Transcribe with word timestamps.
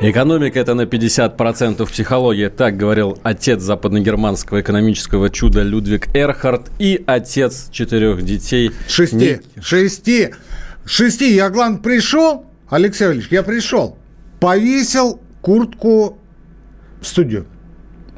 Экономика– 0.00 0.60
это 0.60 0.74
на 0.74 0.82
50% 0.82 1.84
психология, 1.90 2.50
так 2.50 2.76
говорил 2.76 3.18
отец 3.24 3.60
западногерманского 3.62 4.60
экономического 4.60 5.28
чуда 5.28 5.62
Людвиг 5.62 6.06
Эрхард 6.14 6.70
и 6.78 7.02
отец 7.04 7.68
четырех 7.72 8.22
детей. 8.22 8.70
Шести. 8.86 9.16
Ник- 9.16 9.42
Шести. 9.60 10.34
Шести. 10.84 11.34
Я, 11.34 11.50
главное, 11.50 11.80
пришел, 11.80 12.46
Алексей 12.70 13.06
Валерьевич, 13.06 13.32
я 13.32 13.42
пришел, 13.42 13.98
повесил 14.38 15.20
куртку 15.40 16.16
в 17.00 17.06
студию. 17.06 17.46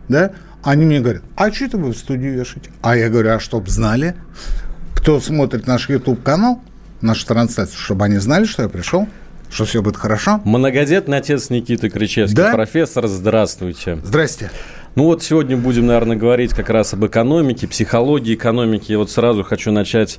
Да? 0.08 0.32
Они 0.62 0.84
мне 0.84 1.00
говорят, 1.00 1.22
а 1.34 1.50
что 1.50 1.64
это 1.64 1.78
вы 1.78 1.92
в 1.94 1.96
студию 1.96 2.34
вешаете? 2.34 2.70
А 2.82 2.94
я 2.94 3.08
говорю, 3.08 3.30
а 3.30 3.40
чтоб 3.40 3.66
знали, 3.70 4.16
кто 4.94 5.18
смотрит 5.18 5.66
наш 5.66 5.88
YouTube-канал, 5.88 6.60
нашу 7.00 7.26
трансляцию, 7.26 7.78
чтобы 7.78 8.04
они 8.04 8.18
знали, 8.18 8.44
что 8.44 8.64
я 8.64 8.68
пришел, 8.68 9.08
что 9.50 9.64
все 9.64 9.82
будет 9.82 9.96
хорошо. 9.96 10.40
Многодетный 10.44 11.18
отец 11.18 11.50
Никиты 11.50 11.90
Кричевский. 11.90 12.36
Да? 12.36 12.52
Профессор, 12.52 13.06
здравствуйте. 13.06 13.98
Здрасте. 14.02 14.50
Ну 14.94 15.04
вот 15.04 15.22
сегодня 15.22 15.56
будем, 15.56 15.86
наверное, 15.86 16.16
говорить 16.16 16.52
как 16.52 16.70
раз 16.70 16.94
об 16.94 17.06
экономике, 17.06 17.68
психологии 17.68 18.34
экономики. 18.34 18.92
И 18.92 18.96
вот 18.96 19.10
сразу 19.10 19.44
хочу 19.44 19.70
начать 19.70 20.18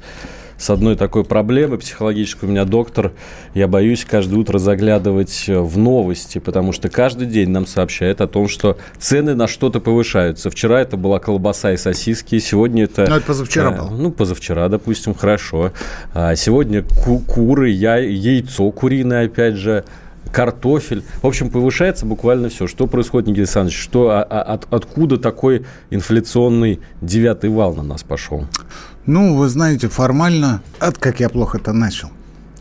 с 0.62 0.70
одной 0.70 0.96
такой 0.96 1.24
проблемы 1.24 1.78
психологической. 1.78 2.48
У 2.48 2.52
меня 2.52 2.66
доктор, 2.66 3.14
я 3.56 3.68
боюсь 3.68 4.06
каждое 4.06 4.36
утро 4.36 4.60
заглядывать 4.60 5.46
в 5.48 5.78
новости, 5.78 6.38
потому 6.38 6.72
что 6.72 6.88
каждый 6.88 7.26
день 7.26 7.50
нам 7.50 7.66
сообщает 7.66 8.22
о 8.22 8.28
том, 8.28 8.48
что 8.48 8.78
цены 9.00 9.34
на 9.34 9.48
что-то 9.48 9.80
повышаются. 9.80 10.52
Вчера 10.52 10.82
это 10.82 10.98
была 10.98 11.20
колбаса 11.20 11.74
и 11.74 11.78
сосиски, 11.78 12.38
сегодня 12.38 12.84
это... 12.84 13.08
Ну, 13.10 13.16
это 13.16 13.26
позавчера 13.26 13.72
э, 13.72 13.78
было. 13.78 13.90
Ну, 13.90 14.12
позавчера, 14.12 14.70
допустим, 14.70 15.16
хорошо. 15.16 15.74
А 16.14 16.36
сегодня 16.36 16.84
ку- 16.84 17.20
куры, 17.20 17.72
я, 17.72 17.98
яйцо 17.98 18.70
куриное, 18.72 19.26
опять 19.26 19.56
же, 19.56 19.84
картофель. 20.32 21.04
В 21.22 21.28
общем, 21.28 21.50
повышается 21.50 22.06
буквально 22.06 22.50
все. 22.50 22.68
Что 22.68 22.88
происходит, 22.88 23.28
Никита 23.28 23.42
Александрович? 23.44 23.78
Что, 23.78 24.10
а- 24.10 24.24
а- 24.24 24.42
от- 24.54 24.74
откуда 24.74 25.18
такой 25.18 25.66
инфляционный 25.90 26.80
девятый 27.02 27.50
вал 27.50 27.76
на 27.76 27.84
нас 27.84 28.04
пошел? 28.04 28.46
Ну, 29.06 29.36
вы 29.36 29.50
знаете, 29.50 29.88
формально... 29.90 30.62
От 30.80 30.98
как 30.98 31.20
я 31.20 31.30
плохо 31.30 31.58
это 31.58 31.74
начал. 31.74 32.10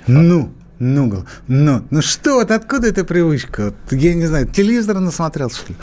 Ну, 0.06 0.50
ну, 0.78 1.08
гол- 1.08 1.24
ну, 1.46 1.84
ну 1.90 2.02
что, 2.02 2.36
вот 2.36 2.50
откуда 2.50 2.88
эта 2.88 3.04
привычка? 3.04 3.74
Я 3.90 4.14
не 4.14 4.26
знаю, 4.26 4.48
телевизор 4.48 4.98
насмотрелся, 4.98 5.58
что 5.58 5.72
ли? 5.72 5.78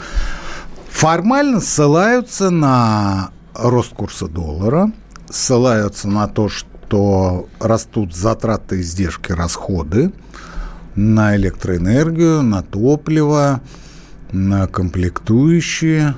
Формально 0.90 1.60
ссылаются 1.60 2.50
на 2.50 3.30
рост 3.54 3.94
курса 3.94 4.26
доллара, 4.26 4.90
ссылаются 5.30 6.08
на 6.08 6.26
то, 6.26 6.48
что 6.48 7.48
растут 7.60 8.14
затраты, 8.16 8.80
издержки, 8.80 9.30
расходы 9.32 10.10
на 10.98 11.36
электроэнергию, 11.36 12.42
на 12.42 12.62
топливо, 12.62 13.60
на 14.32 14.66
комплектующие. 14.66 16.16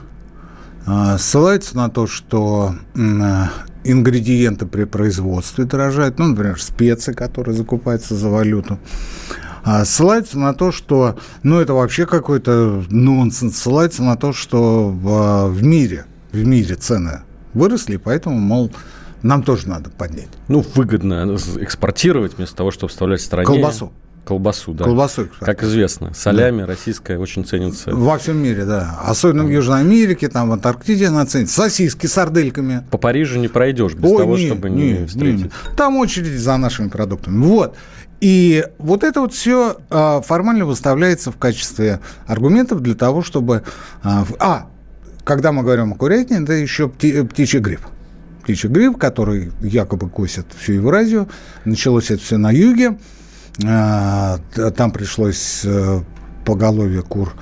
А, 0.86 1.18
Ссылается 1.18 1.76
на 1.76 1.90
то, 1.90 2.06
что 2.06 2.74
а, 2.96 3.50
ингредиенты 3.84 4.64
при 4.64 4.84
производстве 4.84 5.66
дорожают, 5.66 6.18
ну, 6.18 6.28
например, 6.28 6.60
специи, 6.60 7.12
которые 7.12 7.54
закупаются 7.54 8.14
за 8.14 8.30
валюту. 8.30 8.78
А, 9.64 9.84
Ссылается 9.84 10.38
на 10.38 10.54
то, 10.54 10.72
что, 10.72 11.18
ну, 11.42 11.60
это 11.60 11.74
вообще 11.74 12.06
какой-то 12.06 12.82
нонсенс, 12.88 13.58
ссылается 13.58 14.02
на 14.02 14.16
то, 14.16 14.32
что 14.32 14.88
в, 14.88 15.48
в 15.48 15.62
мире, 15.62 16.06
в 16.32 16.42
мире 16.46 16.76
цены 16.76 17.20
выросли, 17.52 17.98
поэтому, 17.98 18.38
мол, 18.38 18.72
нам 19.22 19.42
тоже 19.42 19.68
надо 19.68 19.90
поднять. 19.90 20.30
Ну, 20.48 20.64
выгодно 20.74 21.36
экспортировать 21.60 22.38
вместо 22.38 22.56
того, 22.56 22.70
чтобы 22.70 22.88
вставлять 22.88 23.20
в 23.20 23.24
стране... 23.24 23.46
Колбасу. 23.46 23.92
Колбасу, 24.30 24.72
да. 24.74 24.84
Колбасу. 24.84 25.28
Как 25.40 25.64
известно, 25.64 26.14
солями 26.14 26.62
российская 26.62 27.18
очень 27.18 27.44
ценится. 27.44 27.90
Во 27.92 28.16
всем 28.16 28.36
мире, 28.36 28.64
да. 28.64 29.00
Особенно 29.04 29.42
в 29.42 29.50
Южной 29.50 29.80
Америке, 29.80 30.28
там 30.28 30.50
в 30.50 30.52
Антарктиде 30.52 31.08
она 31.08 31.26
ценится. 31.26 31.62
Сосиски 31.62 32.06
с 32.06 32.12
сардельками. 32.12 32.84
По 32.92 32.96
Парижу 32.96 33.40
не 33.40 33.48
пройдешь 33.48 33.94
без 33.94 34.08
Ой, 34.08 34.18
того, 34.18 34.38
не, 34.38 34.46
чтобы 34.46 34.70
не, 34.70 34.92
не, 34.92 35.06
встретить. 35.06 35.44
не. 35.46 35.50
Там 35.76 35.96
очередь 35.96 36.38
за 36.38 36.56
нашими 36.58 36.88
продуктами. 36.88 37.44
Вот. 37.44 37.74
И 38.20 38.64
вот 38.78 39.02
это 39.02 39.20
вот 39.22 39.34
все 39.34 39.78
формально 39.90 40.64
выставляется 40.64 41.32
в 41.32 41.36
качестве 41.36 41.98
аргументов 42.26 42.82
для 42.82 42.94
того, 42.94 43.22
чтобы... 43.22 43.64
А, 44.04 44.24
а, 44.38 44.66
когда 45.24 45.50
мы 45.50 45.64
говорим 45.64 45.92
о 45.92 45.96
курятине, 45.96 46.44
это 46.44 46.52
еще 46.52 46.84
пти- 46.84 47.26
птичий 47.26 47.58
грипп. 47.58 47.80
Птичий 48.44 48.68
грипп, 48.68 48.96
который 48.96 49.50
якобы 49.60 50.08
косит 50.08 50.46
всю 50.56 50.74
Евразию. 50.74 51.28
Началось 51.64 52.12
это 52.12 52.22
все 52.22 52.36
на 52.36 52.52
юге. 52.52 52.96
А, 53.64 54.38
Там 54.76 54.90
пришлось 54.90 55.62
э, 55.64 56.00
поголовье 56.44 57.02
кур 57.02 57.34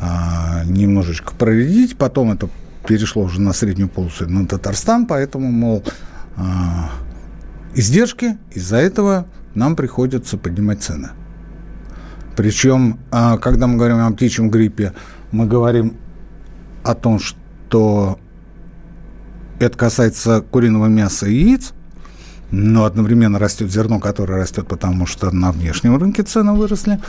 а, 0.00 0.64
немножечко 0.64 1.34
проредить. 1.34 1.96
Потом 1.96 2.32
это 2.32 2.48
перешло 2.86 3.22
уже 3.22 3.40
на 3.40 3.52
среднюю 3.52 3.88
полосу, 3.88 4.28
на 4.28 4.46
Татарстан. 4.46 5.06
Поэтому, 5.06 5.50
мол, 5.50 5.84
а, 6.36 6.90
издержки, 7.74 8.38
из-за 8.52 8.76
этого 8.76 9.26
нам 9.54 9.76
приходится 9.76 10.36
поднимать 10.36 10.82
цены. 10.82 11.10
Причем, 12.36 12.98
когда 13.12 13.68
мы 13.68 13.76
говорим 13.76 13.98
о 13.98 14.10
птичьем 14.10 14.50
гриппе, 14.50 14.92
мы 15.30 15.46
говорим 15.46 15.96
о 16.82 16.96
том, 16.96 17.20
что 17.20 18.18
это 19.60 19.78
касается 19.78 20.40
куриного 20.40 20.86
мяса 20.86 21.26
и 21.26 21.34
яиц, 21.34 21.72
но 22.50 22.84
одновременно 22.84 23.38
растет 23.38 23.70
зерно, 23.70 24.00
которое 24.00 24.40
растет, 24.40 24.66
потому 24.68 25.06
что 25.06 25.30
на 25.30 25.52
внешнем 25.52 25.96
рынке 25.96 26.22
цены 26.22 26.52
выросли. 26.52 27.00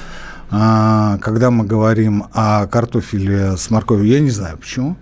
А, 0.51 1.17
когда 1.19 1.51
мы 1.51 1.65
говорим 1.65 2.25
о 2.33 2.67
картофеле 2.67 3.57
с 3.57 3.69
морковью, 3.69 4.07
я 4.07 4.19
не 4.19 4.29
знаю 4.29 4.57
почему. 4.57 4.97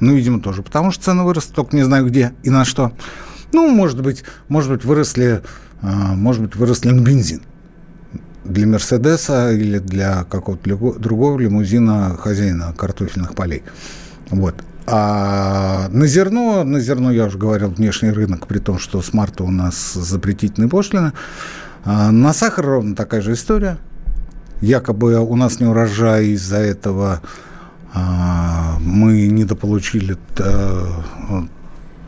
Ну, 0.00 0.14
видимо, 0.14 0.40
тоже. 0.40 0.62
Потому 0.62 0.90
что 0.90 1.04
цены 1.04 1.22
выросли, 1.24 1.52
только 1.52 1.76
не 1.76 1.82
знаю 1.82 2.06
где 2.06 2.32
и 2.42 2.50
на 2.50 2.64
что. 2.64 2.92
Ну, 3.52 3.70
может 3.70 4.00
быть, 4.02 4.24
может 4.48 4.70
быть, 4.70 4.84
выросли, 4.84 5.42
а, 5.82 6.14
может 6.14 6.42
быть, 6.42 6.56
выросли 6.56 6.90
на 6.90 7.00
бензин. 7.00 7.42
Для 8.44 8.66
Мерседеса 8.66 9.52
или 9.52 9.78
для 9.78 10.24
какого-то 10.24 10.98
другого 10.98 11.38
лимузина 11.38 12.16
хозяина 12.16 12.72
картофельных 12.76 13.34
полей. 13.34 13.62
Вот. 14.30 14.54
А 14.86 15.88
на 15.90 16.06
зерно, 16.06 16.64
на 16.64 16.80
зерно, 16.80 17.10
я 17.12 17.26
уже 17.26 17.38
говорил, 17.38 17.68
внешний 17.70 18.10
рынок, 18.10 18.46
при 18.46 18.58
том, 18.58 18.78
что 18.78 19.02
с 19.02 19.12
марта 19.12 19.44
у 19.44 19.50
нас 19.50 19.92
запретительные 19.94 20.68
пошлины. 20.68 21.12
А 21.84 22.10
на 22.10 22.32
сахар 22.32 22.64
ровно 22.66 22.94
такая 22.94 23.20
же 23.22 23.32
история. 23.34 23.78
Якобы 24.60 25.18
у 25.18 25.36
нас 25.36 25.60
не 25.60 25.66
урожай, 25.66 26.28
из-за 26.28 26.58
этого 26.58 27.22
а, 27.94 28.76
мы 28.80 29.26
недополучили 29.28 30.16
т- 30.34 30.86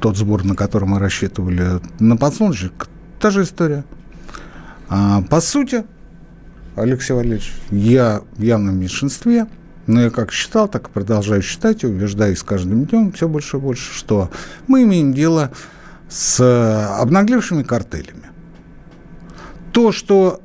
тот 0.00 0.16
сбор, 0.19 0.44
на 0.44 0.54
который 0.54 0.87
мы 0.87 0.99
рассчитывали 0.99 1.81
на 1.99 2.16
подсолнечник. 2.16 2.89
Та 3.21 3.31
же 3.31 3.44
история. 3.44 3.84
А, 4.89 5.22
по 5.22 5.41
сути, 5.41 5.84
Алексей 6.77 7.15
Валерьевич, 7.15 7.53
я 7.71 8.21
явно 8.37 8.72
в 8.72 8.75
меньшинстве, 8.75 9.47
но 9.87 10.03
я 10.03 10.10
как 10.10 10.32
считал, 10.32 10.69
так 10.69 10.88
и 10.88 10.91
продолжаю 10.91 11.43
считать 11.43 11.82
и 11.82 11.87
убеждаюсь 11.87 12.38
с 12.38 12.43
каждым 12.43 12.84
днем 12.84 13.12
все 13.12 13.28
больше 13.28 13.56
и 13.56 13.60
больше, 13.60 13.93
что 13.94 14.31
мы 14.66 14.82
имеем 14.84 15.12
дело 15.12 15.50
с 16.09 16.41
обнаглевшими 17.01 17.62
картелями. 17.62 18.30
То, 19.72 19.92
что 19.92 20.41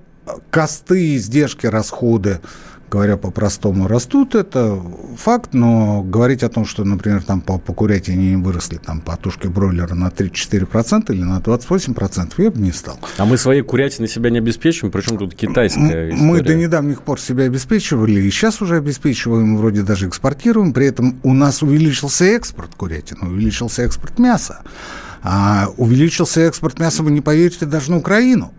косты, 0.49 1.15
издержки, 1.15 1.67
расходы, 1.67 2.39
говоря 2.89 3.17
по-простому, 3.17 3.87
растут, 3.87 4.35
это 4.35 4.81
факт, 5.17 5.53
но 5.53 6.01
говорить 6.03 6.43
о 6.43 6.49
том, 6.49 6.65
что, 6.65 6.83
например, 6.83 7.23
там 7.23 7.41
по, 7.41 7.57
по 7.57 7.73
курятине 7.73 8.31
не 8.31 8.35
выросли 8.35 8.77
там 8.77 9.01
по 9.01 9.17
тушке 9.17 9.49
бройлера 9.49 9.93
на 9.93 10.07
3-4% 10.07 11.13
или 11.13 11.23
на 11.23 11.39
28%, 11.39 12.33
я 12.37 12.51
бы 12.51 12.59
не 12.59 12.71
стал. 12.71 12.99
А 13.17 13.25
мы 13.25 13.37
своей 13.37 13.61
курятиной 13.61 14.07
себя 14.07 14.29
не 14.29 14.37
обеспечим, 14.37 14.91
причем 14.91 15.17
тут 15.17 15.35
китайская 15.35 16.09
история. 16.09 16.15
Мы 16.15 16.41
до 16.41 16.55
недавних 16.55 17.01
пор 17.01 17.19
себя 17.19 17.45
обеспечивали, 17.45 18.21
и 18.21 18.31
сейчас 18.31 18.61
уже 18.61 18.77
обеспечиваем, 18.77 19.57
вроде 19.57 19.83
даже 19.83 20.07
экспортируем. 20.07 20.73
При 20.73 20.87
этом 20.87 21.19
у 21.23 21.33
нас 21.33 21.61
увеличился 21.61 22.25
экспорт 22.25 22.75
курятины, 22.75 23.27
увеличился 23.27 23.83
экспорт 23.83 24.19
мяса. 24.19 24.61
А 25.23 25.67
увеличился 25.77 26.41
экспорт 26.41 26.79
мяса, 26.79 27.03
вы 27.03 27.11
не 27.11 27.21
поверите, 27.21 27.65
даже 27.65 27.91
на 27.91 27.97
Украину. 27.97 28.53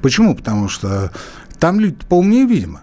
Почему? 0.00 0.34
Потому 0.34 0.68
что 0.68 1.12
там 1.58 1.80
люди 1.80 1.96
поумнее, 2.08 2.46
видимо. 2.46 2.82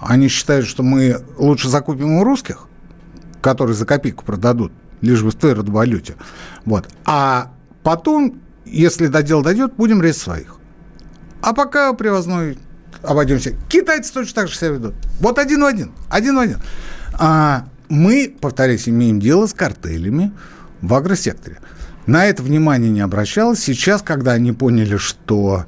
Они 0.00 0.28
считают, 0.28 0.66
что 0.66 0.82
мы 0.82 1.22
лучше 1.38 1.68
закупим 1.68 2.12
у 2.18 2.24
русских, 2.24 2.68
которые 3.40 3.74
за 3.74 3.86
копейку 3.86 4.24
продадут, 4.24 4.72
лишь 5.00 5.22
бы 5.22 5.30
в 5.30 5.34
твердой 5.34 5.72
валюте. 5.72 6.16
Вот. 6.64 6.88
А 7.04 7.52
потом, 7.82 8.40
если 8.64 9.06
до 9.06 9.22
дела 9.22 9.42
дойдет, 9.42 9.74
будем 9.76 10.02
резать 10.02 10.22
своих. 10.22 10.56
А 11.42 11.52
пока 11.54 11.92
привозной 11.92 12.58
обойдемся. 13.02 13.54
Китайцы 13.68 14.12
точно 14.12 14.34
так 14.34 14.48
же 14.48 14.56
себя 14.56 14.70
ведут. 14.70 14.94
Вот 15.20 15.38
один 15.38 15.62
в 15.62 15.66
один. 15.66 15.92
Один 16.10 16.36
в 16.36 16.40
один. 16.40 16.58
А 17.14 17.66
мы, 17.88 18.34
повторюсь, 18.40 18.88
имеем 18.88 19.20
дело 19.20 19.46
с 19.46 19.54
картелями 19.54 20.32
в 20.82 20.92
агросекторе. 20.94 21.58
На 22.06 22.26
это 22.26 22.42
внимание 22.42 22.90
не 22.90 23.00
обращалось. 23.00 23.60
Сейчас, 23.60 24.02
когда 24.02 24.32
они 24.32 24.52
поняли, 24.52 24.96
что 24.96 25.64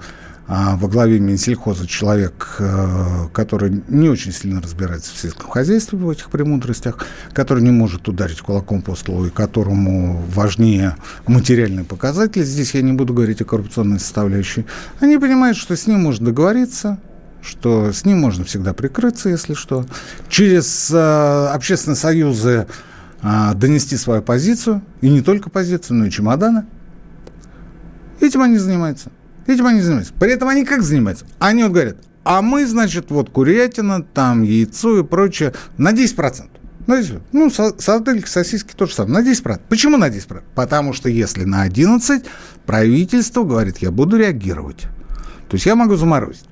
во 0.49 0.89
главе 0.89 1.21
Минсельхоза 1.21 1.87
человек, 1.87 2.57
э, 2.59 3.29
который 3.35 3.83
не 3.89 4.09
очень 4.09 4.33
сильно 4.33 4.63
разбирается 4.63 5.13
в 5.13 5.19
сельском 5.19 5.51
хозяйстве, 5.51 5.99
в 5.99 6.09
этих 6.09 6.31
премудростях, 6.31 7.05
который 7.35 7.63
не 7.63 7.71
может 7.71 8.09
ударить 8.09 8.41
кулаком 8.41 8.81
по 8.81 8.97
столу 8.97 9.27
и 9.27 9.31
которому 9.31 10.23
важнее 10.35 10.97
материальные 11.27 11.85
показатели, 11.85 12.43
здесь 12.45 12.73
я 12.73 12.81
не 12.81 12.95
буду 12.95 13.13
говорить 13.13 13.43
о 13.43 13.45
коррупционной 13.45 14.01
составляющей, 14.01 14.65
они 15.01 15.19
понимают, 15.19 15.59
что 15.59 15.77
с 15.77 15.87
ним 15.87 16.01
можно 16.01 16.25
договориться, 16.25 16.99
что 17.43 17.93
с 17.93 18.07
ним 18.07 18.19
можно 18.19 18.47
всегда 18.47 18.73
прикрыться, 18.73 19.29
если 19.29 19.53
что, 19.53 19.85
через 20.31 20.91
э, 20.91 21.49
общественные 21.53 21.97
союзы 21.97 22.67
э, 23.21 23.55
донести 23.55 23.99
свою 23.99 24.23
позицию, 24.23 24.81
и 25.03 25.11
не 25.11 25.21
только 25.21 25.51
позицию, 25.51 25.99
но 25.99 26.07
и 26.07 26.11
чемоданы. 26.11 26.65
Этим 28.21 28.41
они 28.41 28.57
занимаются. 28.57 29.11
Этим 29.49 29.67
они 29.67 29.81
занимаются. 29.81 30.13
При 30.13 30.31
этом 30.31 30.49
они 30.49 30.65
как 30.65 30.83
занимаются? 30.83 31.27
Они 31.39 31.63
вот 31.63 31.73
говорят, 31.73 31.97
а 32.23 32.43
мы, 32.43 32.67
значит, 32.67 33.11
вот 33.11 33.31
курятина, 33.31 34.03
там 34.03 34.43
яйцо 34.43 34.99
и 35.01 35.03
прочее 35.03 35.55
на 35.79 35.93
10%. 35.93 36.51
Ну, 36.87 37.03
ну 37.33 37.51
сардельки, 37.51 38.29
сосиски 38.29 38.75
то 38.77 38.87
же 38.87 38.95
самое, 38.95 39.25
на 39.25 39.31
10%. 39.31 39.63
Почему 39.69 39.97
на 39.97 40.11
10%? 40.11 40.43
Потому 40.55 40.93
что 40.93 41.09
если 41.09 41.45
на 41.45 41.67
11%, 41.67 42.27
правительство 42.67 43.43
говорит, 43.43 43.79
я 43.79 43.91
буду 43.91 44.19
реагировать. 44.19 44.83
То 45.49 45.55
есть 45.55 45.65
я 45.65 45.75
могу 45.75 45.97
заморозить. 45.97 46.45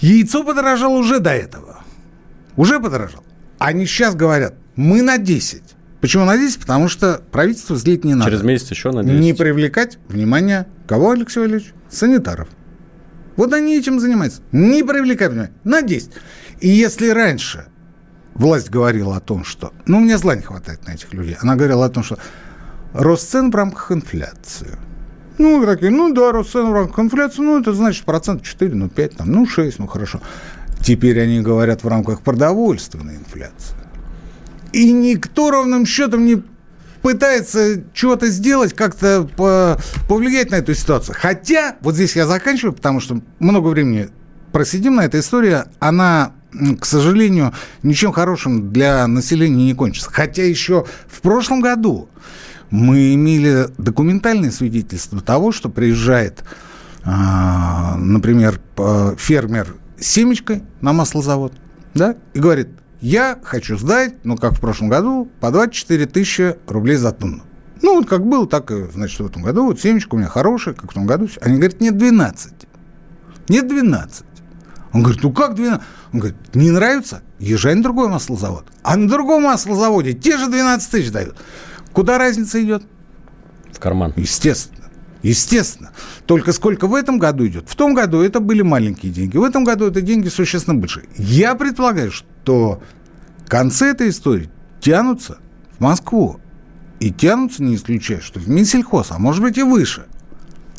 Яйцо 0.00 0.44
подорожало 0.44 0.96
уже 0.96 1.18
до 1.18 1.30
этого. 1.30 1.80
Уже 2.56 2.78
подорожало. 2.78 3.24
Они 3.58 3.84
сейчас 3.84 4.14
говорят, 4.14 4.54
мы 4.76 5.02
на 5.02 5.18
10. 5.18 5.62
Почему 6.00 6.24
на 6.24 6.36
10? 6.36 6.60
Потому 6.60 6.88
что 6.88 7.20
правительство 7.32 7.76
злить 7.76 8.04
не 8.04 8.14
надо. 8.14 8.30
Через 8.30 8.44
месяц 8.44 8.70
еще 8.70 8.92
на 8.92 9.02
10. 9.02 9.20
Не 9.20 9.32
привлекать 9.32 9.98
внимание 10.08 10.66
кого, 10.86 11.10
Алексей 11.10 11.40
Валерьевич? 11.40 11.74
Санитаров. 11.90 12.48
Вот 13.36 13.52
они 13.52 13.76
этим 13.76 14.00
занимаются. 14.00 14.42
Не 14.52 14.82
привлекать 14.82 15.30
внимание. 15.30 15.54
На 15.64 15.82
10. 15.82 16.10
И 16.60 16.68
если 16.68 17.08
раньше 17.08 17.66
власть 18.34 18.70
говорила 18.70 19.16
о 19.16 19.20
том, 19.20 19.44
что... 19.44 19.72
Ну, 19.86 20.00
меня 20.00 20.18
зла 20.18 20.36
не 20.36 20.42
хватает 20.42 20.86
на 20.86 20.92
этих 20.92 21.12
людей. 21.12 21.36
Она 21.40 21.56
говорила 21.56 21.84
о 21.84 21.88
том, 21.88 22.04
что 22.04 22.18
рост 22.92 23.30
цен 23.30 23.50
в 23.50 23.54
рамках 23.54 23.90
инфляции. 23.92 24.78
Ну, 25.38 25.64
такие, 25.64 25.90
ну 25.90 26.12
да, 26.12 26.32
рост 26.32 26.52
цен 26.52 26.66
в 26.66 26.72
рамках 26.72 26.98
инфляции, 26.98 27.42
ну, 27.42 27.60
это 27.60 27.72
значит 27.72 28.04
процент 28.04 28.42
4, 28.42 28.74
ну, 28.74 28.88
5, 28.88 29.16
там, 29.16 29.30
ну, 29.30 29.46
6, 29.46 29.78
ну, 29.78 29.86
хорошо. 29.86 30.20
Теперь 30.80 31.20
они 31.20 31.40
говорят 31.40 31.84
в 31.84 31.88
рамках 31.88 32.22
продовольственной 32.22 33.16
инфляции. 33.16 33.76
И 34.72 34.92
никто 34.92 35.50
ровным 35.50 35.86
счетом 35.86 36.26
не 36.26 36.42
пытается 37.02 37.82
что-то 37.94 38.26
сделать, 38.28 38.74
как-то 38.74 39.28
по, 39.36 39.78
повлиять 40.08 40.50
на 40.50 40.56
эту 40.56 40.74
ситуацию. 40.74 41.16
Хотя, 41.18 41.76
вот 41.80 41.94
здесь 41.94 42.16
я 42.16 42.26
заканчиваю, 42.26 42.72
потому 42.72 43.00
что 43.00 43.20
много 43.38 43.68
времени 43.68 44.08
просидим 44.52 44.96
на 44.96 45.04
этой 45.04 45.20
истории, 45.20 45.58
она 45.78 46.32
к 46.80 46.86
сожалению, 46.86 47.52
ничем 47.82 48.12
хорошим 48.12 48.72
для 48.72 49.06
населения 49.06 49.66
не 49.66 49.74
кончится. 49.74 50.10
Хотя 50.10 50.44
еще 50.44 50.86
в 51.06 51.20
прошлом 51.20 51.60
году 51.60 52.08
мы 52.70 53.14
имели 53.14 53.66
документальное 53.76 54.50
свидетельство 54.50 55.20
того, 55.20 55.52
что 55.52 55.68
приезжает, 55.68 56.42
а, 57.04 57.96
например, 57.96 58.60
фермер 59.18 59.74
с 59.98 60.06
семечкой 60.06 60.62
на 60.80 60.92
маслозавод, 60.92 61.52
да, 61.94 62.16
и 62.34 62.38
говорит, 62.38 62.68
я 63.00 63.38
хочу 63.42 63.78
сдать, 63.78 64.14
ну, 64.24 64.36
как 64.36 64.54
в 64.54 64.60
прошлом 64.60 64.88
году, 64.88 65.28
по 65.40 65.50
24 65.50 66.06
тысячи 66.06 66.56
рублей 66.66 66.96
за 66.96 67.12
тонну. 67.12 67.42
Ну, 67.80 67.96
вот 67.96 68.08
как 68.08 68.26
было, 68.26 68.46
так 68.46 68.70
и, 68.70 68.90
значит, 68.92 69.20
в 69.20 69.26
этом 69.26 69.42
году. 69.42 69.64
Вот 69.64 69.80
семечка 69.80 70.14
у 70.14 70.18
меня 70.18 70.28
хорошая, 70.28 70.74
как 70.74 70.90
в 70.90 70.94
том 70.94 71.06
году. 71.06 71.28
Они 71.40 71.56
говорят, 71.56 71.80
нет, 71.80 71.96
12. 71.96 72.52
Нет, 73.48 73.68
12. 73.68 74.24
Он 74.92 75.02
говорит, 75.02 75.22
ну 75.22 75.32
как 75.32 75.54
12? 75.54 75.82
Он 76.12 76.18
говорит, 76.18 76.54
не 76.54 76.70
нравится? 76.70 77.22
Езжай 77.38 77.74
на 77.74 77.82
другой 77.82 78.08
маслозавод. 78.08 78.66
А 78.82 78.96
на 78.96 79.08
другом 79.08 79.44
маслозаводе 79.44 80.12
те 80.12 80.38
же 80.38 80.48
12 80.48 80.90
тысяч 80.90 81.12
дают. 81.12 81.36
Куда 81.92 82.18
разница 82.18 82.62
идет? 82.62 82.82
В 83.72 83.78
карман. 83.78 84.12
Естественно. 84.16 84.87
Естественно. 85.22 85.90
Только 86.26 86.52
сколько 86.52 86.86
в 86.86 86.94
этом 86.94 87.18
году 87.18 87.46
идет? 87.46 87.68
В 87.68 87.74
том 87.74 87.94
году 87.94 88.20
это 88.20 88.40
были 88.40 88.62
маленькие 88.62 89.12
деньги. 89.12 89.36
В 89.36 89.42
этом 89.42 89.64
году 89.64 89.86
это 89.86 90.00
деньги 90.00 90.28
существенно 90.28 90.78
больше. 90.78 91.04
Я 91.16 91.54
предполагаю, 91.54 92.12
что 92.12 92.82
концы 93.46 93.86
этой 93.86 94.10
истории 94.10 94.48
тянутся 94.80 95.38
в 95.78 95.80
Москву. 95.80 96.40
И 97.00 97.12
тянутся, 97.12 97.62
не 97.62 97.76
исключая, 97.76 98.20
что 98.20 98.40
в 98.40 98.48
Минсельхоз, 98.48 99.08
а 99.10 99.18
может 99.18 99.42
быть 99.42 99.56
и 99.56 99.62
выше. 99.62 100.06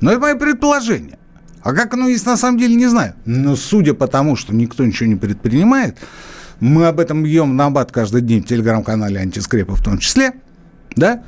Но 0.01 0.11
это 0.11 0.19
мое 0.19 0.35
предположение. 0.35 1.17
А 1.61 1.73
как 1.73 1.93
оно 1.93 2.07
есть 2.07 2.25
на 2.25 2.35
самом 2.35 2.57
деле, 2.57 2.75
не 2.75 2.87
знаю. 2.87 3.13
Но 3.25 3.55
судя 3.55 3.93
по 3.93 4.07
тому, 4.07 4.35
что 4.35 4.53
никто 4.53 4.85
ничего 4.85 5.07
не 5.07 5.15
предпринимает, 5.15 5.97
мы 6.59 6.87
об 6.87 6.99
этом 6.99 7.23
бьем 7.23 7.55
на 7.55 7.69
бат 7.69 7.91
каждый 7.91 8.21
день 8.21 8.43
в 8.43 8.47
телеграм-канале 8.47 9.19
«Антискрепа» 9.19 9.75
в 9.75 9.83
том 9.83 9.97
числе– 9.97 10.33
да? 10.95 11.23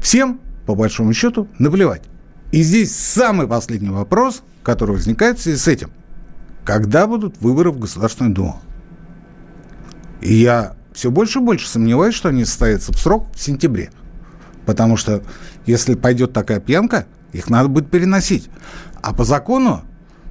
Всем, 0.00 0.40
по 0.66 0.74
большому 0.74 1.12
счету, 1.12 1.48
наплевать. 1.58 2.02
И 2.50 2.62
здесь 2.62 2.94
самый 2.94 3.46
последний 3.46 3.90
вопрос, 3.90 4.42
который 4.62 4.92
возникает 4.92 5.38
в 5.38 5.42
связи 5.42 5.56
с 5.56 5.68
этим. 5.68 5.90
Когда 6.64 7.06
будут 7.06 7.40
выборы 7.40 7.70
в 7.70 7.78
Государственную 7.78 8.34
Думу? 8.34 8.60
И 10.20 10.34
я 10.34 10.76
все 10.92 11.10
больше 11.10 11.40
и 11.40 11.42
больше 11.42 11.68
сомневаюсь, 11.68 12.14
что 12.14 12.28
они 12.28 12.44
состоятся 12.44 12.92
в 12.92 12.98
срок 12.98 13.26
в 13.34 13.40
сентябре. 13.40 13.90
Потому 14.66 14.96
что 14.96 15.22
если 15.66 15.94
пойдет 15.94 16.32
такая 16.32 16.60
пьянка, 16.60 17.06
их 17.32 17.50
надо 17.50 17.68
будет 17.68 17.90
переносить. 17.90 18.48
А 19.00 19.12
по 19.12 19.24
закону 19.24 19.82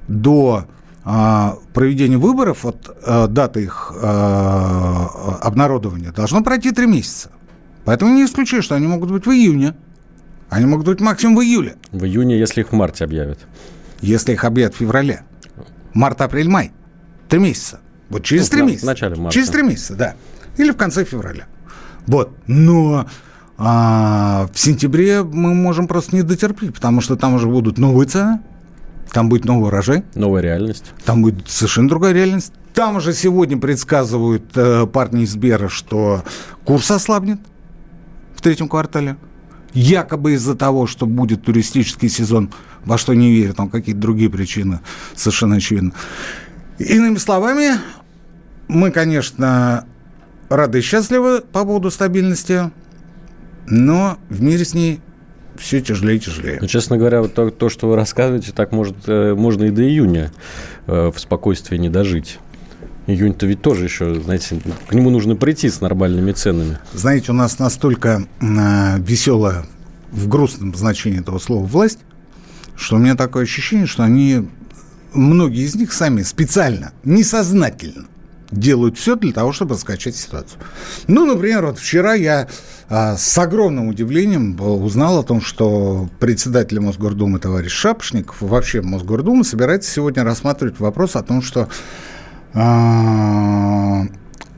до 0.08 0.66
а, 1.04 1.58
проведения 1.74 2.16
выборов, 2.16 2.64
от 2.64 2.96
а, 3.04 3.26
даты 3.26 3.64
их 3.64 3.92
а, 4.00 5.38
обнародования, 5.42 6.12
должно 6.12 6.42
пройти 6.42 6.70
три 6.70 6.86
месяца. 6.86 7.30
Поэтому 7.84 8.14
не 8.14 8.24
исключаю, 8.24 8.62
что 8.62 8.76
они 8.76 8.86
могут 8.86 9.10
быть 9.10 9.26
в 9.26 9.30
июне. 9.30 9.74
Они 10.52 10.66
могут 10.66 10.84
быть 10.84 11.00
максимум 11.00 11.36
в 11.36 11.40
июле. 11.40 11.76
В 11.92 12.04
июне, 12.04 12.38
если 12.38 12.60
их 12.60 12.72
в 12.72 12.74
марте 12.74 13.04
объявят. 13.04 13.38
Если 14.02 14.34
их 14.34 14.44
объявят 14.44 14.74
в 14.74 14.76
феврале. 14.76 15.22
Март, 15.94 16.20
апрель, 16.20 16.50
май. 16.50 16.72
Три 17.30 17.40
месяца. 17.40 17.80
Вот 18.10 18.22
через 18.22 18.50
ну, 18.50 18.58
три 18.58 18.66
месяца. 18.66 18.84
В 18.84 18.86
начале 18.86 19.16
марта. 19.16 19.32
Через 19.32 19.48
три 19.48 19.62
месяца, 19.62 19.94
да. 19.94 20.14
Или 20.58 20.72
в 20.72 20.76
конце 20.76 21.06
февраля. 21.06 21.46
Вот. 22.06 22.36
Но 22.46 23.06
а, 23.56 24.46
в 24.52 24.58
сентябре 24.58 25.22
мы 25.22 25.54
можем 25.54 25.88
просто 25.88 26.14
не 26.16 26.22
дотерпеть, 26.22 26.74
потому 26.74 27.00
что 27.00 27.16
там 27.16 27.32
уже 27.32 27.48
будут 27.48 27.78
новые 27.78 28.06
цены, 28.06 28.40
там 29.10 29.30
будет 29.30 29.46
новый 29.46 29.68
урожай. 29.68 30.04
Новая 30.14 30.42
реальность. 30.42 30.92
Там 31.06 31.22
будет 31.22 31.48
совершенно 31.48 31.88
другая 31.88 32.12
реальность. 32.12 32.52
Там 32.74 32.96
уже 32.96 33.14
сегодня 33.14 33.56
предсказывают 33.56 34.54
э, 34.54 34.86
парни 34.86 35.22
из 35.22 35.34
Бера, 35.34 35.70
что 35.70 36.24
курс 36.66 36.90
ослабнет 36.90 37.40
в 38.34 38.42
третьем 38.42 38.68
квартале. 38.68 39.16
Якобы 39.74 40.34
из-за 40.34 40.54
того, 40.54 40.86
что 40.86 41.06
будет 41.06 41.44
туристический 41.44 42.08
сезон, 42.08 42.50
во 42.84 42.98
что 42.98 43.14
не 43.14 43.32
верят, 43.32 43.56
там 43.56 43.70
какие-то 43.70 44.00
другие 44.00 44.28
причины 44.28 44.80
совершенно 45.14 45.56
очевидны. 45.56 45.92
Иными 46.78 47.16
словами, 47.16 47.72
мы, 48.68 48.90
конечно, 48.90 49.86
рады 50.48 50.78
и 50.78 50.82
счастливы 50.82 51.40
по 51.40 51.64
поводу 51.64 51.90
стабильности, 51.90 52.70
но 53.66 54.18
в 54.28 54.42
мире 54.42 54.64
с 54.64 54.74
ней 54.74 55.00
все 55.56 55.80
тяжелее 55.80 56.16
и 56.16 56.20
тяжелее. 56.20 56.58
Ну, 56.60 56.66
честно 56.66 56.96
говоря, 56.96 57.22
вот 57.22 57.34
то, 57.34 57.50
то, 57.50 57.68
что 57.68 57.88
вы 57.88 57.96
рассказываете, 57.96 58.52
так 58.52 58.72
может, 58.72 58.96
э, 59.06 59.34
можно 59.34 59.64
и 59.64 59.70
до 59.70 59.82
июня 59.82 60.32
э, 60.86 61.10
в 61.14 61.18
спокойствии 61.18 61.76
не 61.76 61.88
дожить. 61.88 62.38
Июнь-то 63.06 63.46
ведь 63.46 63.62
тоже 63.62 63.84
еще, 63.84 64.20
знаете, 64.20 64.60
к 64.86 64.94
нему 64.94 65.10
нужно 65.10 65.34
прийти 65.34 65.68
с 65.68 65.80
нормальными 65.80 66.32
ценами. 66.32 66.78
Знаете, 66.92 67.32
у 67.32 67.34
нас 67.34 67.58
настолько 67.58 68.26
э, 68.40 68.98
веселая 68.98 69.66
в 70.12 70.28
грустном 70.28 70.74
значении 70.74 71.20
этого 71.20 71.38
слова 71.38 71.64
власть, 71.64 71.98
что 72.76 72.96
у 72.96 72.98
меня 72.98 73.16
такое 73.16 73.42
ощущение, 73.42 73.86
что 73.86 74.04
они, 74.04 74.48
многие 75.12 75.64
из 75.64 75.74
них 75.74 75.92
сами 75.92 76.22
специально, 76.22 76.92
несознательно 77.02 78.06
делают 78.52 78.98
все 78.98 79.16
для 79.16 79.32
того, 79.32 79.52
чтобы 79.52 79.74
скачать 79.76 80.14
ситуацию. 80.14 80.60
Ну, 81.08 81.24
например, 81.26 81.66
вот 81.66 81.78
вчера 81.78 82.14
я 82.14 82.48
а, 82.88 83.16
с 83.16 83.38
огромным 83.38 83.88
удивлением 83.88 84.60
узнал 84.60 85.18
о 85.18 85.22
том, 85.22 85.40
что 85.40 86.08
председатель 86.20 86.78
Мосгордумы 86.78 87.38
товарищ 87.38 87.72
Шапошников, 87.72 88.36
вообще 88.40 88.82
Мосгордума 88.82 89.42
собирается 89.42 89.90
сегодня 89.90 90.22
рассматривать 90.22 90.78
вопрос 90.78 91.16
о 91.16 91.22
том, 91.22 91.40
что 91.40 91.62
а, 91.62 91.68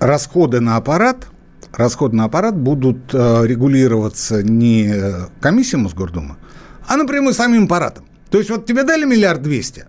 расходы 0.01 0.61
на 0.61 0.77
аппарат 0.77 1.29
расходы 1.79 2.17
на 2.17 2.25
аппарат 2.25 2.57
будут 2.57 3.13
э, 3.13 3.47
регулироваться 3.47 4.43
не 4.43 4.93
комиссией 5.41 5.83
Мосгордумы, 5.83 6.37
а 6.87 6.97
напрямую 6.97 7.35
самим 7.35 7.65
аппаратом. 7.65 8.07
То 8.31 8.39
есть 8.39 8.51
вот 8.51 8.67
тебе 8.67 8.83
дали 8.83 9.05
миллиард 9.05 9.43
двести, 9.43 9.87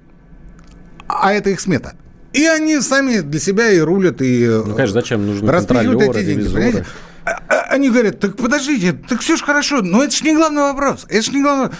а 1.07 1.33
это 1.33 1.49
их 1.49 1.59
смета. 1.59 1.95
И 2.33 2.45
они 2.45 2.79
сами 2.81 3.21
для 3.21 3.39
себя 3.39 3.71
и 3.71 3.79
рулят, 3.79 4.21
и 4.21 4.45
ну, 4.47 4.75
конечно, 4.75 4.93
зачем 4.93 5.25
нужны 5.25 5.49
распихивают 5.49 6.01
эти 6.01 6.25
деньги, 6.25 6.47
понимаете? 6.47 6.85
А, 7.23 7.41
а, 7.47 7.61
они 7.71 7.89
говорят, 7.89 8.19
так 8.19 8.35
подождите, 8.35 8.93
так 8.93 9.21
все 9.21 9.35
же 9.35 9.43
хорошо, 9.43 9.81
но 9.81 10.03
это 10.03 10.15
же 10.15 10.23
не 10.23 10.35
главный 10.35 10.61
вопрос. 10.61 11.05
Это 11.09 11.21
же 11.23 11.31
не 11.31 11.41
главный 11.41 11.71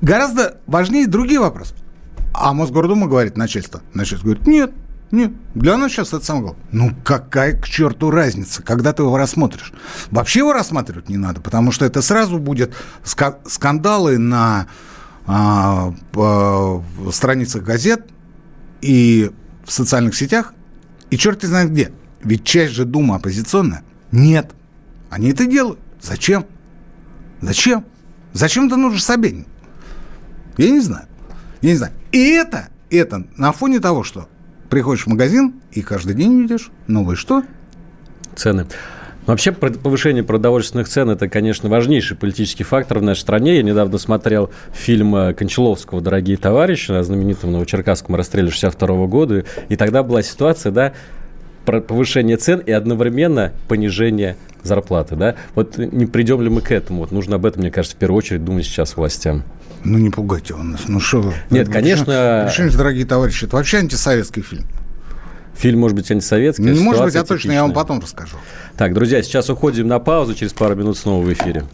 Гораздо 0.00 0.58
важнее 0.66 1.06
другие 1.06 1.40
вопросы. 1.40 1.74
А 2.32 2.54
Мосгордума 2.54 3.06
говорит, 3.06 3.36
начальство, 3.36 3.82
начальство 3.92 4.28
говорит, 4.28 4.46
нет, 4.46 4.70
нет, 5.10 5.32
для 5.54 5.76
нас 5.78 5.92
сейчас 5.92 6.08
это 6.08 6.24
самое 6.24 6.44
главное. 6.44 6.64
Ну, 6.70 6.92
какая 7.02 7.58
к 7.58 7.66
черту 7.66 8.10
разница, 8.10 8.62
когда 8.62 8.92
ты 8.92 9.02
его 9.02 9.16
рассмотришь? 9.16 9.72
Вообще 10.10 10.40
его 10.40 10.52
рассматривать 10.52 11.08
не 11.08 11.16
надо, 11.16 11.40
потому 11.40 11.72
что 11.72 11.86
это 11.86 12.02
сразу 12.02 12.38
будет 12.38 12.74
скандалы 13.04 14.18
на 14.18 14.66
а, 15.26 15.94
а, 16.14 16.82
страницах 17.10 17.62
газет 17.62 18.06
и 18.82 19.30
в 19.64 19.72
социальных 19.72 20.14
сетях, 20.14 20.52
и 21.10 21.16
черт 21.16 21.42
знает 21.42 21.70
где. 21.70 21.92
Ведь 22.22 22.44
часть 22.44 22.74
же 22.74 22.84
Дума 22.84 23.16
оппозиционная. 23.16 23.84
Нет. 24.12 24.52
Они 25.08 25.30
это 25.30 25.46
делают. 25.46 25.78
Зачем? 26.02 26.44
Зачем? 27.40 27.84
Зачем 28.34 28.66
это 28.66 28.76
нужно 28.76 28.98
Собянин? 28.98 29.46
Я 30.58 30.70
не 30.70 30.80
знаю. 30.80 31.06
Я 31.62 31.70
не 31.70 31.76
знаю. 31.76 31.92
И 32.12 32.30
это, 32.30 32.68
это 32.90 33.26
на 33.36 33.52
фоне 33.52 33.80
того, 33.80 34.02
что 34.02 34.28
приходишь 34.70 35.04
в 35.04 35.08
магазин 35.08 35.54
и 35.72 35.82
каждый 35.82 36.14
день 36.14 36.40
видишь 36.40 36.70
новые 36.86 37.16
что? 37.16 37.42
Цены. 38.36 38.66
Вообще 39.28 39.52
повышение 39.52 40.22
продовольственных 40.22 40.88
цен– 40.88 41.10
это, 41.10 41.28
конечно, 41.28 41.68
важнейший 41.68 42.16
политический 42.16 42.64
фактор 42.64 43.00
в 43.00 43.02
нашей 43.02 43.20
стране. 43.20 43.56
Я 43.56 43.62
недавно 43.62 43.98
смотрел 43.98 44.50
фильм 44.72 45.14
э, 45.14 45.34
Кончаловского 45.34 46.00
«Дорогие 46.00 46.38
товарищи» 46.38 46.92
о 46.92 47.02
знаменитом 47.02 47.52
Новочеркасском 47.52 48.14
расстреле 48.14 48.50
62 48.50 49.06
года. 49.06 49.44
И 49.68 49.76
тогда 49.76 50.02
была 50.02 50.22
ситуация, 50.22 50.72
да, 50.72 50.94
повышение 51.66 52.38
цен 52.38 52.60
и 52.60 52.70
одновременно 52.70 53.52
понижение 53.68 54.38
зарплаты, 54.62 55.14
да? 55.14 55.34
Вот 55.54 55.76
не 55.76 56.06
придем 56.06 56.40
ли 56.40 56.48
мы 56.48 56.62
к 56.62 56.72
этому? 56.72 57.00
Вот 57.00 57.12
нужно 57.12 57.36
об 57.36 57.44
этом, 57.44 57.60
мне 57.60 57.70
кажется, 57.70 57.96
в 57.96 58.00
первую 58.00 58.16
очередь 58.16 58.46
думать 58.46 58.64
сейчас 58.64 58.96
властям. 58.96 59.44
Ну, 59.88 59.96
не 59.96 60.10
пугайте 60.10 60.52
он 60.54 60.72
нас. 60.72 60.82
Ну, 60.86 61.00
что 61.00 61.32
Нет, 61.48 61.70
конечно... 61.70 62.46
Решение, 62.46 62.76
дорогие 62.76 63.06
товарищи, 63.06 63.46
это 63.46 63.56
вообще 63.56 63.78
антисоветский 63.78 64.42
фильм. 64.42 64.66
Фильм 65.56 65.80
может 65.80 65.96
быть 65.96 66.10
антисоветский. 66.10 66.64
Не 66.64 66.80
может 66.80 67.02
быть, 67.04 67.16
а 67.16 67.24
точно 67.24 67.52
я 67.52 67.62
вам 67.62 67.72
потом 67.72 68.00
расскажу. 68.00 68.36
Так, 68.76 68.92
друзья, 68.92 69.22
сейчас 69.22 69.48
уходим 69.48 69.88
на 69.88 69.98
паузу. 69.98 70.34
Через 70.34 70.52
пару 70.52 70.76
минут 70.76 70.98
снова 70.98 71.24
в 71.24 71.32
эфире. 71.32 71.64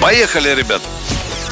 Поехали, 0.00 0.48
ребят! 0.58 0.80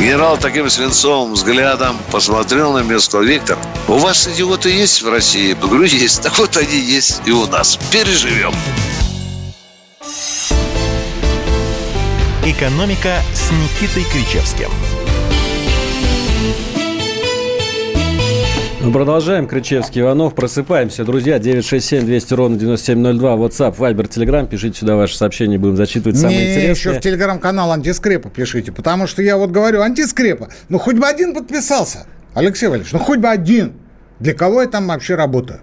Генерал 0.00 0.38
таким 0.38 0.70
свинцовым 0.70 1.34
взглядом 1.34 1.98
посмотрел 2.10 2.72
на 2.72 2.78
меня 2.78 2.98
сказал, 3.00 3.26
Виктор, 3.26 3.58
у 3.86 3.98
вас 3.98 4.26
идиоты 4.26 4.70
есть 4.70 5.02
в 5.02 5.10
России? 5.10 5.48
Я 5.50 5.54
говорю, 5.56 5.84
есть. 5.84 6.22
Так 6.22 6.38
вот 6.38 6.56
они 6.56 6.78
есть 6.78 7.20
и 7.26 7.30
у 7.30 7.46
нас. 7.46 7.78
Переживем. 7.92 8.54
«Экономика» 12.46 13.22
с 13.34 13.50
Никитой 13.50 14.04
Кричевским– 14.04 14.70
Мы 18.82 18.92
продолжаем. 18.92 19.46
Кричевский, 19.46 20.00
Иванов. 20.00 20.34
Просыпаемся, 20.34 21.04
друзья. 21.04 21.38
967 21.38 22.06
200 22.06 22.34
ровно 22.34 22.56
9702. 22.58 23.34
WhatsApp, 23.36 23.76
Viber, 23.76 24.08
Telegram. 24.08 24.46
Пишите 24.48 24.78
сюда 24.78 24.96
ваши 24.96 25.16
сообщения. 25.16 25.58
Будем 25.58 25.76
зачитывать 25.76 26.16
самые 26.18 26.38
Не, 26.38 26.44
интересные. 26.44 26.70
еще 26.70 26.92
в 26.92 27.00
телеграм-канал 27.00 27.72
антискрепа 27.72 28.30
пишите. 28.30 28.72
Потому 28.72 29.06
что 29.06 29.20
я 29.22 29.36
вот 29.36 29.50
говорю, 29.50 29.82
антискрепа. 29.82 30.48
Ну, 30.70 30.78
хоть 30.78 30.96
бы 30.96 31.06
один 31.06 31.34
подписался. 31.34 32.06
Алексей 32.32 32.68
Валерьевич, 32.68 32.92
ну, 32.92 33.00
хоть 33.00 33.18
бы 33.18 33.28
один. 33.28 33.74
Для 34.18 34.32
кого 34.32 34.62
я 34.62 34.68
там 34.68 34.86
вообще 34.88 35.14
работаю? 35.14 35.60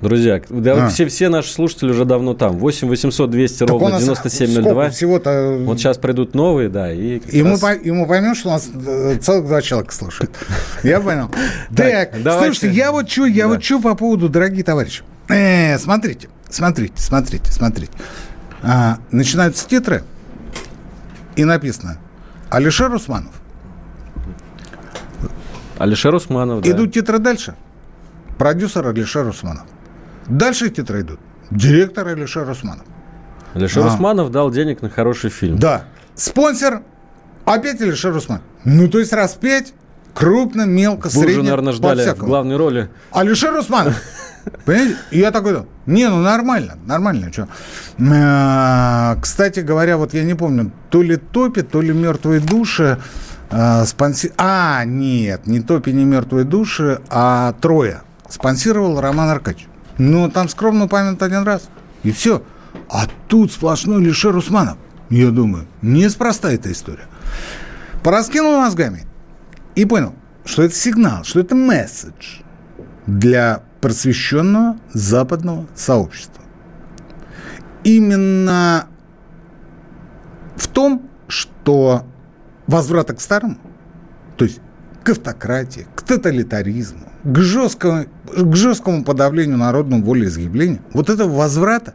Друзья, 0.00 0.40
да, 0.48 0.86
а. 0.86 0.88
все, 0.88 1.06
все 1.06 1.28
наши 1.28 1.52
слушатели 1.52 1.90
уже 1.90 2.06
давно 2.06 2.32
там. 2.32 2.56
8 2.56 2.88
800 2.88 3.30
200 3.30 3.64
ровно 3.64 3.98
9702. 3.98 4.90
Всего-то... 4.90 5.58
Вот 5.60 5.78
сейчас 5.78 5.98
придут 5.98 6.34
новые, 6.34 6.70
да. 6.70 6.90
И, 6.90 7.18
и, 7.18 7.42
раз... 7.42 7.60
мы, 7.60 7.74
и 7.74 7.90
мы 7.90 8.06
поймем, 8.06 8.34
что 8.34 8.48
у 8.48 8.52
нас 8.52 8.70
э, 8.74 9.18
целых 9.20 9.46
два 9.46 9.60
человека 9.60 9.92
слушают. 9.92 10.30
Я 10.82 11.00
понял. 11.00 11.30
Так, 11.76 12.14
слушайте, 12.22 12.70
я 12.70 12.92
вот 12.92 13.10
что, 13.10 13.26
я 13.26 13.46
вот 13.46 13.62
что 13.62 13.80
по 13.80 13.94
поводу, 13.94 14.28
дорогие 14.28 14.64
товарищи. 14.64 15.02
Э, 15.28 15.78
смотрите, 15.78 16.28
смотрите, 16.48 16.94
смотрите, 16.96 17.52
смотрите. 17.52 17.92
А, 18.62 18.98
начинаются 19.10 19.66
титры, 19.68 20.02
и 21.36 21.44
написано 21.44 21.98
Алишер 22.50 22.92
Усманов. 22.92 23.32
Алишер 25.78 26.14
Усманов, 26.14 26.62
да. 26.62 26.70
Идут 26.70 26.92
титры 26.92 27.18
дальше. 27.18 27.54
Продюсер 28.38 28.86
Алишер 28.86 29.26
Усманов. 29.26 29.66
Дальше 30.30 30.70
титры 30.70 31.02
идут. 31.02 31.20
Директор 31.50 32.06
Алишер 32.06 32.48
Усманов. 32.48 32.86
Алишер 33.54 33.84
а. 33.84 33.88
Усманов 33.88 34.30
дал 34.30 34.50
денег 34.50 34.80
на 34.82 34.88
хороший 34.88 35.30
фильм. 35.30 35.58
Да. 35.58 35.84
Спонсор 36.14 36.82
опять 37.44 37.80
Алишер 37.80 38.14
Усманов. 38.14 38.44
Ну, 38.64 38.88
то 38.88 38.98
есть 38.98 39.12
раз 39.12 39.34
пять, 39.34 39.74
крупно, 40.14 40.66
мелко, 40.66 41.06
Вы 41.06 41.24
средне. 41.24 41.42
Наверное, 41.42 41.72
ждали 41.72 42.08
в 42.08 42.18
главной 42.18 42.56
роли. 42.56 42.90
Алишер 43.10 43.54
Усманов. 43.54 44.00
Понимаете? 44.64 44.96
И 45.10 45.18
я 45.18 45.32
такой, 45.32 45.64
не, 45.86 46.08
ну 46.08 46.22
нормально, 46.22 46.78
нормально. 46.86 47.32
Что? 47.32 47.48
А, 48.12 49.16
кстати 49.20 49.60
говоря, 49.60 49.96
вот 49.96 50.14
я 50.14 50.22
не 50.22 50.34
помню, 50.34 50.70
то 50.90 51.02
ли 51.02 51.16
топи, 51.16 51.62
то 51.62 51.80
ли 51.80 51.92
мертвые 51.92 52.40
души. 52.40 52.98
А, 53.50 53.84
спонси... 53.84 54.32
А, 54.38 54.84
нет, 54.84 55.46
не 55.46 55.60
топи, 55.60 55.90
не 55.90 56.04
мертвые 56.04 56.44
души, 56.44 57.00
а 57.10 57.52
трое. 57.60 58.02
Спонсировал 58.28 59.00
Роман 59.00 59.28
Аркадьевич. 59.28 59.68
Ну, 60.00 60.30
там 60.30 60.48
скромно 60.48 60.84
упомянут 60.84 61.22
один 61.22 61.42
раз. 61.42 61.68
И 62.04 62.10
все. 62.10 62.42
А 62.88 63.06
тут 63.28 63.52
сплошной 63.52 64.02
Лишер 64.02 64.34
Усманов. 64.34 64.78
Я 65.10 65.30
думаю, 65.30 65.66
неспроста 65.82 66.50
эта 66.50 66.72
история. 66.72 67.06
Пораскинул 68.02 68.56
мозгами 68.56 69.04
и 69.74 69.84
понял, 69.84 70.14
что 70.46 70.62
это 70.62 70.74
сигнал, 70.74 71.24
что 71.24 71.40
это 71.40 71.54
месседж 71.54 72.40
для 73.06 73.62
просвещенного 73.82 74.78
западного 74.94 75.66
сообщества. 75.74 76.44
Именно 77.84 78.86
в 80.56 80.66
том, 80.68 81.10
что 81.28 82.06
возврата 82.66 83.12
к 83.12 83.20
старому, 83.20 83.58
то 84.38 84.46
есть 84.46 84.60
к 85.04 85.10
автократии, 85.10 85.86
к 85.94 85.99
тоталитаризму, 86.10 87.06
к 87.22 87.38
жесткому, 87.38 88.06
к 88.26 88.56
жесткому 88.56 89.04
подавлению 89.04 89.58
народного 89.58 90.02
волеизъявления, 90.02 90.80
вот 90.92 91.08
этого 91.08 91.32
возврата 91.32 91.94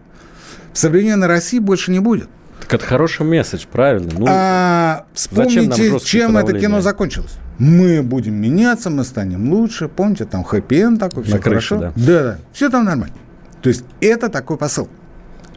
в 0.72 0.78
современной 0.78 1.28
России 1.28 1.60
больше 1.60 1.92
не 1.92 2.00
будет. 2.00 2.30
Так 2.62 2.76
это 2.76 2.86
хороший 2.86 3.26
месседж, 3.26 3.66
правильно. 3.70 4.12
Ну, 4.18 4.26
а 4.30 5.06
вспомните, 5.14 6.00
чем 6.00 6.38
это 6.38 6.58
кино 6.58 6.80
закончилось. 6.80 7.34
Мы 7.60 8.02
будем 8.04 8.36
меняться, 8.36 8.90
мы 8.90 9.04
станем 9.04 9.52
лучше. 9.52 9.90
Помните, 9.90 10.26
там 10.26 10.44
хэппи 10.44 10.98
такой, 10.98 11.24
все 11.24 11.36
На 11.36 11.42
хорошо. 11.42 11.78
да. 11.78 11.94
да, 11.96 12.24
да, 12.24 12.38
все 12.54 12.70
там 12.70 12.86
нормально. 12.86 13.16
То 13.62 13.70
есть 13.70 13.84
это 14.00 14.30
такой 14.30 14.58
посыл. 14.58 14.88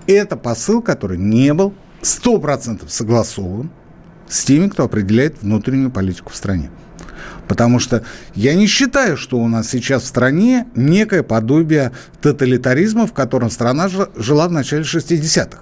Это 0.06 0.36
посыл, 0.36 0.82
который 0.82 1.18
не 1.18 1.54
был 1.54 1.74
100% 2.02 2.88
согласован 2.88 3.70
с 4.28 4.44
теми, 4.44 4.68
кто 4.68 4.84
определяет 4.84 5.42
внутреннюю 5.42 5.90
политику 5.90 6.30
в 6.30 6.36
стране. 6.36 6.70
Потому 7.48 7.78
что 7.80 8.04
я 8.34 8.54
не 8.54 8.66
считаю, 8.66 9.16
что 9.16 9.38
у 9.38 9.48
нас 9.48 9.68
сейчас 9.70 10.02
в 10.02 10.06
стране 10.06 10.66
некое 10.74 11.22
подобие 11.22 11.92
тоталитаризма, 12.20 13.06
в 13.06 13.12
котором 13.12 13.50
страна 13.50 13.88
жила 13.88 14.48
в 14.48 14.52
начале 14.52 14.82
60-х. 14.82 15.58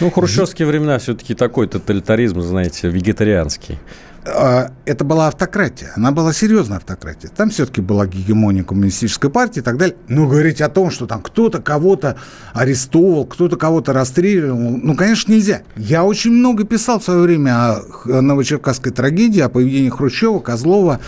Ну, 0.00 0.10
хрущевские 0.10 0.66
времена 0.66 0.98
все-таки 0.98 1.34
такой 1.34 1.68
тоталитаризм, 1.68 2.40
знаете, 2.40 2.88
вегетарианский. 2.88 3.78
А, 4.24 4.70
это 4.84 5.04
была 5.04 5.28
автократия. 5.28 5.92
Она 5.96 6.12
была 6.12 6.32
серьезная 6.32 6.78
автократия. 6.78 7.28
Там 7.28 7.50
все-таки 7.50 7.80
была 7.80 8.06
гегемония 8.06 8.62
коммунистической 8.62 9.30
партии 9.30 9.60
и 9.60 9.62
так 9.62 9.76
далее. 9.78 9.96
Но 10.08 10.26
говорить 10.26 10.60
о 10.60 10.68
том, 10.68 10.90
что 10.90 11.06
там 11.06 11.22
кто-то 11.22 11.60
кого-то 11.60 12.16
арестовывал, 12.52 13.26
кто-то 13.26 13.56
кого-то 13.56 13.92
расстреливал, 13.92 14.56
ну, 14.56 14.94
конечно, 14.94 15.32
нельзя. 15.32 15.62
Я 15.76 16.04
очень 16.04 16.30
много 16.30 16.64
писал 16.64 17.00
в 17.00 17.04
свое 17.04 17.20
время 17.20 17.52
о 17.52 17.82
новочеркасской 18.06 18.92
трагедии, 18.92 19.40
о 19.40 19.48
поведении 19.48 19.90
Хрущева, 19.90 20.38
Козлова, 20.38 21.00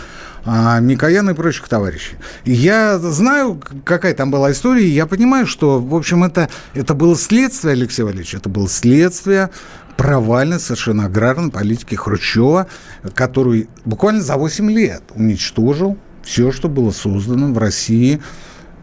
Микояна 0.45 1.31
и 1.31 1.33
прочих 1.33 1.67
товарищей. 1.67 2.17
я 2.43 2.99
знаю, 2.99 3.59
какая 3.83 4.13
там 4.13 4.29
была 4.29 4.51
история, 4.51 4.85
и 4.85 4.91
я 4.91 5.07
понимаю, 5.07 5.47
что, 5.47 5.79
в 5.79 5.95
общем, 5.95 6.23
это, 6.23 6.49
это 6.75 6.93
было 6.93 7.15
следствие, 7.15 7.73
Алексей 7.73 8.03
Валерьевич, 8.03 8.35
это 8.35 8.47
было 8.47 8.69
следствие 8.69 9.49
провальной 9.97 10.59
совершенно 10.59 11.05
аграрной 11.05 11.51
политики 11.51 11.95
Хрущева, 11.95 12.67
который 13.13 13.69
буквально 13.85 14.21
за 14.21 14.35
8 14.35 14.69
лет 14.71 15.03
уничтожил 15.15 15.97
все, 16.23 16.51
что 16.51 16.67
было 16.69 16.91
создано 16.91 17.53
в 17.53 17.57
России. 17.57 18.21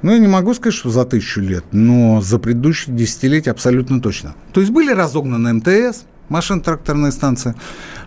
Ну, 0.02 0.12
я 0.12 0.18
не 0.18 0.28
могу 0.28 0.54
сказать, 0.54 0.74
что 0.74 0.90
за 0.90 1.04
тысячу 1.04 1.40
лет, 1.40 1.64
но 1.72 2.20
за 2.20 2.38
предыдущие 2.38 2.96
десятилетия 2.96 3.50
абсолютно 3.50 4.00
точно. 4.00 4.34
То 4.52 4.60
есть 4.60 4.72
были 4.72 4.92
разогнаны 4.92 5.52
МТС, 5.54 6.04
машин-тракторные 6.28 7.12
станции, 7.12 7.54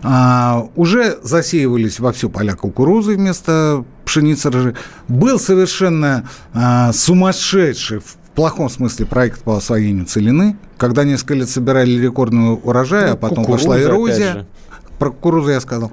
а, 0.02 0.68
уже 0.74 1.18
засеивались 1.22 2.00
во 2.00 2.12
все 2.12 2.28
поля 2.28 2.54
кукурузы 2.54 3.14
вместо 3.14 3.84
пшеницы 4.04 4.50
ржи. 4.50 4.74
Был 5.08 5.38
совершенно 5.38 6.28
а, 6.52 6.92
сумасшедший 6.92 8.00
плохом 8.36 8.68
смысле 8.68 9.06
проект 9.06 9.42
по 9.42 9.56
освоению 9.56 10.04
целины, 10.04 10.56
когда 10.76 11.02
несколько 11.02 11.34
лет 11.34 11.48
собирали 11.48 11.98
рекордный 11.98 12.52
урожай, 12.52 13.06
ну, 13.06 13.12
а 13.14 13.16
потом 13.16 13.44
пошла 13.44 13.80
эрозия. 13.80 14.46
Про 14.98 15.10
кукурузу 15.10 15.50
я 15.50 15.60
сказал. 15.60 15.90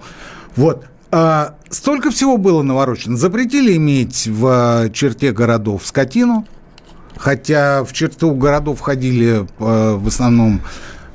Вот. 0.55 0.85
А, 1.11 1.55
столько 1.69 2.11
всего 2.11 2.37
было 2.37 2.61
наворочено. 2.61 3.17
Запретили 3.17 3.75
иметь 3.77 4.27
в 4.27 4.89
черте 4.93 5.31
городов 5.31 5.85
скотину, 5.85 6.45
хотя 7.17 7.83
в 7.83 7.93
черту 7.93 8.33
городов 8.35 8.79
входили 8.79 9.47
а, 9.59 9.97
в 9.97 10.07
основном 10.07 10.61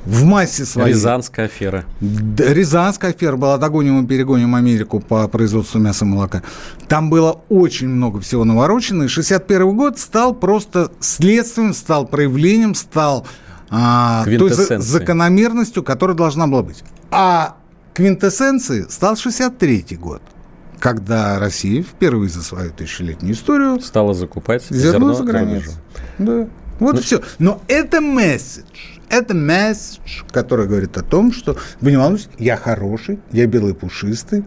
в 0.08 0.24
массе 0.24 0.64
своей. 0.64 0.94
Рязанская 0.94 1.46
афера. 1.46 1.84
Рязанская 2.00 3.10
афера 3.10 3.36
была 3.36 3.58
«Догоним 3.58 4.04
и 4.04 4.06
перегоним 4.08 4.54
Америку» 4.54 5.00
по 5.00 5.28
производству 5.28 5.78
мяса 5.78 6.06
и 6.06 6.08
молока. 6.08 6.42
Там 6.88 7.10
было 7.10 7.42
очень 7.50 7.88
много 7.88 8.18
всего 8.20 8.44
наворочено, 8.44 9.02
и 9.02 9.08
61 9.08 9.76
год 9.76 9.98
стал 9.98 10.34
просто 10.34 10.90
следствием, 11.00 11.74
стал 11.74 12.06
проявлением, 12.06 12.74
стал 12.74 13.26
а, 13.68 14.24
той 14.24 14.50
закономерностью, 14.50 15.82
которая 15.82 16.16
должна 16.16 16.46
была 16.46 16.62
быть. 16.62 16.82
А 17.10 17.56
квинтэссенцией 17.92 18.90
стал 18.90 19.16
63 19.16 19.98
год 20.00 20.22
когда 20.80 21.40
Россия 21.40 21.82
впервые 21.82 22.30
за 22.30 22.40
свою 22.40 22.70
тысячелетнюю 22.70 23.34
историю 23.34 23.80
стала 23.80 24.14
закупать 24.14 24.64
зерно, 24.70 24.92
зерно 24.92 25.14
за 25.14 25.24
границу. 25.24 25.72
Да. 26.18 26.46
Вот 26.78 26.94
ну, 26.94 27.00
все. 27.00 27.20
Но 27.40 27.60
это 27.66 28.00
месседж. 28.00 28.97
Это 29.10 29.34
месседж, 29.34 30.22
который 30.30 30.66
говорит 30.66 30.96
о 30.98 31.02
том, 31.02 31.32
что, 31.32 31.56
вы 31.80 31.92
не 31.92 31.96
волнуйтесь, 31.96 32.28
я 32.38 32.56
хороший, 32.56 33.20
я 33.32 33.46
белый 33.46 33.74
пушистый, 33.74 34.44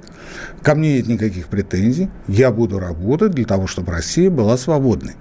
ко 0.62 0.76
мне 0.76 0.98
нет 0.98 1.08
никаких 1.08 1.48
претензий, 1.48 2.10
я 2.28 2.52
буду 2.52 2.78
работать 2.78 3.32
для 3.32 3.46
того, 3.46 3.66
чтобы 3.66 3.92
Россия 3.92 4.30
была 4.30 4.58
свободной. 4.58 5.16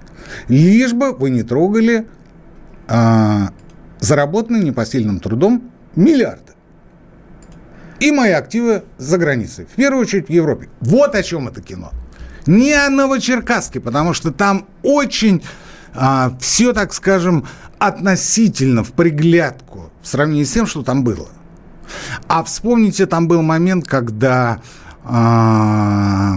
Лишь 0.49 0.93
бы 0.93 1.13
вы 1.13 1.31
не 1.31 1.43
трогали 1.43 2.07
а, 2.87 3.51
заработанные 4.01 4.63
непосильным 4.63 5.21
трудом 5.21 5.71
миллиарды. 5.97 6.53
И 7.99 8.11
мои 8.13 8.33
активы 8.33 8.85
за 8.99 9.19
границей. 9.19 9.67
В 9.67 9.77
первую 9.77 10.03
очередь 10.03 10.29
в 10.29 10.31
Европе. 10.31 10.69
Вот 10.81 11.15
о 11.15 11.23
чем 11.23 11.49
это 11.49 11.61
кино. 11.63 11.93
Не 12.47 12.73
о 12.73 12.89
Новочеркасске, 12.89 13.81
потому 13.81 14.15
что 14.15 14.33
там 14.33 14.67
очень 14.83 15.43
а, 15.95 16.37
все, 16.41 16.73
так 16.73 16.93
скажем, 16.93 17.47
относительно 17.81 18.85
в 18.85 18.93
приглядку 18.93 19.91
в 20.03 20.07
сравнении 20.07 20.45
с 20.45 20.53
тем, 20.53 20.67
что 20.67 20.83
там 20.83 21.03
было. 21.03 21.29
А 22.29 22.45
вспомните, 22.45 23.07
там 23.07 23.27
был 23.27 23.43
момент, 23.43 23.87
когда 23.87 24.61
а, 25.03 26.35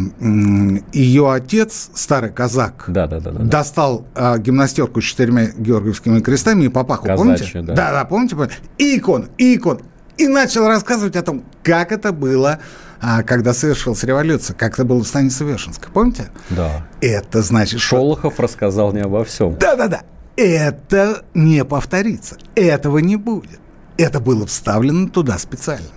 ее 0.93 1.31
отец, 1.31 1.91
старый 1.93 2.31
казак, 2.31 2.85
да, 2.87 3.07
да, 3.07 3.19
да, 3.19 3.31
да, 3.31 3.43
достал 3.43 4.07
а, 4.15 4.37
гимнастерку 4.37 5.01
с 5.01 5.03
четырьмя 5.03 5.49
георгиевскими 5.55 6.21
крестами 6.21 6.63
и 6.63 6.69
папаху, 6.69 7.05
Казачью, 7.05 7.51
помните? 7.51 7.61
Да. 7.61 7.75
да, 7.75 7.91
да, 7.91 8.05
помните? 8.05 8.35
И 8.77 8.97
икон, 8.97 9.27
и 9.37 9.55
икон. 9.55 9.81
И 10.17 10.27
начал 10.27 10.67
рассказывать 10.67 11.17
о 11.17 11.23
том, 11.23 11.43
как 11.61 11.91
это 11.91 12.13
было, 12.13 12.59
а, 13.01 13.21
когда 13.23 13.53
совершилась 13.53 14.03
революция, 14.03 14.55
как 14.55 14.73
это 14.75 14.85
было 14.85 15.03
в 15.03 15.07
станице 15.07 15.43
Вешенска. 15.43 15.89
Помните? 15.91 16.29
Да. 16.49 16.87
Это 17.01 17.41
значит... 17.41 17.81
Шолохов 17.81 18.35
что... 18.35 18.43
рассказал 18.43 18.93
не 18.93 19.01
обо 19.01 19.25
всем. 19.25 19.57
Да-да-да 19.59 20.03
это 20.35 21.25
не 21.33 21.63
повторится. 21.65 22.37
Этого 22.55 22.99
не 22.99 23.15
будет. 23.15 23.59
Это 23.97 24.19
было 24.19 24.45
вставлено 24.45 25.09
туда 25.09 25.37
специально. 25.37 25.87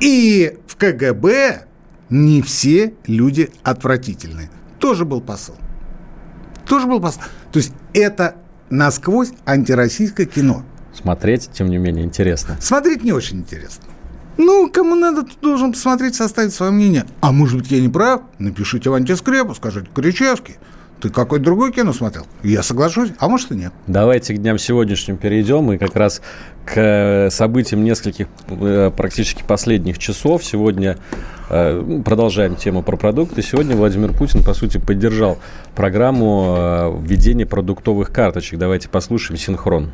И 0.00 0.58
в 0.66 0.76
КГБ 0.76 1.66
не 2.08 2.42
все 2.42 2.94
люди 3.06 3.50
отвратительные. 3.62 4.50
Тоже 4.78 5.04
был 5.04 5.20
посыл. 5.20 5.56
Тоже 6.66 6.86
был 6.86 7.00
посыл. 7.00 7.22
То 7.52 7.58
есть 7.58 7.72
это 7.92 8.36
насквозь 8.70 9.32
антироссийское 9.44 10.26
кино. 10.26 10.64
Смотреть, 10.94 11.50
тем 11.52 11.68
не 11.68 11.78
менее, 11.78 12.04
интересно. 12.04 12.56
Смотреть 12.60 13.02
не 13.02 13.12
очень 13.12 13.38
интересно. 13.38 13.84
Ну, 14.36 14.70
кому 14.70 14.94
надо, 14.94 15.22
тот 15.22 15.38
должен 15.40 15.72
посмотреть, 15.72 16.14
составить 16.14 16.54
свое 16.54 16.72
мнение. 16.72 17.04
А 17.20 17.30
может 17.30 17.58
быть, 17.58 17.70
я 17.70 17.80
не 17.80 17.88
прав? 17.88 18.22
Напишите 18.38 18.88
в 18.88 18.94
антискрепу, 18.94 19.54
скажите 19.54 19.88
Кричевский. 19.94 20.56
Ты 21.00 21.08
какое-то 21.08 21.44
другое 21.44 21.72
кино 21.72 21.92
смотрел? 21.92 22.26
Я 22.42 22.62
соглашусь, 22.62 23.10
а 23.18 23.28
может 23.28 23.50
и 23.52 23.54
нет. 23.54 23.72
Давайте 23.86 24.34
к 24.34 24.38
дням 24.38 24.58
сегодняшним 24.58 25.16
перейдем 25.16 25.72
и 25.72 25.78
как 25.78 25.96
раз 25.96 26.20
к 26.66 26.72
э, 26.76 27.30
событиям 27.30 27.82
нескольких 27.82 28.26
э, 28.48 28.90
практически 28.94 29.42
последних 29.42 29.98
часов. 29.98 30.44
Сегодня 30.44 30.98
э, 31.48 32.02
продолжаем 32.04 32.54
тему 32.54 32.82
про 32.82 32.96
продукты. 32.96 33.40
Сегодня 33.40 33.76
Владимир 33.76 34.12
Путин, 34.12 34.44
по 34.44 34.52
сути, 34.52 34.76
поддержал 34.76 35.38
программу 35.74 37.00
введения 37.02 37.46
продуктовых 37.46 38.12
карточек. 38.12 38.58
Давайте 38.58 38.90
послушаем 38.90 39.38
синхрон. 39.38 39.90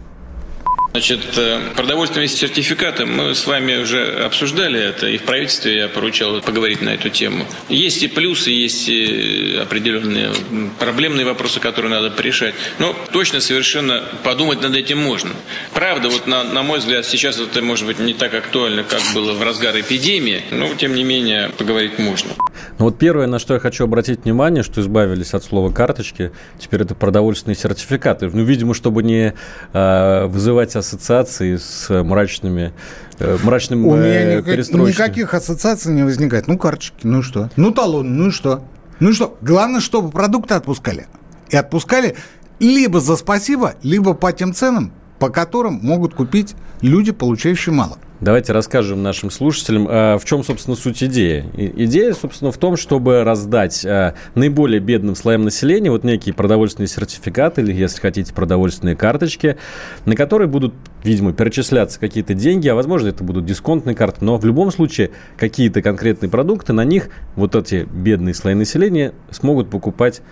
Значит, 0.96 1.36
э, 1.36 1.60
продовольственные 1.76 2.26
сертификаты, 2.26 3.04
мы 3.04 3.34
с 3.34 3.46
вами 3.46 3.76
уже 3.82 4.24
обсуждали 4.24 4.80
это, 4.80 5.06
и 5.06 5.18
в 5.18 5.24
правительстве 5.24 5.76
я 5.76 5.88
поручал 5.88 6.40
поговорить 6.40 6.80
на 6.80 6.88
эту 6.88 7.10
тему. 7.10 7.44
Есть 7.68 8.02
и 8.02 8.08
плюсы, 8.08 8.48
есть 8.48 8.88
и 8.88 9.58
определенные 9.60 10.32
проблемные 10.78 11.26
вопросы, 11.26 11.60
которые 11.60 11.90
надо 11.92 12.10
порешать. 12.10 12.54
Но 12.78 12.96
точно 13.12 13.40
совершенно 13.40 14.04
подумать 14.22 14.62
над 14.62 14.74
этим 14.74 14.96
можно. 14.96 15.32
Правда, 15.74 16.08
вот 16.08 16.26
на, 16.26 16.44
на 16.44 16.62
мой 16.62 16.78
взгляд, 16.78 17.04
сейчас 17.04 17.38
это 17.38 17.60
может 17.60 17.84
быть 17.84 17.98
не 17.98 18.14
так 18.14 18.32
актуально, 18.32 18.82
как 18.82 19.02
было 19.12 19.34
в 19.34 19.42
разгар 19.42 19.78
эпидемии, 19.78 20.44
но 20.50 20.74
тем 20.76 20.94
не 20.94 21.04
менее 21.04 21.50
поговорить 21.58 21.98
можно. 21.98 22.30
Ну 22.78 22.86
вот 22.86 22.98
первое, 22.98 23.26
на 23.26 23.38
что 23.38 23.52
я 23.52 23.60
хочу 23.60 23.84
обратить 23.84 24.24
внимание, 24.24 24.62
что 24.62 24.80
избавились 24.80 25.34
от 25.34 25.44
слова 25.44 25.70
карточки, 25.70 26.32
теперь 26.58 26.82
это 26.82 26.94
продовольственные 26.94 27.56
сертификаты. 27.56 28.30
Ну, 28.32 28.44
видимо, 28.44 28.72
чтобы 28.72 29.02
не 29.02 29.34
э, 29.74 30.26
вызывать 30.26 30.72
ассоциации 30.86 31.56
с 31.56 31.88
мрачными 32.02 32.72
э, 33.18 33.36
мрачным 33.42 33.86
У 33.86 33.96
меня 33.96 34.38
э, 34.38 34.40
никаких 34.40 35.34
ассоциаций 35.34 35.92
не 35.92 36.04
возникает. 36.04 36.46
Ну, 36.46 36.58
карточки, 36.58 37.06
ну 37.06 37.22
что? 37.22 37.50
Ну, 37.56 37.72
талон, 37.72 38.16
ну 38.16 38.30
что? 38.30 38.62
Ну 39.00 39.12
что? 39.12 39.36
Главное, 39.42 39.80
чтобы 39.80 40.10
продукты 40.10 40.54
отпускали. 40.54 41.06
И 41.50 41.56
отпускали 41.56 42.16
либо 42.60 43.00
за 43.00 43.16
спасибо, 43.16 43.74
либо 43.82 44.14
по 44.14 44.32
тем 44.32 44.54
ценам, 44.54 44.92
по 45.18 45.28
которым 45.28 45.80
могут 45.82 46.14
купить 46.14 46.54
люди, 46.80 47.12
получающие 47.12 47.74
мало. 47.74 47.98
Давайте 48.18 48.54
расскажем 48.54 49.02
нашим 49.02 49.30
слушателям, 49.30 49.86
а, 49.90 50.16
в 50.16 50.24
чем, 50.24 50.42
собственно, 50.42 50.74
суть 50.74 51.02
идеи. 51.02 51.44
Идея, 51.54 52.14
собственно, 52.14 52.50
в 52.50 52.56
том, 52.56 52.78
чтобы 52.78 53.24
раздать 53.24 53.84
а, 53.84 54.14
наиболее 54.34 54.80
бедным 54.80 55.14
слоям 55.14 55.44
населения 55.44 55.90
вот 55.90 56.02
некие 56.02 56.34
продовольственные 56.34 56.88
сертификаты 56.88 57.60
или, 57.60 57.74
если 57.74 58.00
хотите, 58.00 58.32
продовольственные 58.32 58.96
карточки, 58.96 59.58
на 60.06 60.16
которые 60.16 60.48
будут, 60.48 60.72
видимо, 61.04 61.34
перечисляться 61.34 62.00
какие-то 62.00 62.32
деньги, 62.32 62.68
а, 62.68 62.74
возможно, 62.74 63.08
это 63.08 63.22
будут 63.22 63.44
дисконтные 63.44 63.94
карты, 63.94 64.24
но 64.24 64.38
в 64.38 64.46
любом 64.46 64.70
случае 64.70 65.10
какие-то 65.36 65.82
конкретные 65.82 66.30
продукты, 66.30 66.72
на 66.72 66.84
них 66.84 67.10
вот 67.34 67.54
эти 67.54 67.86
бедные 67.92 68.32
слои 68.32 68.54
населения 68.54 69.12
смогут 69.30 69.68
покупать 69.68 70.22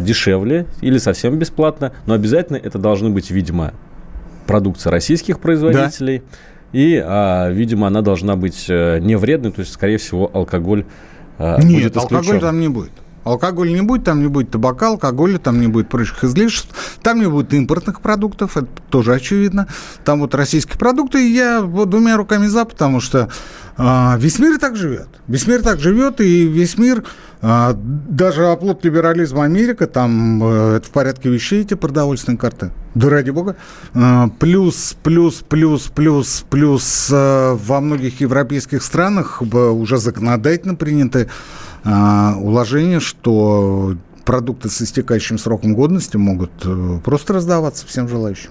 дешевле 0.00 0.66
или 0.80 0.98
совсем 0.98 1.38
бесплатно, 1.38 1.92
но 2.06 2.14
обязательно 2.14 2.56
это 2.56 2.78
должны 2.78 3.10
быть, 3.10 3.30
видимо, 3.30 3.74
продукция 4.46 4.90
российских 4.90 5.40
производителей. 5.40 6.22
И, 6.72 7.02
а, 7.04 7.50
видимо, 7.50 7.86
она 7.86 8.00
должна 8.00 8.34
быть 8.36 8.66
э, 8.68 8.98
не 9.00 9.16
вредной, 9.16 9.52
то 9.52 9.60
есть, 9.60 9.72
скорее 9.72 9.98
всего, 9.98 10.30
алкоголь 10.32 10.84
а, 11.38 11.60
Нет, 11.60 11.82
будет 11.82 11.96
исключен. 11.96 12.16
алкоголь 12.16 12.40
там 12.40 12.60
не 12.60 12.68
будет. 12.68 12.92
Алкоголя 13.24 13.72
не 13.72 13.82
будет, 13.82 14.04
там 14.04 14.20
не 14.20 14.28
будет 14.28 14.50
табака, 14.50 14.88
алкоголя, 14.88 15.38
там 15.38 15.60
не 15.60 15.68
будет 15.68 15.88
прочих 15.88 16.24
излишеств, 16.24 16.70
там 17.02 17.20
не 17.20 17.28
будет 17.28 17.54
импортных 17.54 18.00
продуктов, 18.00 18.56
это 18.56 18.68
тоже 18.90 19.14
очевидно. 19.14 19.68
Там 20.04 20.20
вот 20.20 20.34
российские 20.34 20.78
продукты, 20.78 21.26
и 21.26 21.32
я 21.32 21.62
вот 21.62 21.90
двумя 21.90 22.16
руками 22.16 22.46
за, 22.46 22.64
потому 22.64 23.00
что 23.00 23.28
а, 23.76 24.16
весь 24.18 24.38
мир 24.38 24.58
так 24.58 24.76
живет. 24.76 25.08
Весь 25.28 25.46
мир 25.46 25.62
так 25.62 25.80
живет, 25.80 26.20
и 26.20 26.46
весь 26.46 26.76
мир, 26.78 27.04
а, 27.40 27.74
даже 27.76 28.46
оплот 28.46 28.84
либерализма 28.84 29.44
Америка, 29.44 29.86
там 29.86 30.40
а, 30.42 30.76
это 30.76 30.86
в 30.86 30.90
порядке 30.90 31.30
вещей, 31.30 31.62
эти 31.62 31.74
продовольственные 31.74 32.38
карты. 32.38 32.70
Да 32.94 33.08
ради 33.08 33.30
бога. 33.30 33.56
А, 33.94 34.28
плюс, 34.38 34.96
плюс, 35.02 35.42
плюс, 35.48 35.90
плюс, 35.94 36.44
плюс 36.50 37.08
а, 37.12 37.54
во 37.56 37.80
многих 37.80 38.20
европейских 38.20 38.82
странах 38.82 39.40
уже 39.42 39.98
законодательно 39.98 40.74
приняты 40.74 41.28
а, 41.84 42.36
уложения, 42.38 43.00
что 43.00 43.96
продукты 44.24 44.68
с 44.68 44.80
истекающим 44.82 45.38
сроком 45.38 45.74
годности 45.74 46.16
могут 46.16 46.52
а, 46.64 47.00
просто 47.00 47.34
раздаваться 47.34 47.86
всем 47.86 48.08
желающим 48.08 48.50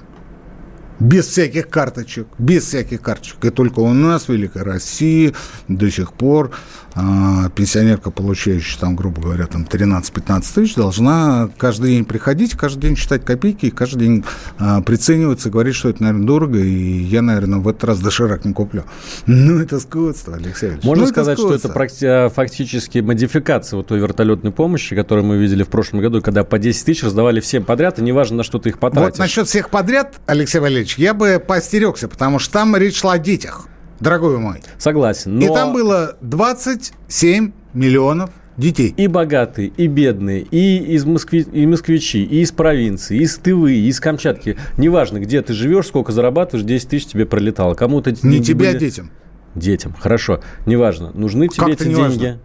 без 1.02 1.26
всяких 1.26 1.68
карточек, 1.68 2.28
без 2.38 2.64
всяких 2.64 3.02
карточек. 3.02 3.44
И 3.44 3.50
только 3.50 3.80
у 3.80 3.92
нас, 3.92 4.26
в 4.26 4.30
Великой 4.30 4.62
России, 4.62 5.34
до 5.68 5.90
сих 5.90 6.14
пор 6.14 6.52
а, 6.94 7.50
пенсионерка, 7.50 8.12
получающая, 8.12 8.80
там, 8.80 8.96
грубо 8.96 9.22
говоря, 9.22 9.48
там 9.48 9.64
13-15 9.64 10.44
тысяч, 10.54 10.76
должна 10.76 11.50
каждый 11.58 11.92
день 11.92 12.06
приходить, 12.06 12.54
каждый 12.54 12.82
день 12.82 12.96
читать 12.96 13.24
копейки, 13.24 13.70
каждый 13.70 14.00
день 14.00 14.26
а, 14.58 14.82
прицениваться, 14.82 15.50
говорить, 15.50 15.76
что 15.76 15.90
это, 15.90 16.04
наверное, 16.04 16.28
дорого, 16.28 16.60
и 16.60 17.04
я, 17.04 17.22
наверное, 17.22 17.60
в 17.60 17.68
этот 17.68 17.84
раз 17.86 18.00
доширак 18.00 18.46
не 18.46 18.54
куплю. 18.54 18.84
Ну, 19.26 19.60
это 19.60 19.80
скотство, 19.80 20.36
Алексей 20.36 20.72
Ильич. 20.72 20.84
Можно 20.84 21.06
ну, 21.06 21.10
сказать, 21.10 21.40
это 21.40 21.58
что 21.58 21.74
это 21.74 22.30
фактически 22.30 23.00
модификация 23.00 23.78
вот 23.78 23.88
той 23.88 24.00
вертолетной 24.00 24.52
помощи, 24.52 24.96
которую 24.96 25.26
мы 25.26 25.38
видели 25.38 25.64
в 25.64 25.70
прошлом 25.70 26.02
году, 26.02 26.22
когда 26.22 26.44
по 26.44 26.60
10 26.60 26.86
тысяч 26.86 27.04
раздавали 27.04 27.40
всем 27.40 27.64
подряд, 27.64 28.00
и 28.00 28.02
неважно, 28.02 28.38
на 28.38 28.44
что 28.44 28.60
ты 28.60 28.70
их 28.70 28.80
потратишь. 28.80 29.12
Вот 29.12 29.20
насчет 29.20 29.48
всех 29.48 29.70
подряд, 29.70 30.20
Алексей 30.26 30.60
Валерьевич, 30.60 30.98
я 30.98 31.14
бы 31.14 31.44
поостерегся, 31.46 32.08
потому 32.08 32.40
что 32.40 32.54
там 32.54 32.76
речь 32.76 32.98
шла 32.98 33.14
о 33.14 33.20
детях 33.20 33.68
дорогой 34.02 34.38
мой. 34.38 34.62
Согласен. 34.78 35.40
Но... 35.40 35.46
И 35.46 35.48
там 35.48 35.74
было 35.74 36.18
27 36.22 37.52
миллионов 37.74 38.32
детей. 38.58 38.94
И 38.98 39.08
богатые, 39.08 39.70
и 39.70 39.88
бедные, 39.88 40.42
и 40.42 40.78
из 40.96 41.06
Москвы, 41.06 41.40
и 41.40 41.66
москвичи, 41.66 42.24
и 42.24 42.42
из 42.42 42.52
провинции, 42.52 43.18
и 43.18 43.22
из 43.24 43.38
Тывы, 43.38 43.74
и 43.74 43.88
из 43.88 44.00
Камчатки. 44.00 44.58
Неважно, 44.78 45.20
где 45.20 45.42
ты 45.42 45.54
живешь, 45.54 45.88
сколько 45.88 46.12
зарабатываешь, 46.12 46.66
10 46.66 46.90
тысяч 46.90 47.08
тебе 47.08 47.26
пролетало. 47.26 47.76
Кому-то 47.76 48.12
Не 48.24 48.42
тебе, 48.42 48.68
были... 48.68 48.76
а 48.76 48.80
детям. 48.80 49.12
Детям, 49.56 49.96
хорошо. 49.98 50.42
Неважно. 50.66 51.12
Нужны 51.14 51.48
тебе 51.48 51.66
как 51.66 51.70
эти 51.70 51.84
деньги. 51.84 52.00
Важно? 52.00 52.40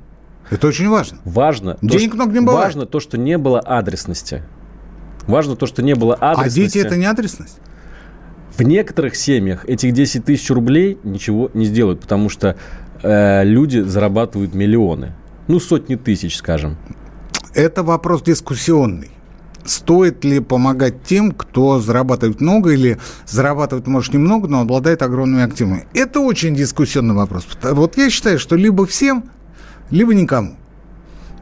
Это 0.50 0.66
очень 0.68 0.88
важно. 0.88 1.18
Важно. 1.24 1.78
Денег 1.82 2.10
то, 2.10 2.16
много 2.16 2.32
не 2.32 2.40
бывает. 2.40 2.66
Важно 2.66 2.86
то, 2.86 3.00
что 3.00 3.18
не 3.18 3.38
было 3.38 3.60
адресности. 3.60 4.42
Важно 5.26 5.56
то, 5.56 5.66
что 5.66 5.82
не 5.82 5.94
было 5.94 6.14
адресности. 6.14 6.60
А 6.60 6.62
дети 6.62 6.78
это 6.78 6.96
не 6.96 7.04
адресность? 7.04 7.58
В 8.56 8.62
некоторых 8.62 9.16
семьях 9.16 9.66
этих 9.66 9.92
10 9.92 10.24
тысяч 10.24 10.48
рублей 10.50 10.98
ничего 11.04 11.50
не 11.52 11.66
сделают, 11.66 12.00
потому 12.00 12.30
что 12.30 12.56
э, 13.02 13.44
люди 13.44 13.80
зарабатывают 13.80 14.54
миллионы. 14.54 15.12
Ну, 15.46 15.60
сотни 15.60 15.96
тысяч, 15.96 16.36
скажем. 16.36 16.76
Это 17.54 17.82
вопрос 17.82 18.22
дискуссионный. 18.22 19.10
Стоит 19.66 20.24
ли 20.24 20.40
помогать 20.40 21.02
тем, 21.02 21.32
кто 21.32 21.80
зарабатывает 21.80 22.40
много 22.40 22.70
или 22.70 22.98
зарабатывает, 23.26 23.86
может, 23.88 24.14
немного, 24.14 24.48
но 24.48 24.60
обладает 24.60 25.02
огромными 25.02 25.42
активами? 25.42 25.86
Это 25.92 26.20
очень 26.20 26.54
дискуссионный 26.54 27.14
вопрос. 27.14 27.46
Вот 27.62 27.98
я 27.98 28.08
считаю, 28.08 28.38
что 28.38 28.56
либо 28.56 28.86
всем, 28.86 29.24
либо 29.90 30.14
никому. 30.14 30.56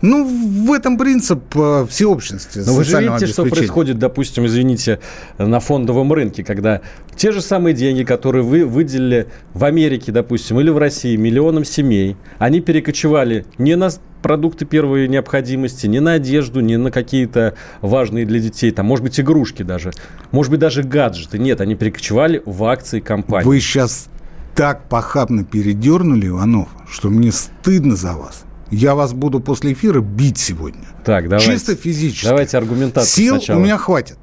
Ну, 0.05 0.27
в 0.27 0.71
этом 0.75 0.99
принцип 0.99 1.41
э, 1.57 1.87
всеобщности. 1.89 2.59
Но 2.59 2.75
вы 2.75 2.85
же 2.85 3.01
видите, 3.01 3.27
что 3.27 3.47
происходит, 3.47 3.99
допустим, 3.99 4.45
извините, 4.45 5.01
на 5.39 5.61
фондовом 5.61 6.13
рынке, 6.13 6.45
когда 6.45 6.83
те 7.17 7.33
же 7.33 7.41
самые 7.41 7.73
деньги, 7.73 8.03
которые 8.03 8.45
вы 8.45 8.67
выделили 8.67 9.29
в 9.55 9.65
Америке, 9.65 10.13
допустим, 10.13 10.61
или 10.61 10.69
в 10.69 10.77
России 10.77 11.17
миллионам 11.17 11.65
семей, 11.65 12.19
они 12.39 12.61
перекочевали 12.61 13.47
не 13.57 13.77
на 13.77 13.89
продукты 14.21 14.67
первой 14.67 15.09
необходимости, 15.09 15.87
не 15.87 16.01
на 16.01 16.13
одежду, 16.13 16.61
не 16.61 16.77
на 16.77 16.91
какие-то 16.91 17.55
важные 17.81 18.27
для 18.27 18.41
детей, 18.41 18.73
там, 18.73 18.85
может 18.85 19.05
быть, 19.05 19.19
игрушки 19.19 19.63
даже, 19.63 19.91
может 20.33 20.51
быть, 20.51 20.61
даже 20.61 20.83
гаджеты. 20.83 21.39
Нет, 21.39 21.63
они 21.63 21.77
перекочевали 21.77 22.43
в 22.45 22.63
акции 22.65 23.01
компании. 23.01 23.47
Вы 23.47 23.59
сейчас 23.59 24.09
так 24.55 24.87
похабно 24.91 25.45
передернули, 25.45 26.29
Иванов, 26.29 26.69
что 26.91 27.09
мне 27.09 27.33
стыдно 27.33 27.97
за 27.97 28.13
вас. 28.13 28.45
Я 28.71 28.95
вас 28.95 29.13
буду 29.13 29.41
после 29.41 29.73
эфира 29.73 30.01
бить 30.01 30.39
сегодня. 30.39 30.85
Так, 31.05 31.29
давайте. 31.29 31.53
Чисто 31.53 31.77
физически. 31.77 32.27
Давайте 32.27 32.57
аргументацию 32.57 33.11
Сил 33.11 33.35
сначала. 33.37 33.59
у 33.59 33.63
меня 33.63 33.79
хватит. 33.79 34.19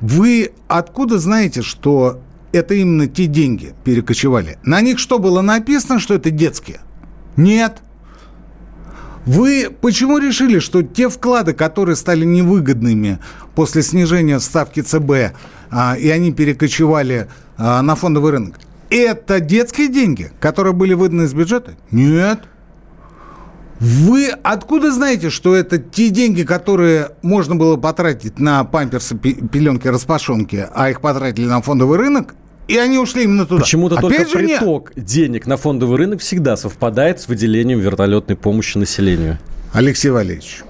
Вы 0.00 0.52
откуда 0.68 1.18
знаете, 1.18 1.62
что 1.62 2.20
это 2.52 2.74
именно 2.74 3.06
те 3.06 3.26
деньги 3.26 3.74
перекочевали? 3.84 4.58
На 4.62 4.80
них 4.80 4.98
что 4.98 5.18
было 5.18 5.40
написано, 5.40 6.00
что 6.00 6.14
это 6.14 6.30
детские? 6.30 6.80
Нет. 7.36 7.82
Вы 9.26 9.74
почему 9.80 10.18
решили, 10.18 10.60
что 10.60 10.82
те 10.82 11.08
вклады, 11.08 11.52
которые 11.52 11.96
стали 11.96 12.24
невыгодными 12.24 13.18
после 13.54 13.82
снижения 13.82 14.38
ставки 14.38 14.80
ЦБ, 14.80 15.36
а, 15.70 15.96
и 15.98 16.08
они 16.10 16.32
перекочевали 16.32 17.26
а, 17.56 17.82
на 17.82 17.96
фондовый 17.96 18.32
рынок, 18.32 18.60
это 18.88 19.40
детские 19.40 19.88
деньги, 19.88 20.30
которые 20.38 20.74
были 20.74 20.94
выданы 20.94 21.24
из 21.24 21.34
бюджета? 21.34 21.74
Нет. 21.90 22.40
Вы 23.78 24.28
откуда 24.28 24.90
знаете, 24.90 25.28
что 25.28 25.54
это 25.54 25.78
те 25.78 26.08
деньги, 26.08 26.42
которые 26.44 27.10
можно 27.22 27.56
было 27.56 27.76
потратить 27.76 28.38
на 28.38 28.64
памперсы, 28.64 29.16
пеленки, 29.16 29.86
распашонки, 29.88 30.66
а 30.74 30.90
их 30.90 31.00
потратили 31.00 31.44
на 31.44 31.60
фондовый 31.60 31.98
рынок, 31.98 32.34
и 32.68 32.78
они 32.78 32.98
ушли 32.98 33.24
именно 33.24 33.44
туда. 33.44 33.60
Почему-то 33.60 33.96
только 33.96 34.26
же 34.26 34.32
приток 34.32 34.96
нет. 34.96 35.04
денег 35.04 35.46
на 35.46 35.56
фондовый 35.56 35.98
рынок 35.98 36.20
всегда 36.20 36.56
совпадает 36.56 37.20
с 37.20 37.28
выделением 37.28 37.80
вертолетной 37.80 38.36
помощи 38.36 38.78
населению. 38.78 39.38
Алексей 39.72 40.08
Валерьевич, 40.08 40.62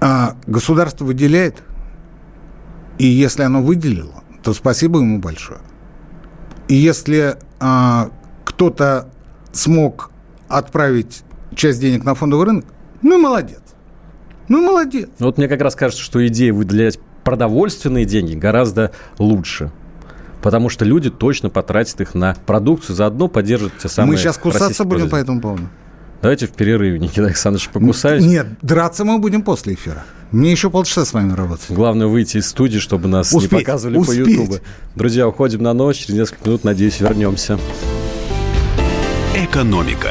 а 0.00 0.36
государство 0.46 1.04
выделяет, 1.04 1.62
и 2.98 3.06
если 3.06 3.42
оно 3.42 3.62
выделило, 3.62 4.24
то 4.42 4.52
спасибо 4.52 4.98
ему 4.98 5.20
большое. 5.20 5.60
И 6.66 6.74
если 6.74 7.36
а, 7.60 8.10
кто-то 8.44 9.08
смог 9.52 10.10
отправить 10.48 11.22
часть 11.54 11.80
денег 11.80 12.04
на 12.04 12.14
фондовый 12.14 12.46
рынок, 12.46 12.64
ну, 13.02 13.18
молодец. 13.18 13.60
Ну, 14.48 14.62
молодец. 14.62 15.08
Вот 15.18 15.38
мне 15.38 15.48
как 15.48 15.60
раз 15.60 15.74
кажется, 15.74 16.02
что 16.02 16.26
идея 16.26 16.52
выделять 16.52 16.98
продовольственные 17.24 18.04
деньги 18.04 18.34
гораздо 18.34 18.92
лучше. 19.18 19.70
Потому 20.42 20.68
что 20.68 20.84
люди 20.84 21.10
точно 21.10 21.50
потратят 21.50 22.00
их 22.00 22.14
на 22.14 22.36
продукцию, 22.46 22.96
заодно 22.96 23.28
поддержат 23.28 23.72
те 23.78 23.88
самые... 23.88 24.12
Мы 24.12 24.16
сейчас 24.16 24.38
кусаться 24.38 24.84
будем 24.84 25.10
по 25.10 25.16
этому 25.16 25.40
поводу. 25.40 25.68
Давайте 26.22 26.46
в 26.46 26.50
перерыве, 26.52 26.98
Никита 26.98 27.26
Александрович, 27.26 27.68
покусаюсь. 27.68 28.24
Нет, 28.24 28.46
драться 28.62 29.04
мы 29.04 29.18
будем 29.18 29.42
после 29.42 29.74
эфира. 29.74 30.04
Мне 30.30 30.50
еще 30.50 30.68
полчаса 30.68 31.04
с 31.04 31.12
вами 31.12 31.32
работать. 31.32 31.66
Главное 31.70 32.06
выйти 32.06 32.38
из 32.38 32.48
студии, 32.48 32.78
чтобы 32.78 33.08
нас 33.08 33.32
успеть, 33.32 33.52
не 33.52 33.58
показывали 33.58 33.98
успеть. 33.98 34.24
по 34.24 34.30
Ютубу. 34.30 34.56
Друзья, 34.94 35.28
уходим 35.28 35.62
на 35.62 35.72
ночь. 35.72 35.98
Через 35.98 36.18
несколько 36.18 36.48
минут, 36.48 36.64
надеюсь, 36.64 37.00
вернемся. 37.00 37.58
Экономика. 39.34 40.10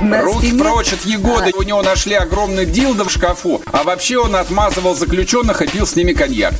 Руки 0.00 0.56
прочь 0.56 0.92
от 0.94 1.04
Егоды. 1.04 1.52
У 1.54 1.62
него 1.62 1.82
нашли 1.82 2.14
огромный 2.14 2.64
дилдо 2.64 3.04
в 3.04 3.10
шкафу. 3.10 3.60
А 3.66 3.82
вообще 3.82 4.16
он 4.18 4.34
отмазывал 4.34 4.94
заключенных 4.94 5.60
и 5.60 5.66
пил 5.66 5.86
с 5.86 5.94
ними 5.94 6.12
коньяк. 6.12 6.54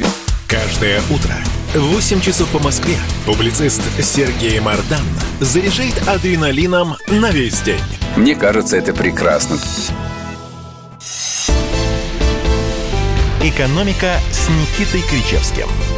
Каждое 0.46 1.00
утро 1.11 1.35
в 1.74 1.94
8 1.94 2.20
часов 2.20 2.48
по 2.48 2.59
Москве 2.59 2.96
публицист 3.24 3.81
Сергей 4.03 4.61
Мардан 4.61 5.05
заряжает 5.38 5.94
адреналином 6.07 6.96
на 7.07 7.31
весь 7.31 7.61
день. 7.61 7.81
Мне 8.16 8.35
кажется, 8.35 8.76
это 8.76 8.92
прекрасно. 8.92 9.57
«Экономика» 13.42 14.20
с 14.33 14.48
Никитой 14.50 15.03
Кричевским– 15.09 15.68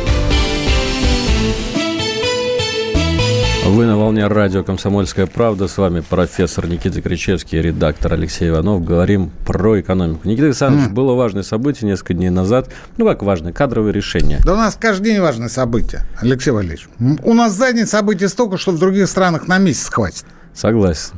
Вы 3.65 3.87
на 3.87 3.97
волне 3.97 4.27
радио 4.27 4.65
«Комсомольская 4.65 5.27
правда». 5.27 5.69
С 5.69 5.79
вами 5.79 6.01
профессор 6.01 6.67
Никита 6.67 7.01
Кричевский, 7.01 7.63
редактор 7.63 8.15
Алексей 8.15 8.49
Иванов. 8.49 8.85
Говорим 8.85 9.31
про 9.47 9.81
экономику. 9.81 10.29
Никита 10.29 10.47
Александрович, 10.47 10.89
mm. 10.89 10.93
было 10.93 11.15
важное 11.15 11.45
событие 11.45 11.89
несколько 11.89 12.15
дней 12.15 12.31
назад. 12.31 12.71
Ну, 12.97 13.07
как 13.07 13.23
важное? 13.23 13.53
Кадровое 13.53 13.93
решение. 13.93 14.41
Да 14.45 14.55
у 14.55 14.57
нас 14.57 14.77
каждый 14.79 15.13
день 15.13 15.21
важное 15.21 15.49
событие, 15.49 16.03
Алексей 16.21 16.51
Валерьевич. 16.51 16.89
У 16.99 17.35
нас 17.35 17.53
за 17.53 17.73
день 17.73 17.87
событий 17.87 18.27
столько, 18.27 18.59
что 18.59 18.73
в 18.73 18.81
других 18.81 19.09
странах 19.09 19.47
на 19.47 19.59
месяц 19.59 19.89
хватит. 19.89 20.25
Согласен. 20.53 21.13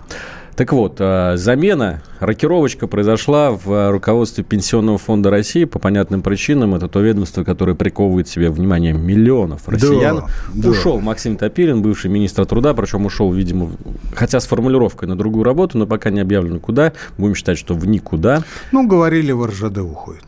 Так 0.57 0.73
вот, 0.73 0.99
а, 1.01 1.37
замена, 1.37 2.01
рокировочка 2.21 2.87
произошла 2.87 3.51
в 3.51 3.91
руководстве 3.91 4.45
Пенсионного 4.45 4.99
фонда 4.99 5.31
России 5.31 5.65
по 5.65 5.81
понятным 5.81 6.23
причинам. 6.23 6.77
Это 6.77 6.89
то 6.89 7.01
ведомство, 7.01 7.43
которое 7.43 7.75
приковывает 7.75 8.29
себе 8.29 8.51
внимание 8.51 8.93
миллионов 8.93 9.69
россиян. 9.69 10.25
Да, 10.55 10.69
ушел 10.69 10.99
да. 10.99 11.05
Максим 11.05 11.37
Топилин, 11.37 11.83
бывший 11.83 12.09
министр 12.09 12.47
труда, 12.47 12.73
причем 12.73 13.05
ушел, 13.05 13.33
видимо, 13.33 13.73
хотя 14.15 14.39
с 14.39 14.47
формулировкой 14.47 15.09
на 15.09 15.17
другую 15.17 15.43
работу, 15.43 15.77
но 15.77 15.87
пока 15.87 16.11
не 16.11 16.21
объявлено 16.21 16.61
куда. 16.61 16.93
Будем 17.19 17.35
считать, 17.35 17.59
что 17.59 17.75
в 17.75 17.85
никуда. 17.87 18.45
Ну, 18.71 18.87
говорили, 18.87 19.33
в 19.33 19.45
РЖД 19.45 19.79
уходит. 19.79 20.25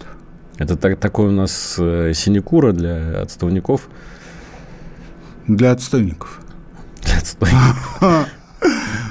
Это 0.58 0.76
так, 0.76 0.98
такой 0.98 1.28
у 1.28 1.32
нас 1.32 1.76
э, 1.78 2.12
синекура 2.14 2.72
для 2.72 3.20
отставников. 3.20 3.88
Для 5.46 5.70
отстойников. 5.70 6.40
Для 7.04 7.18
отстойников. 7.18 8.00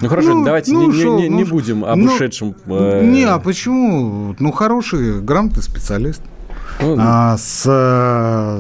Ну 0.05 0.09
хорошо, 0.09 0.33
ну, 0.35 0.45
давайте 0.45 0.73
ну, 0.73 0.91
не, 0.91 1.01
шо, 1.01 1.15
не, 1.17 1.29
не, 1.29 1.43
ну, 1.43 1.49
будем 1.49 1.83
об 1.83 1.97
ну, 1.97 2.13
ушедшем. 2.13 2.55
Э... 2.67 3.03
Не, 3.03 3.23
а 3.23 3.39
почему? 3.39 4.35
Ну, 4.37 4.51
хороший, 4.51 5.21
грамотный 5.21 5.63
специалист. 5.63 6.21
Ну, 6.79 6.95
а, 6.99 7.37
с, 7.37 7.63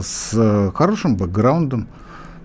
с 0.03 0.71
хорошим 0.73 1.17
бэкграундом. 1.17 1.87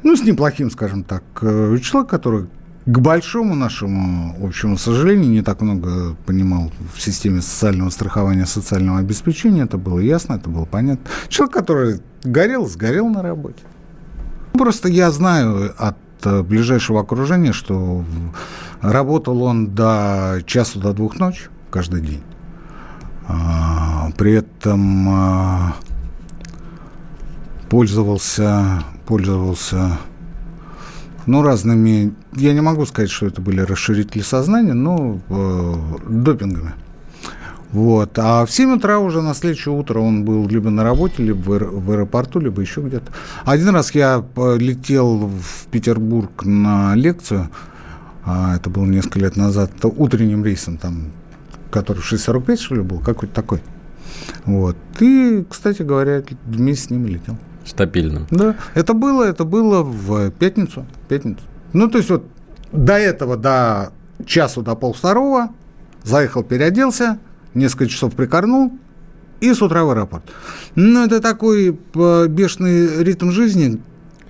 Ну, 0.03 0.17
с 0.17 0.23
неплохим, 0.23 0.71
скажем 0.71 1.05
так. 1.05 1.23
Э, 1.41 1.77
человек, 1.83 2.11
который 2.11 2.47
к 2.87 2.99
большому 2.99 3.55
нашему 3.55 4.37
общему 4.45 4.77
сожалению, 4.77 5.31
не 5.31 5.43
так 5.43 5.61
много 5.61 6.17
понимал 6.27 6.73
в 6.95 7.01
системе 7.01 7.41
социального 7.41 7.91
страхования, 7.91 8.47
социального 8.47 8.99
обеспечения. 8.99 9.63
Это 9.63 9.79
было 9.79 9.99
ясно, 10.01 10.35
это 10.35 10.49
было 10.49 10.65
понятно. 10.65 11.09
Человек, 11.29 11.55
который 11.55 12.01
горел, 12.25 12.67
сгорел 12.67 13.09
на 13.09 13.23
работе. 13.23 13.63
Просто 14.53 14.89
я 14.89 15.11
знаю 15.11 15.73
от 15.79 15.97
ближайшего 16.25 17.01
окружения, 17.01 17.53
что 17.53 18.05
работал 18.81 19.43
он 19.43 19.69
до 19.69 20.41
часу, 20.47 20.81
до 20.81 20.93
двух 20.93 21.19
ночи 21.19 21.49
каждый 21.71 22.01
день. 22.01 22.23
А, 23.29 24.11
при 24.17 24.33
этом 24.33 25.09
а, 25.09 25.77
пользовался, 27.69 28.83
пользовался 29.07 29.99
ну, 31.27 31.43
разными, 31.43 32.15
я 32.35 32.53
не 32.53 32.61
могу 32.61 32.87
сказать, 32.87 33.11
что 33.11 33.27
это 33.27 33.41
были 33.41 33.61
расширители 33.61 34.23
сознания, 34.23 34.75
но 34.75 35.21
э, 35.29 35.75
допингами. 36.09 36.73
Вот. 37.73 38.19
А 38.19 38.45
в 38.45 38.51
7 38.51 38.77
утра 38.77 38.99
уже 38.99 39.23
на 39.23 39.35
следующее 39.35 39.75
утро 39.75 40.01
он 40.01 40.25
был 40.25 40.49
либо 40.49 40.71
на 40.71 40.83
работе, 40.83 41.23
либо 41.23 41.41
в 41.51 41.91
аэропорту, 41.91 42.41
либо 42.41 42.61
еще 42.61 42.81
где-то. 42.81 43.13
Один 43.45 43.69
раз 43.69 43.95
я 43.95 44.25
летел 44.37 45.29
в 45.29 45.67
Петербург 45.71 46.45
на 46.45 46.95
лекцию, 46.95 47.49
а 48.25 48.57
это 48.57 48.71
было 48.71 48.85
несколько 48.85 49.21
лет 49.21 49.37
назад, 49.37 49.71
утренним 49.83 50.45
рейсом, 50.45 50.79
там, 50.79 51.13
который 51.71 51.99
в 51.99 52.13
6.45, 52.13 52.57
что 52.57 52.75
ли, 52.75 52.83
был, 52.83 52.99
какой-то 52.99 53.35
такой. 53.35 53.63
Вот. 54.45 54.77
И, 54.99 55.45
кстати 55.49 55.83
говоря, 55.83 56.23
вместе 56.47 56.87
с 56.87 56.91
ним 56.91 57.07
летел. 57.07 57.37
Стабильным. 57.65 58.27
Да. 58.31 58.57
Это 58.75 58.95
было, 58.95 59.23
это 59.23 59.45
было 59.45 59.83
в 59.83 60.31
пятницу. 60.33 60.87
пятницу. 61.09 61.41
Ну, 61.73 61.89
то 61.89 61.99
есть 61.99 62.11
вот 62.11 62.27
до 62.73 62.95
этого, 62.95 63.37
до 63.37 63.93
часу, 64.27 64.63
до 64.63 64.75
полвторого, 64.75 65.51
заехал, 66.03 66.43
переоделся, 66.43 67.19
несколько 67.55 67.87
часов 67.89 68.15
прикорнул 68.15 68.73
и 69.41 69.53
с 69.53 69.63
утра 69.63 69.85
в 69.85 69.91
аэропорт. 69.91 70.25
Ну, 70.75 71.05
это 71.05 71.21
такой 71.21 71.79
э, 71.95 72.27
бешеный 72.29 73.03
ритм 73.03 73.31
жизни, 73.31 73.81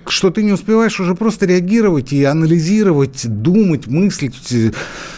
что 0.07 0.29
ты 0.29 0.43
не 0.43 0.51
успеваешь 0.51 0.99
уже 0.99 1.15
просто 1.15 1.45
реагировать 1.45 2.13
и 2.13 2.23
анализировать, 2.23 3.27
думать, 3.27 3.87
мыслить. 3.87 4.73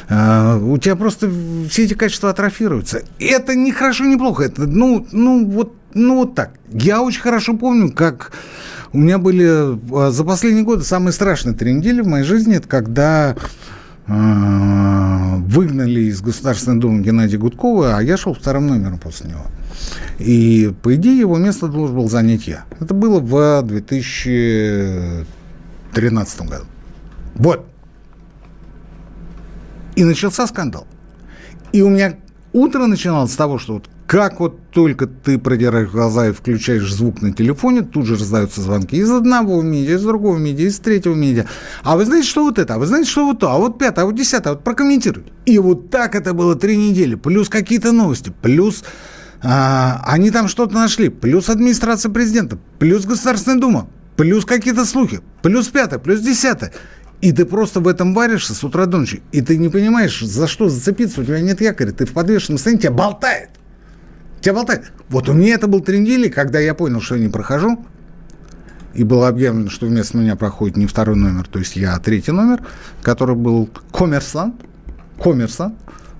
Э, 0.10 0.58
у 0.60 0.78
тебя 0.78 0.96
просто 0.96 1.32
все 1.70 1.84
эти 1.84 1.94
качества 1.94 2.32
атрофируются. 2.32 3.04
Это 3.20 3.56
не 3.56 3.72
хорошо, 3.72 4.06
не 4.06 4.18
плохо. 4.18 4.44
Это, 4.44 4.66
ну, 4.68 5.08
ну, 5.12 5.46
вот, 5.46 5.76
ну, 5.94 6.16
вот 6.16 6.36
так. 6.36 6.52
Я 6.72 7.02
очень 7.02 7.22
хорошо 7.22 7.56
помню, 7.56 7.92
как 7.92 8.32
у 8.92 8.98
меня 8.98 9.18
были 9.18 10.08
э, 10.08 10.12
за 10.12 10.24
последние 10.24 10.63
годы 10.63 10.84
самые 10.84 11.13
страшные 11.13 11.56
три 11.56 11.74
недели 11.74 12.02
в 12.02 12.08
моей 12.08 12.26
жизни. 12.26 12.56
Это 12.56 12.68
когда 12.68 13.36
выгнали 14.08 16.02
из 16.02 16.22
Государственной 16.22 16.80
Думы 16.80 17.02
Геннадия 17.02 17.38
Гудкова, 17.38 17.98
а 17.98 18.02
я 18.02 18.18
шел 18.18 18.34
вторым 18.34 18.68
номером 18.68 19.00
после 19.00 19.30
него. 19.30 19.46
И, 20.20 20.74
по 20.82 20.96
идее, 20.96 21.20
его 21.20 21.38
место 21.38 21.68
должен 21.68 21.96
был 21.96 22.10
занять 22.10 22.48
я. 22.48 22.66
Это 22.80 22.94
было 22.94 23.20
в 23.20 23.62
2013 23.63 26.42
году. 26.42 26.66
Вот. 27.36 27.66
И 29.96 30.04
начался 30.04 30.48
скандал. 30.48 30.86
И 31.72 31.82
у 31.82 31.89
меня 31.89 32.16
утро 32.52 32.88
начиналось 32.88 33.32
с 33.32 33.36
того, 33.36 33.58
что 33.58 33.76
вот 33.76 33.89
как 34.13 34.39
вот 34.39 34.69
только 34.69 35.08
ты 35.08 35.39
продираешь 35.39 35.89
глаза 35.89 36.28
и 36.28 36.32
включаешь 36.32 36.93
звук 36.93 37.23
на 37.23 37.34
телефоне, 37.34 37.82
тут 37.82 38.06
же 38.06 38.13
раздаются 38.15 38.62
звонки 38.62 38.95
из 38.95 39.10
одного 39.10 39.60
медиа, 39.63 39.95
из 39.95 40.04
другого 40.04 40.38
медиа, 40.38 40.67
из 40.67 40.78
третьего 40.78 41.15
медиа. 41.15 41.47
А 41.82 41.97
вы 41.97 42.06
знаете, 42.06 42.28
что 42.28 42.43
вот 42.43 42.60
это? 42.60 42.76
А 42.76 42.78
вы 42.78 42.86
знаете, 42.86 43.10
что 43.10 43.26
вот 43.26 43.39
то? 43.39 43.49
А 43.49 43.58
вот 43.58 43.80
пятое, 43.80 44.04
а 44.04 44.06
вот 44.06 44.13
десятое, 44.13 44.54
вот 44.54 44.63
прокомментируйте. 44.63 45.32
И 45.47 45.58
вот 45.58 45.89
так 45.89 46.13
это 46.13 46.36
было 46.36 46.54
три 46.54 46.78
недели. 46.78 47.15
Плюс 47.15 47.49
какие-то 47.49 47.91
новости, 47.91 48.32
плюс 48.39 48.84
а, 49.41 50.04
они 50.06 50.30
там 50.30 50.47
что-то 50.47 50.76
нашли, 50.76 51.10
плюс 51.10 51.49
администрация 51.49 52.12
президента, 52.12 52.60
плюс 52.78 53.06
Государственная 53.06 53.58
Дума, 53.58 53.88
плюс 54.15 54.45
какие-то 54.45 54.86
слухи, 54.86 55.21
плюс 55.41 55.69
пятое, 55.69 55.97
плюс 55.97 56.19
десятое. 56.19 56.71
И 57.21 57.32
ты 57.32 57.45
просто 57.45 57.80
в 57.80 57.88
этом 57.88 58.13
варишься 58.13 58.54
с 58.54 58.63
утра 58.63 58.86
до 58.86 58.99
ночи. 58.99 59.23
И 59.32 59.41
ты 59.41 59.58
не 59.58 59.69
понимаешь, 59.69 60.19
за 60.19 60.45
что 60.45 60.69
зацепиться, 60.69 61.21
у 61.21 61.23
тебя 61.23 61.41
нет 61.41 61.62
якоря, 61.62 61.93
ты 61.93 62.06
в 62.06 62.12
подвешенном 62.12 62.60
состоянии, 62.60 62.82
тебя 62.82 62.91
болтает. 62.91 63.49
Тебя 64.44 64.56
болтает. 64.56 64.92
Вот 65.08 65.30
у 65.30 65.34
меня 65.34 65.56
это 65.56 65.68
был 65.68 65.80
три 65.80 66.00
недели, 66.00 66.28
когда 66.28 66.60
я 66.60 66.74
понял, 66.74 67.00
что 67.00 67.16
я 67.16 67.22
не 67.22 67.30
прохожу, 67.30 67.86
и 68.94 69.06
было 69.06 69.30
объявлено, 69.30 69.70
что 69.70 69.86
вместо 69.86 70.18
меня 70.18 70.36
проходит 70.36 70.76
не 70.76 70.86
второй 70.86 71.16
номер, 71.16 71.48
то 71.48 71.60
есть 71.60 71.78
я 71.78 71.98
третий 72.00 72.34
номер, 72.34 72.62
который 73.02 73.38
был 73.38 73.70
коммерсант, 73.94 74.56
коммерсант, 75.18 75.76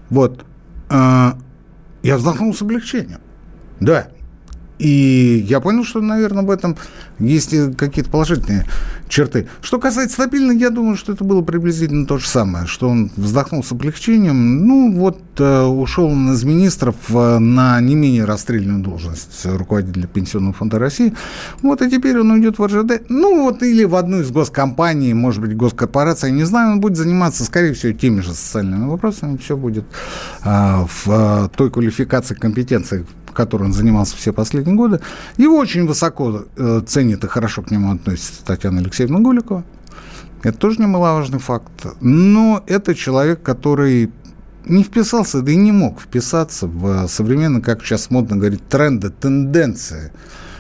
вот, 0.10 0.46
э, 0.90 1.32
я 2.04 2.18
вздохнул 2.18 2.54
с 2.54 2.62
облегчением. 2.62 3.20
Да, 3.82 4.08
и 4.80 5.46
я 5.48 5.60
понял, 5.60 5.84
что, 5.84 6.02
наверное, 6.02 6.44
в 6.44 6.50
этом 6.50 6.78
есть 7.20 7.54
какие-то 7.78 8.10
положительные 8.10 8.66
черты. 9.08 9.48
Что 9.62 9.80
касается 9.80 10.16
стабильных, 10.16 10.60
я 10.60 10.72
думаю, 10.72 10.98
что 10.98 11.14
это 11.14 11.24
было 11.24 11.42
приблизительно 11.42 12.06
то 12.08 12.18
же 12.18 12.28
самое, 12.28 12.66
что 12.66 12.90
он 12.90 13.12
вздохнул 13.16 13.64
с 13.64 13.72
облегчением. 13.72 14.66
Ну, 14.66 14.92
вот 14.94 15.20
э, 15.38 15.62
ушел 15.64 16.06
он 16.06 16.34
из 16.34 16.44
министров 16.44 16.96
э, 17.10 17.38
на 17.38 17.80
не 17.80 17.96
менее 17.96 18.26
расстрельную 18.26 18.80
должность 18.80 19.46
руководителя 19.46 20.08
Пенсионного 20.08 20.54
фонда 20.54 20.80
России. 20.80 21.14
Вот, 21.62 21.82
и 21.82 21.90
теперь 21.90 22.20
он 22.20 22.32
уйдет 22.32 22.58
в 22.58 22.66
РЖД. 22.66 23.04
Ну, 23.10 23.44
вот, 23.44 23.62
или 23.62 23.84
в 23.84 23.96
одну 23.96 24.22
из 24.22 24.32
госкомпаний, 24.32 25.14
может 25.14 25.42
быть, 25.42 25.56
госкорпорации, 25.56 26.32
не 26.32 26.44
знаю, 26.44 26.74
он 26.74 26.80
будет 26.82 26.98
заниматься, 26.98 27.44
скорее 27.46 27.74
всего, 27.74 27.94
теми 27.94 28.22
же 28.22 28.34
социальными 28.34 28.88
вопросами. 28.88 29.38
Все 29.38 29.56
будет 29.56 29.86
э, 30.44 30.50
в 30.50 31.08
э, 31.08 31.50
той 31.56 31.70
квалификации, 31.70 32.34
компетенции, 32.34 33.06
которой 33.34 33.64
он 33.64 33.74
занимался 33.74 34.16
все 34.16 34.34
последние 34.34 34.76
годы. 34.76 35.00
Его 35.38 35.58
очень 35.58 35.86
высоко 35.86 36.46
э, 36.56 36.82
ценит 36.86 37.24
и 37.24 37.28
хорошо 37.28 37.62
к 37.62 37.72
нему 37.72 37.92
относится 37.94 38.46
Татьяна 38.46 38.80
Алексеевна 38.80 39.20
Гуликова. 39.20 39.64
Это 40.44 40.58
тоже 40.58 40.82
немаловажный 40.82 41.40
факт. 41.40 41.86
Но 42.02 42.64
это 42.68 42.96
человек, 42.96 43.42
который 43.42 44.12
не 44.66 44.84
вписался, 44.84 45.42
да 45.42 45.52
и 45.52 45.56
не 45.56 45.72
мог 45.72 46.00
вписаться 46.00 46.68
в 46.68 47.08
современные, 47.08 47.62
как 47.62 47.84
сейчас 47.84 48.10
модно 48.10 48.38
говорить, 48.38 48.68
тренды, 48.68 49.10
тенденции. 49.10 50.12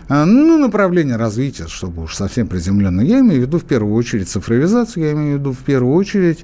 А, 0.09 0.25
ну, 0.25 0.57
направление 0.57 1.15
развития, 1.15 1.67
чтобы 1.67 2.03
уж 2.03 2.15
совсем 2.15 2.47
приземленно. 2.47 3.01
Я 3.01 3.19
имею 3.19 3.41
в 3.41 3.45
виду 3.47 3.59
в 3.59 3.63
первую 3.63 3.95
очередь 3.95 4.29
цифровизацию, 4.29 5.05
я 5.05 5.12
имею 5.13 5.38
в 5.38 5.39
виду 5.39 5.51
в 5.53 5.59
первую 5.59 5.95
очередь 5.95 6.43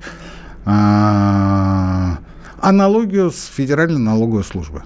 а, 0.66 2.20
аналогию 2.62 3.32
с 3.32 3.46
Федеральной 3.46 4.00
налоговой 4.00 4.44
службой. 4.44 4.82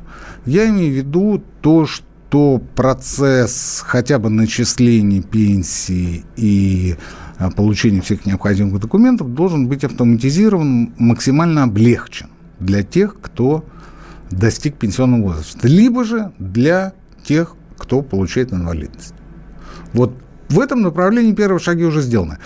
Я 0.45 0.69
имею 0.69 0.93
в 0.93 0.97
виду 0.97 1.43
то, 1.61 1.85
что 1.85 2.61
процесс 2.75 3.83
хотя 3.85 4.19
бы 4.19 4.29
начисления 4.29 5.21
пенсии 5.21 6.25
и 6.35 6.95
а, 7.37 7.51
получения 7.51 8.01
всех 8.01 8.25
необходимых 8.25 8.79
документов 8.79 9.33
должен 9.33 9.67
быть 9.67 9.83
автоматизирован, 9.83 10.93
максимально 10.97 11.63
облегчен 11.63 12.29
для 12.59 12.83
тех, 12.83 13.17
кто 13.21 13.65
достиг 14.31 14.75
пенсионного 14.75 15.29
возраста, 15.29 15.67
либо 15.67 16.03
же 16.03 16.31
для 16.39 16.93
тех, 17.23 17.55
кто 17.77 18.01
получает 18.01 18.53
инвалидность. 18.53 19.13
Вот 19.93 20.13
в 20.49 20.59
этом 20.59 20.81
направлении 20.81 21.33
первые 21.33 21.59
шаги 21.59 21.83
уже 21.83 22.01
сделаны. 22.01 22.37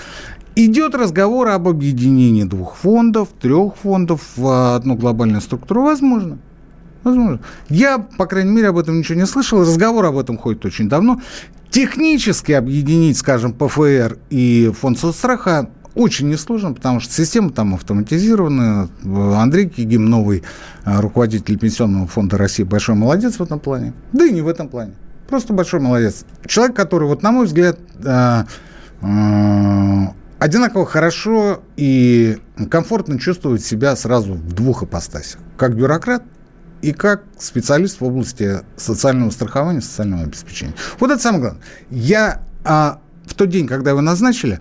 Идет 0.60 0.96
разговор 0.96 1.50
об 1.50 1.68
объединении 1.68 2.44
двух 2.44 2.78
фондов, 2.78 3.30
трех 3.40 3.76
фондов 3.76 4.24
в 4.36 4.76
одну 4.76 4.96
глобальную 4.96 5.40
структуру. 5.40 5.84
Возможно. 5.84 6.40
Возможно. 7.04 7.42
Я, 7.70 8.00
по 8.00 8.26
крайней 8.26 8.50
мере, 8.50 8.70
об 8.70 8.80
этом 8.80 8.98
ничего 8.98 9.20
не 9.20 9.28
слышал. 9.28 9.62
Разговор 9.62 10.06
об 10.06 10.18
этом 10.18 10.36
ходит 10.36 10.66
очень 10.66 10.90
давно. 10.90 11.22
Технически 11.70 12.54
объединить, 12.54 13.20
скажем, 13.20 13.54
ПФР 13.54 14.18
и 14.32 14.74
фонд 14.76 14.98
соцстраха 14.98 15.70
очень 15.94 16.28
несложно, 16.28 16.74
потому 16.74 17.02
что 17.02 17.14
система 17.14 17.52
там 17.52 17.76
автоматизированная. 17.76 18.90
Андрей 19.36 19.70
Кигим, 19.70 20.10
новый 20.10 20.42
э, 20.86 21.00
руководитель 21.00 21.60
Пенсионного 21.60 22.08
фонда 22.08 22.40
России, 22.40 22.64
большой 22.64 22.96
молодец 22.96 23.36
в 23.36 23.44
этом 23.44 23.60
плане. 23.60 23.94
Да 24.12 24.26
и 24.26 24.32
не 24.32 24.42
в 24.42 24.48
этом 24.48 24.70
плане. 24.70 24.94
Просто 25.30 25.54
большой 25.54 25.82
молодец. 25.82 26.26
Человек, 26.48 26.76
который, 26.76 27.08
вот, 27.08 27.22
на 27.22 27.32
мой 27.32 27.46
взгляд, 27.46 27.78
э, 28.04 28.44
э, 29.04 30.08
одинаково 30.40 30.86
хорошо 30.86 31.64
и 31.76 32.38
комфортно 32.70 33.20
чувствует 33.20 33.64
себя 33.64 33.96
сразу 33.96 34.34
в 34.34 34.54
двух 34.54 34.84
ипостасях. 34.84 35.40
Как 35.58 35.76
бюрократ 35.76 36.24
и 36.82 36.94
как 36.94 37.24
специалист 37.40 38.00
в 38.00 38.06
области 38.06 38.60
социального 38.76 39.32
страхования, 39.32 39.82
социального 39.82 40.24
обеспечения. 40.24 40.74
Вот 41.00 41.12
это 41.12 41.22
самое 41.22 41.42
главное. 41.42 41.64
Я 41.90 42.44
а, 42.64 43.00
в 43.26 43.34
тот 43.34 43.50
день, 43.50 43.68
когда 43.68 43.92
его 43.92 44.02
назначили, 44.02 44.60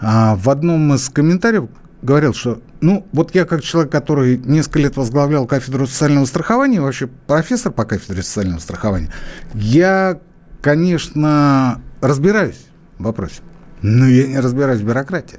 а, 0.00 0.36
в 0.36 0.48
одном 0.48 0.94
из 0.94 1.08
комментариев 1.08 1.68
говорил, 2.02 2.32
что, 2.32 2.62
ну, 2.80 3.06
вот 3.12 3.34
я 3.34 3.44
как 3.44 3.62
человек, 3.62 3.92
который 3.92 4.38
несколько 4.38 4.78
лет 4.78 4.96
возглавлял 4.96 5.46
кафедру 5.46 5.86
социального 5.86 6.24
страхования, 6.24 6.80
вообще 6.80 7.08
профессор 7.26 7.72
по 7.72 7.84
кафедре 7.84 8.22
социального 8.22 8.60
страхования, 8.60 9.12
я, 9.54 10.18
конечно, 10.62 11.82
разбираюсь 12.00 12.66
в 12.98 13.04
вопросе, 13.04 13.42
но 13.82 14.06
я 14.06 14.26
не 14.26 14.40
разбираюсь 14.40 14.80
в 14.80 14.86
бюрократии. 14.86 15.38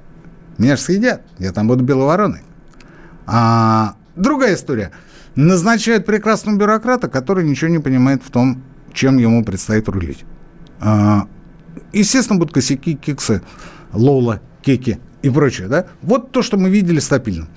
Меня 0.57 0.75
же 0.75 0.81
съедят, 0.81 1.21
я 1.39 1.51
там 1.51 1.67
буду 1.67 1.83
белой 1.83 2.05
вороной. 2.05 2.41
А 3.25 3.95
другая 4.15 4.55
история. 4.55 4.91
Назначают 5.35 6.05
прекрасного 6.05 6.57
бюрократа, 6.57 7.07
который 7.07 7.47
ничего 7.47 7.71
не 7.71 7.79
понимает 7.79 8.21
в 8.23 8.31
том, 8.31 8.61
чем 8.93 9.17
ему 9.17 9.45
предстоит 9.45 9.87
рулить. 9.87 10.25
А, 10.79 11.27
естественно, 11.93 12.37
будут 12.37 12.53
косяки, 12.53 12.95
киксы, 12.95 13.41
лола, 13.93 14.41
кеки 14.61 14.99
и 15.21 15.29
прочее. 15.29 15.67
Да? 15.67 15.87
Вот 16.01 16.31
то, 16.31 16.41
что 16.41 16.57
мы 16.57 16.69
видели 16.69 16.99
стабильно. 16.99 17.47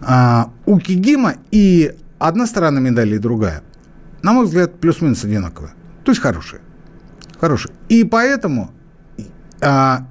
А, 0.00 0.50
у 0.66 0.78
Кигима 0.80 1.34
и 1.52 1.94
одна 2.18 2.46
сторона 2.46 2.80
медали, 2.80 3.16
и 3.16 3.18
другая, 3.18 3.62
на 4.22 4.32
мой 4.32 4.46
взгляд, 4.46 4.80
плюс-минус 4.80 5.24
одинаковые. 5.24 5.74
То 6.04 6.10
есть 6.10 6.20
хорошие. 6.20 6.60
Хорошие. 7.40 7.72
И 7.88 8.02
поэтому 8.02 8.72
а, 9.60 10.06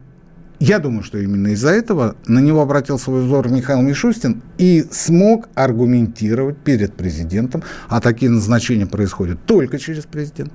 я 0.62 0.78
думаю, 0.78 1.02
что 1.02 1.17
именно 1.17 1.47
из-за 1.47 1.69
этого 1.69 2.15
на 2.28 2.38
него 2.38 2.62
обратил 2.62 3.00
свой 3.00 3.26
взор 3.26 3.50
Михаил 3.50 3.82
Мишустин 3.82 4.43
и 4.60 4.86
смог 4.91 5.50
аргументировать 5.56 6.56
перед 6.58 6.93
президентом, 6.93 7.63
а 7.89 8.00
такие 8.00 8.30
назначения 8.30 8.86
происходят 8.86 9.43
только 9.47 9.80
через 9.80 10.06
президента, 10.06 10.54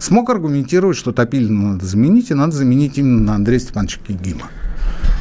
смог 0.00 0.28
аргументировать, 0.30 0.96
что 0.96 1.12
Топилина 1.12 1.74
надо 1.74 1.86
заменить, 1.86 2.32
и 2.32 2.34
надо 2.34 2.50
заменить 2.50 2.98
именно 2.98 3.20
на 3.20 3.34
Андрея 3.36 3.60
Степановича 3.60 4.00
Кигима. 4.04 4.50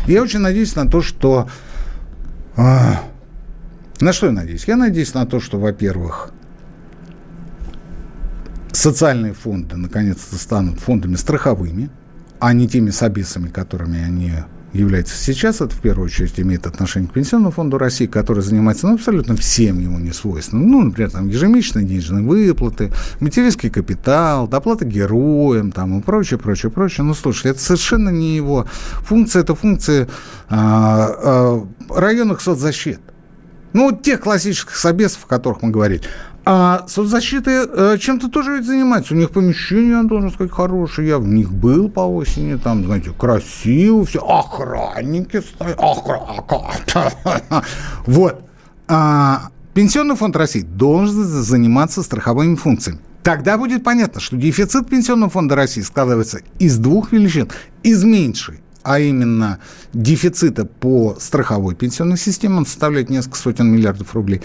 Я 0.07 0.23
очень 0.23 0.39
надеюсь 0.39 0.75
на 0.75 0.89
то, 0.89 1.03
что... 1.03 1.47
А, 2.55 3.03
на 3.99 4.13
что 4.13 4.25
я 4.25 4.31
надеюсь? 4.31 4.65
Я 4.65 4.77
надеюсь 4.77 5.13
на 5.13 5.27
то, 5.27 5.39
что, 5.39 5.59
во-первых, 5.59 6.31
социальные 8.71 9.33
фонды 9.33 9.75
наконец-то 9.75 10.37
станут 10.37 10.79
фондами 10.79 11.17
страховыми– 11.17 11.91
а 12.43 12.51
не 12.51 12.67
теми 12.67 12.89
собесами, 12.89 13.47
которыми 13.47 14.03
они 14.03 14.33
являются 14.73 15.15
сейчас. 15.15 15.61
Это 15.61 15.73
в 15.73 15.79
первую 15.79 16.07
очередь 16.07 16.37
имеет 16.41 16.67
отношение 16.67 17.09
к 17.09 17.13
Пенсионному 17.13 17.51
фонду 17.51 17.77
России, 17.77 18.05
который 18.05 18.43
занимается 18.43 18.85
ну, 18.85 18.95
абсолютно 18.95 19.37
всем 19.37 19.79
ему 19.79 19.97
не 19.97 20.11
свойственным. 20.11 20.69
Ну, 20.69 20.81
например, 20.81 21.09
там 21.09 21.29
ежемесячные 21.29 21.85
денежные 21.85 22.21
выплаты, 22.21 22.91
материнский 23.21 23.69
капитал, 23.69 24.49
доплата 24.49 24.83
героям 24.83 25.71
там, 25.71 25.97
и 25.97 26.03
прочее, 26.03 26.37
прочее, 26.37 26.69
прочее. 26.69 27.05
Ну, 27.05 27.13
слушай, 27.13 27.49
это 27.49 27.61
совершенно 27.61 28.09
не 28.09 28.35
его 28.35 28.67
функция, 29.05 29.43
это 29.43 29.55
функция 29.55 30.09
а, 30.49 31.15
а, 31.15 31.67
районных 31.97 32.41
соцзащит. 32.41 32.99
Ну, 33.71 33.89
вот 33.89 34.03
тех 34.03 34.19
классических 34.19 34.75
собесов, 34.75 35.23
о 35.23 35.27
которых 35.27 35.61
мы 35.61 35.71
говорили. 35.71 36.01
А 36.45 36.85
соцзащиты 36.87 37.51
э, 37.51 37.97
чем-то 37.97 38.29
тоже 38.29 38.57
ведь 38.57 38.65
занимаются. 38.65 39.13
У 39.13 39.17
них 39.17 39.31
помещение, 39.31 39.91
я 39.91 40.03
должен 40.03 40.31
сказать, 40.31 40.51
хорошее. 40.51 41.07
Я 41.07 41.19
в 41.19 41.27
них 41.27 41.53
был 41.53 41.89
по 41.89 42.01
осени, 42.01 42.57
там, 42.57 42.83
знаете, 42.83 43.11
красиво 43.17 44.05
все. 44.05 44.19
Охранники 44.19 45.39
стоят. 45.41 45.79
Охранка. 45.79 46.61
Вот. 48.05 48.41
А, 48.87 49.49
Пенсионный 49.73 50.15
фонд 50.15 50.35
России 50.35 50.61
должен 50.61 51.23
заниматься 51.23 52.03
страховыми 52.03 52.55
функциями. 52.55 52.99
Тогда 53.23 53.57
будет 53.57 53.83
понятно, 53.83 54.19
что 54.19 54.35
дефицит 54.35 54.89
Пенсионного 54.89 55.31
фонда 55.31 55.55
России 55.55 55.81
складывается 55.81 56.41
из 56.59 56.77
двух 56.77 57.13
величин. 57.13 57.49
Из 57.81 58.03
меньшей 58.03 58.59
а 58.83 58.99
именно 58.99 59.59
дефицита 59.93 60.65
по 60.65 61.15
страховой 61.19 61.73
пенсионной 61.73 62.17
системе, 62.17 62.57
он 62.57 62.65
составляет 62.65 63.09
несколько 63.09 63.37
сотен 63.37 63.67
миллиардов 63.71 64.13
рублей, 64.13 64.41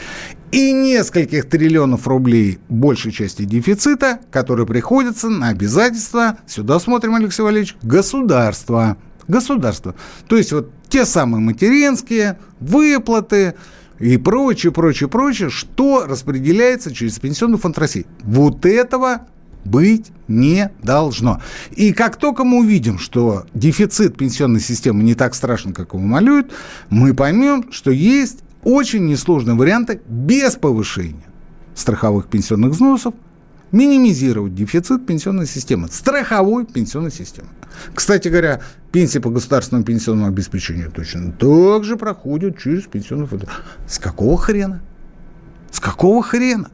и 0.53 0.73
нескольких 0.73 1.49
триллионов 1.49 2.07
рублей 2.07 2.59
большей 2.69 3.13
части 3.13 3.45
дефицита, 3.45 4.21
которые 4.31 4.67
приходятся 4.67 5.29
на 5.29 5.49
обязательства, 5.49 6.39
сюда 6.47 6.79
смотрим, 6.81 7.15
Алексей 7.15 7.43
Валерьевич, 7.43 7.77
государства. 7.83 8.97
Государства. 9.27 9.95
То 10.27 10.37
есть 10.37 10.53
вот 10.53 10.73
те 10.89 11.05
самые 11.05 11.41
материнские 11.41 12.39
выплаты, 12.61 13.55
и 13.99 14.17
прочее, 14.17 14.73
прочее, 14.73 15.09
прочее, 15.09 15.51
что 15.51 16.07
распределяется 16.07 16.95
через 16.95 17.19
Пенсионный 17.19 17.59
фонд 17.59 17.79
России. 17.79 18.07
Вот 18.23 18.65
этого 18.65 19.27
быть 19.65 20.13
не 20.29 20.71
должно. 20.83 21.43
И 21.73 21.93
как 21.93 22.17
только 22.17 22.45
мы 22.45 22.61
увидим, 22.61 22.99
что 22.99 23.45
дефицит 23.55 24.17
пенсионной 24.17 24.61
системы 24.61 25.03
не 25.03 25.15
так 25.15 25.35
страшен, 25.35 25.73
как 25.73 25.95
его 25.95 26.03
малюют, 26.03 26.53
мы 26.91 27.13
поймем, 27.13 27.71
что 27.73 27.91
есть 27.91 28.45
очень 28.69 29.07
несложные 29.07 29.57
варианты 29.57 30.03
без 30.07 30.57
повышения 30.57 31.25
страховых 31.75 32.27
пенсионных 32.27 32.73
взносов 32.73 33.15
минимизировать 33.73 34.55
дефицит 34.55 35.07
пенсионной 35.07 35.47
системы, 35.47 35.89
страховой 35.89 36.67
пенсионной 36.67 37.11
системы. 37.11 37.49
Кстати 37.95 38.29
говоря, 38.29 38.61
пенсии 38.93 39.21
по 39.21 39.31
государственному 39.31 39.87
пенсионному 39.87 40.29
обеспечению 40.29 40.91
точно 40.91 41.33
так 41.33 41.85
же 41.85 41.97
проходят 41.97 42.59
через 42.59 42.83
пенсионный 42.83 43.27
фонд. 43.27 43.47
С 43.87 43.99
какого 43.99 44.37
хрена? 44.37 44.83
С 45.71 45.81
какого 45.81 46.23
хрена? 46.23 46.71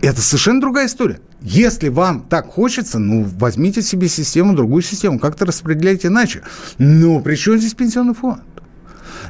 Это 0.00 0.20
совершенно 0.20 0.60
другая 0.60 0.86
история. 0.86 1.20
Если 1.40 1.90
вам 1.90 2.22
так 2.28 2.48
хочется, 2.48 2.98
ну, 2.98 3.24
возьмите 3.38 3.82
себе 3.82 4.08
систему, 4.08 4.56
другую 4.56 4.82
систему, 4.82 5.20
как-то 5.20 5.46
распределяйте 5.46 6.08
иначе. 6.08 6.42
Но 6.78 7.20
при 7.20 7.36
чем 7.36 7.56
здесь 7.58 7.74
пенсионный 7.74 8.14
фонд? 8.14 8.42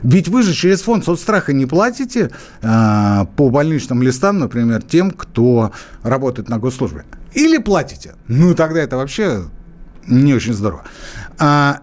Ведь 0.02 0.28
вы 0.28 0.42
же 0.42 0.52
через 0.52 0.82
фонд 0.82 1.04
соцстраха 1.04 1.52
не 1.52 1.66
платите 1.66 2.30
э, 2.60 3.26
по 3.36 3.50
больничным 3.50 4.02
листам, 4.02 4.38
например, 4.38 4.82
тем, 4.82 5.10
кто 5.10 5.72
работает 6.02 6.48
на 6.48 6.58
госслужбе. 6.58 7.04
Или 7.34 7.58
платите. 7.58 8.14
Ну, 8.28 8.54
тогда 8.54 8.80
это 8.80 8.96
вообще 8.96 9.44
не 10.06 10.34
очень 10.34 10.54
здорово. 10.54 10.84
А, 11.38 11.80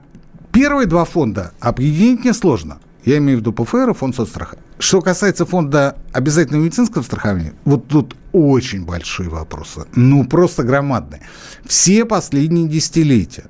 первые 0.52 0.88
два 0.88 1.06
фонда 1.06 1.54
объединить 1.60 2.26
несложно. 2.26 2.80
Я 3.06 3.18
имею 3.18 3.38
в 3.38 3.42
виду 3.42 3.54
ПФР 3.54 3.92
и 3.92 3.94
фонд 3.94 4.16
соцстраха. 4.16 4.58
Что 4.78 5.02
касается 5.02 5.46
фонда 5.46 5.96
обязательного 6.12 6.64
медицинского 6.64 7.02
страхования, 7.02 7.54
вот 7.66 7.88
тут 7.88 8.16
очень 8.34 8.86
большие 8.86 9.30
вопросы. 9.30 9.86
Ну, 9.96 10.26
просто 10.26 10.64
громадные. 10.64 11.22
Все 11.66 12.06
последние 12.06 12.68
десятилетия 12.68 13.46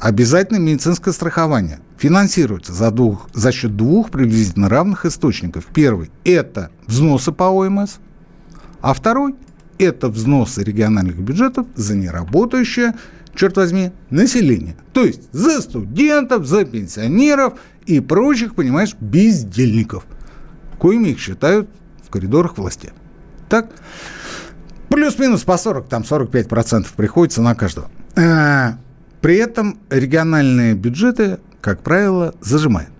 обязательное 0.00 0.60
медицинское 0.60 1.12
страхование 1.12 1.80
финансируется 2.00 2.72
за, 2.72 2.90
двух, 2.90 3.28
за 3.32 3.52
счет 3.52 3.76
двух 3.76 4.10
приблизительно 4.10 4.68
равных 4.68 5.06
источников. 5.06 5.66
Первый– 5.72 6.10
это 6.24 6.70
взносы 6.86 7.30
по 7.30 7.44
ОМС, 7.44 7.98
а 8.80 8.94
второй– 8.94 9.36
это 9.78 10.08
взносы 10.08 10.64
региональных 10.64 11.18
бюджетов 11.20 11.66
за 11.76 11.94
неработающее, 11.94 12.94
черт 13.34 13.56
возьми, 13.56 13.92
население. 14.10 14.76
То 14.92 15.04
есть 15.04 15.32
за 15.32 15.60
студентов, 15.60 16.46
за 16.46 16.64
пенсионеров 16.64 17.54
и 17.86 18.00
прочих, 18.00 18.54
понимаешь, 18.54 18.96
бездельников– 19.00 20.04
коими 20.80 21.10
их 21.10 21.20
считают 21.20 21.68
в 22.04 22.10
коридорах 22.10 22.58
власти. 22.58 22.92
Так? 23.48 23.70
Плюс-минус 24.88 25.42
по 25.44 25.56
40, 25.56 25.88
там 25.88 26.02
45% 26.02 26.86
приходится 26.96 27.42
на 27.42 27.54
каждого. 27.54 27.88
А, 28.16 28.78
при 29.20 29.36
этом 29.36 29.78
региональные 29.90 30.74
бюджеты, 30.74 31.38
как 31.60 31.82
правило, 31.82 32.34
зажимают 32.40 32.90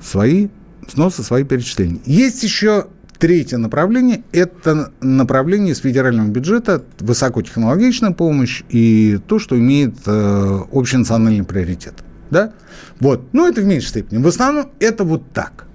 свои 0.00 0.48
взносы, 0.86 1.22
свои 1.22 1.44
перечисления. 1.44 2.00
Есть 2.04 2.42
еще 2.42 2.86
третье 3.18 3.56
направление. 3.56 4.22
Это 4.32 4.92
направление 5.00 5.72
из 5.72 5.78
федерального 5.78 6.28
бюджета, 6.28 6.84
высокотехнологичная 7.00 8.12
помощь 8.12 8.62
и 8.68 9.18
то, 9.26 9.38
что 9.38 9.58
имеет 9.58 9.94
э, 10.06 10.60
общенациональный 10.72 11.44
приоритет. 11.44 11.94
Да? 12.30 12.52
Вот. 13.00 13.32
Ну, 13.32 13.48
это 13.48 13.60
в 13.60 13.64
меньшей 13.64 13.88
степени. 13.88 14.22
В 14.22 14.26
основном 14.26 14.70
это 14.80 15.04
вот 15.04 15.32
так. 15.32 15.66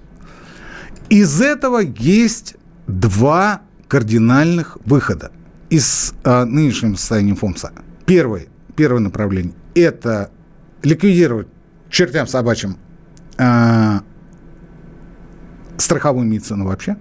Из 1.08 1.40
этого 1.40 1.78
есть 1.78 2.56
два 2.86 3.62
кардинальных 3.88 4.78
выхода 4.84 5.32
из 5.68 6.14
э, 6.24 6.44
нынешнего 6.44 6.94
состояния 6.94 7.34
ФОМСа. 7.34 7.72
Первое, 8.06 8.46
первое 8.76 9.00
направление– 9.00 9.54
это 9.74 10.30
ликвидировать 10.82 11.48
чертям 11.92 12.26
собачьим 12.26 12.78
э, 13.38 14.00
страховую 15.76 16.26
медицину 16.26 16.66
вообще. 16.66 16.96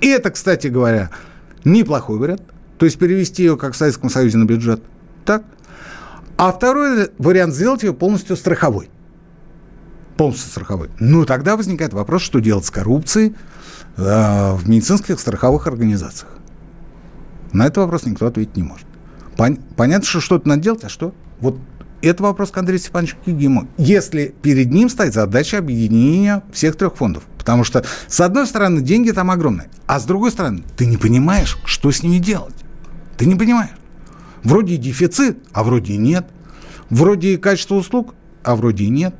И 0.00 0.08
это, 0.08 0.30
кстати 0.30 0.68
говоря, 0.68 1.10
неплохой 1.64 2.18
вариант. 2.18 2.42
То 2.78 2.86
есть 2.86 2.98
перевести 2.98 3.42
ее, 3.42 3.56
как 3.56 3.74
в 3.74 3.76
Советском 3.76 4.08
Союзе, 4.08 4.38
на 4.38 4.44
бюджет. 4.44 4.82
Так? 5.24 5.44
А 6.38 6.52
второй 6.52 7.10
вариант 7.18 7.54
сделать 7.54 7.82
ее 7.82 7.92
полностью 7.92 8.36
страховой. 8.36 8.90
Полностью 10.16 10.50
страховой. 10.50 10.90
Ну, 11.00 11.24
тогда 11.24 11.56
возникает 11.56 11.92
вопрос, 11.92 12.22
что 12.22 12.38
делать 12.38 12.64
с 12.64 12.70
коррупцией 12.70 13.34
э, 13.96 14.52
в 14.52 14.68
медицинских 14.68 15.18
страховых 15.18 15.66
организациях. 15.66 16.32
На 17.52 17.64
этот 17.64 17.78
вопрос 17.78 18.04
никто 18.04 18.26
ответить 18.26 18.56
не 18.56 18.62
может. 18.62 18.86
Пон- 19.36 19.60
понятно, 19.76 20.06
что 20.06 20.20
что-то 20.20 20.48
надо 20.48 20.62
делать, 20.62 20.84
а 20.84 20.88
что? 20.88 21.14
Вот 21.40 21.58
это 22.02 22.22
вопрос 22.22 22.50
к 22.50 22.58
Андрею 22.58 22.78
Степановичу 22.78 23.16
Кигиму. 23.24 23.68
Если 23.78 24.34
перед 24.42 24.70
ним 24.70 24.88
стоит 24.88 25.14
задача 25.14 25.58
объединения 25.58 26.42
всех 26.52 26.76
трех 26.76 26.96
фондов. 26.96 27.24
Потому 27.38 27.62
что, 27.62 27.84
с 28.08 28.20
одной 28.20 28.46
стороны, 28.46 28.80
деньги 28.80 29.12
там 29.12 29.30
огромные, 29.30 29.68
а 29.86 30.00
с 30.00 30.04
другой 30.04 30.32
стороны, 30.32 30.64
ты 30.76 30.86
не 30.86 30.96
понимаешь, 30.96 31.58
что 31.64 31.92
с 31.92 32.02
ними 32.02 32.18
делать. 32.18 32.56
Ты 33.16 33.26
не 33.26 33.36
понимаешь. 33.36 33.70
Вроде 34.42 34.74
и 34.74 34.76
дефицит, 34.76 35.38
а 35.52 35.62
вроде 35.62 35.94
и 35.94 35.96
нет. 35.96 36.26
Вроде 36.90 37.34
и 37.34 37.36
качество 37.36 37.76
услуг, 37.76 38.14
а 38.42 38.56
вроде 38.56 38.84
и 38.84 38.88
нет. 38.88 39.14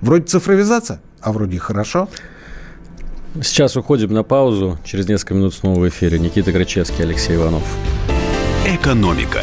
Вроде 0.00 0.24
цифровизация, 0.24 1.00
а 1.20 1.32
вроде 1.32 1.56
и 1.56 1.58
хорошо. 1.58 2.08
Сейчас 3.42 3.76
уходим 3.76 4.12
на 4.12 4.22
паузу. 4.22 4.78
Через 4.84 5.08
несколько 5.08 5.34
минут 5.34 5.54
снова 5.54 5.80
в 5.80 5.88
эфире. 5.88 6.18
Никита 6.18 6.52
Крычевский, 6.52 7.04
Алексей 7.04 7.36
Иванов. 7.36 7.62
Экономика. 8.66 9.42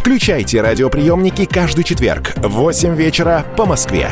Включайте 0.00 0.62
радиоприемники 0.62 1.44
каждый 1.44 1.84
четверг 1.84 2.32
в 2.36 2.48
8 2.48 2.96
вечера 2.96 3.44
по 3.54 3.66
Москве. 3.66 4.08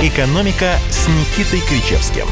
«Экономика» 0.00 0.72
с 0.88 1.06
Никитой 1.06 1.60
Кричевским. 1.68 2.24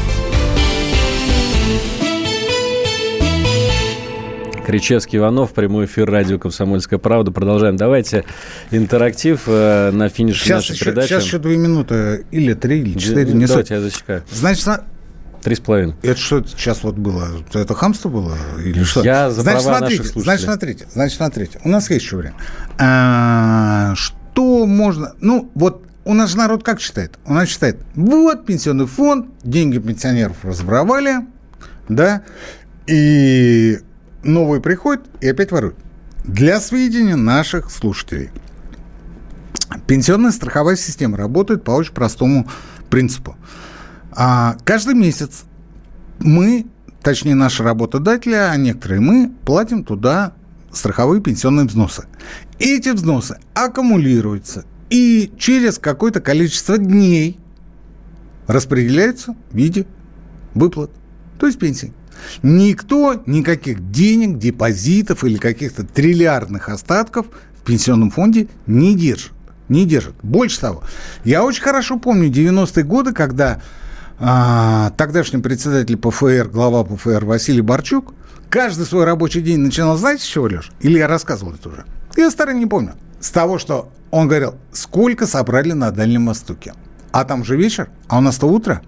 Кричевский 4.65 5.19
Иванов, 5.19 5.53
прямой 5.53 5.85
эфир 5.85 6.09
радио 6.09 6.39
«Комсомольская 6.39 6.97
правда». 6.97 7.29
Продолжаем. 7.31 7.75
Давайте 7.77 8.25
интерактив 8.71 9.41
э, 9.45 9.91
на 9.91 10.09
финише 10.09 10.43
Сейчас 10.43 10.61
нашей 10.63 10.73
еще, 10.73 10.85
передачи. 10.85 11.07
сейчас 11.09 11.23
еще 11.25 11.37
две 11.37 11.57
минуты, 11.57 12.25
или 12.31 12.53
три, 12.53 12.79
или 12.81 12.97
четыре, 12.97 13.31
Ну, 13.33 13.39
не 13.39 13.45
суть. 13.47 13.67
Давайте 13.69 13.73
я 13.75 13.81
засекаю. 13.81 14.23
Значит, 14.31 14.65
на- 14.65 14.83
Три 15.41 15.55
с 15.55 15.59
половиной. 15.59 15.95
это 16.03 16.19
что 16.19 16.43
сейчас 16.45 16.83
вот 16.83 16.95
было? 16.95 17.27
Это 17.53 17.73
хамство 17.73 18.09
было? 18.09 18.37
Или 18.63 18.83
что? 18.83 19.03
Я 19.03 19.31
за 19.31 19.41
значит, 19.41 19.63
права 19.63 19.77
смотрите, 19.77 20.01
наших 20.01 20.13
слушателей. 20.13 20.23
значит, 20.23 20.45
смотрите, 20.45 20.87
значит, 20.93 21.17
смотрите. 21.17 21.59
У 21.63 21.69
нас 21.69 21.89
есть 21.89 22.05
еще 22.05 22.17
время. 22.17 22.35
А, 22.77 23.93
что 23.95 24.65
можно... 24.67 25.13
Ну, 25.19 25.51
вот 25.55 25.83
у 26.05 26.13
нас 26.13 26.31
же 26.31 26.37
народ 26.37 26.63
как 26.63 26.79
считает? 26.79 27.17
У 27.25 27.33
нас 27.33 27.49
считает, 27.49 27.79
вот 27.95 28.45
пенсионный 28.45 28.85
фонд, 28.85 29.27
деньги 29.43 29.79
пенсионеров 29.79 30.37
разворовали, 30.43 31.25
да, 31.89 32.23
и 32.87 33.79
новые 34.23 34.61
приходят 34.61 35.03
и 35.21 35.27
опять 35.27 35.51
воруют. 35.51 35.75
Для 36.23 36.59
сведения 36.59 37.15
наших 37.15 37.71
слушателей. 37.71 38.29
Пенсионная 39.87 40.31
страховая 40.31 40.75
система 40.75 41.17
работает 41.17 41.63
по 41.63 41.71
очень 41.71 41.93
простому 41.93 42.47
принципу. 42.89 43.35
А 44.11 44.57
каждый 44.63 44.95
месяц 44.95 45.43
мы, 46.19 46.67
точнее 47.01 47.35
наши 47.35 47.63
работодатели, 47.63 48.33
а 48.33 48.55
некоторые 48.57 49.01
мы, 49.01 49.31
платим 49.45 49.83
туда 49.83 50.33
страховые 50.71 51.21
пенсионные 51.21 51.65
взносы. 51.65 52.05
Эти 52.59 52.89
взносы 52.89 53.39
аккумулируются 53.53 54.65
и 54.89 55.31
через 55.37 55.77
какое-то 55.77 56.21
количество 56.21 56.77
дней 56.77 57.39
распределяются 58.47 59.35
в 59.51 59.55
виде 59.55 59.85
выплат, 60.53 60.91
то 61.39 61.47
есть 61.47 61.59
пенсий. 61.59 61.93
Никто 62.43 63.23
никаких 63.25 63.91
денег, 63.91 64.37
депозитов 64.37 65.23
или 65.23 65.37
каких-то 65.37 65.83
триллиардных 65.83 66.69
остатков 66.69 67.27
в 67.55 67.63
пенсионном 67.63 68.11
фонде 68.11 68.47
не 68.67 68.95
держит. 68.95 69.31
Не 69.69 69.85
держит. 69.85 70.15
Больше 70.21 70.59
того, 70.59 70.83
я 71.23 71.43
очень 71.43 71.63
хорошо 71.63 71.97
помню 71.97 72.29
90-е 72.29 72.83
годы, 72.83 73.13
когда 73.13 73.61
а, 74.21 74.91
тогдашний 74.97 75.41
председатель 75.41 75.97
ПФР, 75.97 76.49
глава 76.49 76.83
ПФР 76.83 77.25
Василий 77.25 77.61
Борчук, 77.61 78.13
каждый 78.49 78.85
свой 78.85 79.03
рабочий 79.03 79.41
день 79.41 79.59
начинал, 79.59 79.97
знаете, 79.97 80.23
с 80.23 80.27
чего, 80.27 80.45
Леш? 80.45 80.71
Или 80.79 80.99
я 80.99 81.07
рассказывал 81.07 81.55
это 81.55 81.69
уже? 81.69 81.85
Я 82.15 82.29
старый 82.29 82.55
не 82.55 82.67
помню. 82.67 82.93
С 83.19 83.31
того, 83.31 83.57
что 83.57 83.91
он 84.11 84.27
говорил, 84.27 84.55
сколько 84.71 85.25
собрали 85.25 85.71
на 85.71 85.91
Дальнем 85.91 86.27
Востоке. 86.27 86.73
А 87.11 87.25
там 87.25 87.43
же 87.43 87.57
вечер, 87.57 87.89
а 88.07 88.19
у 88.19 88.21
нас-то 88.21 88.45
утро. 88.45 88.81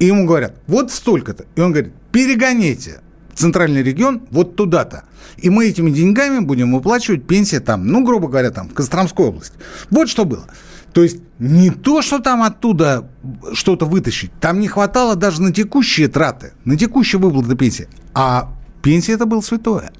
И 0.00 0.06
ему 0.06 0.26
говорят, 0.26 0.56
вот 0.66 0.90
столько-то. 0.90 1.44
И 1.54 1.60
он 1.60 1.72
говорит, 1.72 1.92
перегоните 2.10 3.00
центральный 3.34 3.82
регион 3.82 4.22
вот 4.30 4.56
туда-то. 4.56 5.04
И 5.36 5.50
мы 5.50 5.66
этими 5.66 5.90
деньгами 5.90 6.40
будем 6.40 6.72
выплачивать 6.74 7.26
пенсии 7.26 7.58
там, 7.58 7.86
ну, 7.86 8.04
грубо 8.04 8.28
говоря, 8.28 8.50
там, 8.50 8.68
в 8.68 8.74
Костромской 8.74 9.26
области. 9.26 9.56
Вот 9.90 10.08
что 10.08 10.24
было. 10.24 10.46
То 10.92 11.02
есть 11.02 11.18
не 11.38 11.70
то, 11.70 12.02
что 12.02 12.18
там 12.18 12.42
оттуда 12.42 13.08
что-то 13.54 13.86
вытащить, 13.86 14.30
там 14.40 14.60
не 14.60 14.68
хватало 14.68 15.16
даже 15.16 15.42
на 15.42 15.52
текущие 15.52 16.08
траты, 16.08 16.52
на 16.64 16.76
текущие 16.76 17.20
выплаты 17.20 17.56
пенсии. 17.56 17.88
А 18.14 18.52
пенсия 18.82 19.14
это 19.14 19.26
было 19.26 19.40
святое. 19.40 19.90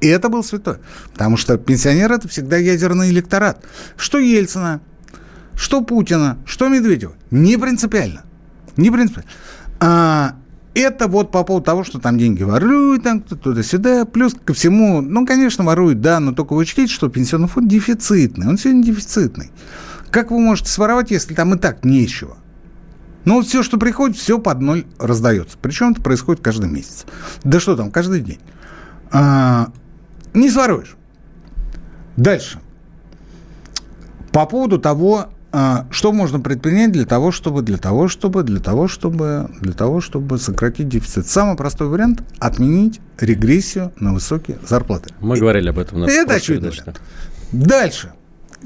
И 0.00 0.08
это 0.08 0.28
был 0.28 0.42
святое. 0.42 0.80
Потому 1.12 1.36
что 1.36 1.56
пенсионер 1.56 2.12
это 2.12 2.28
всегда 2.28 2.56
ядерный 2.56 3.10
электорат. 3.10 3.64
Что 3.96 4.18
Ельцина, 4.18 4.80
что 5.54 5.80
Путина, 5.82 6.38
что 6.44 6.68
Медведева. 6.68 7.14
Не 7.30 7.56
принципиально. 7.56 8.24
Не 8.76 8.90
принципиально. 8.90 9.30
А, 9.80 10.34
это 10.74 11.06
вот 11.06 11.30
по 11.30 11.44
поводу 11.44 11.64
того, 11.64 11.84
что 11.84 11.98
там 11.98 12.18
деньги 12.18 12.42
воруют, 12.42 13.04
там 13.04 13.20
кто-то 13.20 13.42
туда-сюда. 13.42 14.04
Плюс 14.04 14.34
ко 14.44 14.54
всему, 14.54 15.00
ну, 15.00 15.24
конечно, 15.26 15.64
воруют, 15.64 16.00
да, 16.00 16.18
но 16.18 16.32
только 16.32 16.54
учтите, 16.54 16.92
что 16.92 17.08
пенсионный 17.08 17.48
фонд 17.48 17.68
дефицитный. 17.68 18.48
Он 18.48 18.58
сегодня 18.58 18.82
дефицитный. 18.82 19.50
Как 20.12 20.30
вы 20.30 20.38
можете 20.38 20.68
своровать, 20.68 21.10
если 21.10 21.34
там 21.34 21.54
и 21.54 21.58
так 21.58 21.84
нечего? 21.84 22.36
Ну, 23.24 23.36
вот 23.36 23.46
все, 23.46 23.62
что 23.62 23.78
приходит, 23.78 24.16
все 24.16 24.38
под 24.38 24.60
ноль 24.60 24.84
раздается. 24.98 25.56
Причем 25.60 25.92
это 25.92 26.02
происходит 26.02 26.42
каждый 26.42 26.68
месяц. 26.68 27.06
Да 27.44 27.58
что 27.60 27.76
там, 27.76 27.90
каждый 27.90 28.20
день. 28.20 28.40
А, 29.10 29.72
не 30.34 30.50
своруешь. 30.50 30.96
Дальше. 32.16 32.60
По 34.32 34.44
поводу 34.44 34.78
того, 34.78 35.28
а, 35.50 35.86
что 35.90 36.12
можно 36.12 36.40
предпринять 36.40 36.92
для 36.92 37.06
того, 37.06 37.30
чтобы, 37.32 37.62
для 37.62 37.78
того, 37.78 38.08
чтобы, 38.08 38.42
для 38.42 38.60
того, 38.60 38.88
чтобы, 38.88 39.50
для 39.60 39.72
того, 39.72 40.02
чтобы 40.02 40.38
сократить 40.38 40.88
дефицит? 40.88 41.26
Самый 41.26 41.56
простой 41.56 41.88
вариант– 41.88 42.22
отменить 42.38 43.00
регрессию 43.18 43.92
на 43.98 44.12
высокие 44.12 44.58
зарплаты. 44.68 45.08
Мы 45.20 45.38
говорили 45.38 45.70
об 45.70 45.78
этом. 45.78 46.00
На 46.00 46.04
Это 46.06 46.34
очевидно. 46.34 46.70
Дальше. 47.52 48.12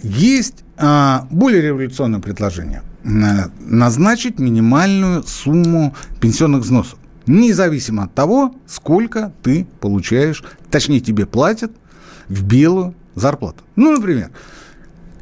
Есть 0.03 0.63
а, 0.63 0.66
более 0.79 1.63
революционное 1.63 2.21
предложение. 2.21 2.83
Назначить 3.03 4.39
минимальную 4.39 5.23
сумму 5.23 5.95
пенсионных 6.21 6.63
взносов. 6.63 6.99
Независимо 7.27 8.05
от 8.05 8.15
того, 8.15 8.55
сколько 8.67 9.33
ты 9.43 9.67
получаешь, 9.81 10.45
точнее 10.71 11.01
тебе 11.01 11.27
платят 11.27 11.73
в 12.29 12.45
белую 12.45 12.95
зарплату. 13.15 13.65
Ну, 13.75 13.93
например, 13.93 14.31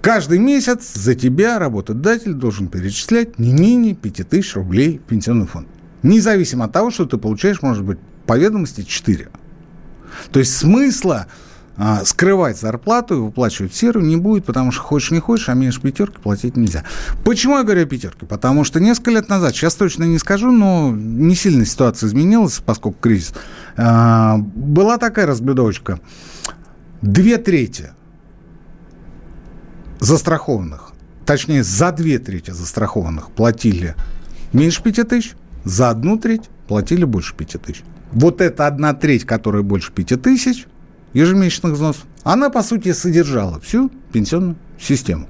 каждый 0.02 0.38
месяц 0.38 0.92
за 0.94 1.14
тебя 1.14 1.58
работодатель 1.58 2.34
должен 2.34 2.68
перечислять 2.68 3.38
не 3.38 3.52
менее 3.52 3.94
5000 3.94 4.56
рублей 4.56 4.98
в 4.98 5.08
пенсионный 5.08 5.46
фонд. 5.46 5.68
Независимо 6.02 6.66
от 6.66 6.72
того, 6.72 6.90
что 6.90 7.06
ты 7.06 7.16
получаешь, 7.16 7.62
может 7.62 7.84
быть, 7.84 7.98
по 8.26 8.36
ведомости 8.36 8.82
4. 8.82 9.28
То 10.30 10.38
есть 10.38 10.56
смысла 10.56 11.26
а, 11.76 12.04
скрывать 12.04 12.58
зарплату 12.58 13.16
и 13.16 13.18
выплачивать 13.18 13.74
серую 13.74 14.06
не 14.06 14.16
будет, 14.16 14.44
потому 14.44 14.70
что 14.70 14.82
хочешь 14.82 15.10
не 15.10 15.18
хочешь, 15.18 15.48
а 15.48 15.54
меньше 15.54 15.80
пятерки 15.80 16.18
платить 16.18 16.56
нельзя. 16.56 16.84
Почему 17.24 17.56
я 17.56 17.64
говорю 17.64 17.82
о 17.82 17.86
пятерке? 17.86 18.26
Потому 18.26 18.62
что 18.62 18.78
несколько 18.78 19.10
лет 19.10 19.28
назад, 19.28 19.56
сейчас 19.56 19.74
точно 19.74 20.04
не 20.04 20.18
скажу, 20.18 20.52
но 20.52 20.92
не 20.94 21.34
сильно 21.34 21.66
ситуация 21.66 22.06
изменилась, 22.06 22.62
поскольку 22.64 22.98
кризис, 23.00 23.34
а, 23.76 24.38
была 24.38 24.98
такая 24.98 25.26
разблюдовочка. 25.26 25.98
Две 27.02 27.38
трети 27.38 27.90
застрахованных, 29.98 30.92
точнее, 31.26 31.64
за 31.64 31.90
две 31.90 32.20
трети 32.20 32.52
застрахованных 32.52 33.32
платили 33.32 33.96
меньше 34.52 34.80
пяти 34.80 35.02
тысяч, 35.02 35.34
за 35.64 35.90
одну 35.90 36.18
треть 36.18 36.42
платили 36.68 37.04
больше 37.04 37.34
пяти 37.34 37.58
тысяч. 37.58 37.82
Вот 38.12 38.40
эта 38.40 38.68
одна 38.68 38.94
треть, 38.94 39.24
которая 39.24 39.64
больше 39.64 39.90
пяти 39.90 40.14
тысяч– 40.14 40.66
ежемесячных 41.14 41.72
взносов, 41.72 42.04
она, 42.22 42.50
по 42.50 42.62
сути, 42.62 42.92
содержала 42.92 43.60
всю 43.60 43.90
пенсионную 44.12 44.56
систему. 44.78 45.26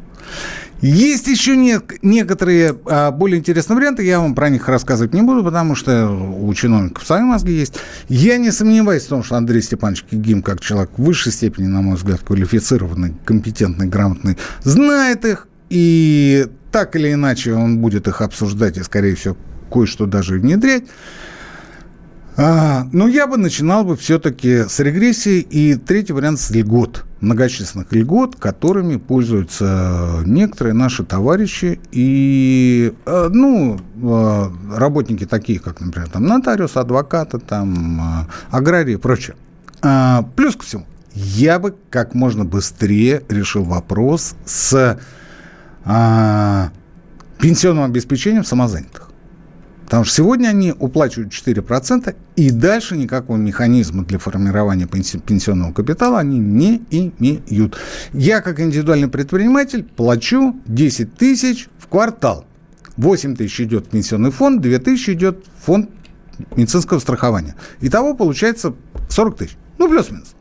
Есть 0.81 1.29
еще 1.29 1.57
не, 1.57 1.79
некоторые 2.03 2.77
а, 2.87 3.11
более 3.11 3.39
интересные 3.39 3.77
варианты, 3.77 4.05
я 4.05 4.21
вам 4.21 4.35
про 4.35 4.51
них 4.51 4.69
рассказывать 4.69 5.15
не 5.15 5.23
буду, 5.23 5.43
потому 5.43 5.75
что 5.75 6.11
у 6.11 6.53
чиновников 6.53 7.07
свои 7.07 7.23
мозги 7.23 7.53
есть. 7.53 7.77
Я 8.09 8.37
не 8.37 8.51
сомневаюсь 8.51 9.05
в 9.05 9.09
том, 9.09 9.23
что 9.23 9.37
Андрей 9.37 9.63
Степанович 9.63 10.05
Кигим, 10.11 10.43
как 10.43 10.61
человек 10.61 10.91
в 10.97 11.03
высшей 11.03 11.33
степени, 11.33 11.69
на 11.69 11.81
мой 11.81 11.97
взгляд, 11.97 12.21
квалифицированный, 12.21 13.15
компетентный, 13.25 13.87
грамотный, 13.87 14.37
знает 14.63 15.25
их, 15.25 15.49
и 15.71 16.49
так 16.71 16.97
или 16.97 17.13
иначе 17.13 17.55
он 17.55 17.79
будет 17.79 18.07
их 18.07 18.21
обсуждать 18.21 18.77
и, 18.77 18.83
скорее 18.83 19.15
всего, 19.15 19.37
кое-что 19.73 20.07
даже 20.07 20.39
внедрять. 20.39 20.85
А, 22.37 22.89
ну, 22.93 23.07
я 23.07 23.29
бы 23.29 23.37
начинал 23.37 23.85
бы 23.85 23.97
все-таки 23.97 24.65
с 24.69 24.81
регрессии. 24.81 25.41
И 25.41 25.77
третий 25.77 26.13
вариант 26.13 26.41
с 26.41 26.51
льгот, 26.51 27.05
многочисленных 27.21 27.93
льгот, 27.93 28.37
которыми 28.37 28.97
пользуются 28.97 30.23
некоторые 30.27 30.75
наши 30.75 31.05
товарищи 31.05 31.79
и, 31.93 32.93
а, 33.07 33.29
ну, 33.29 33.79
а, 34.03 34.53
работники 34.75 35.27
такие, 35.27 35.61
как, 35.61 35.81
например, 35.81 36.11
там, 36.11 36.25
нотариус, 36.25 36.77
адвокаты, 36.77 37.39
там, 37.39 38.01
а, 38.01 38.29
аграрии 38.51 38.95
и 38.95 38.97
прочее. 38.97 39.37
Плюс 40.35 40.57
ко 40.57 40.65
всему, 40.65 40.87
я 41.13 41.59
бы 41.59 41.75
как 41.91 42.15
можно 42.15 42.47
быстрее 42.47 43.23
решил 43.29 43.65
вопрос 43.65 44.35
с 44.47 44.99
пенсионным 47.39 47.85
обеспечением 47.85 48.45
самозанятых. 48.45 49.04
Потому 49.95 50.07
что 50.07 50.17
сегодня 50.17 50.49
они 50.49 50.75
уплачивают 50.77 51.33
4%, 51.33 52.17
и 52.35 52.51
дальше 52.51 52.97
никакого 52.97 53.37
механизма 53.37 54.05
для 54.05 54.19
формирования 54.19 54.89
пенсионного 54.89 55.73
капитала 55.73 56.19
они 56.19 56.41
не 56.41 56.83
имеют. 56.91 57.79
Я, 58.13 58.41
как 58.41 58.59
индивидуальный 58.59 59.07
предприниматель, 59.07 59.85
плачу 59.85 60.57
10 60.67 61.15
тысяч 61.15 61.69
в 61.79 61.87
квартал. 61.87 62.45
8 62.97 63.37
тысяч 63.37 63.61
идет 63.61 63.87
в 63.87 63.91
пенсионный 63.91 64.33
фонд, 64.33 64.63
2 64.63 64.79
тысячи 64.81 65.11
идет 65.11 65.45
в 65.61 65.67
фонд 65.67 65.91
медицинского 66.57 66.99
страхования. 66.99 67.55
Итого 67.81 68.15
получается 68.15 68.75
40 69.11 69.37
тысяч. 69.37 69.57
Ну, 69.79 69.89
плюс-минус. 69.89 70.35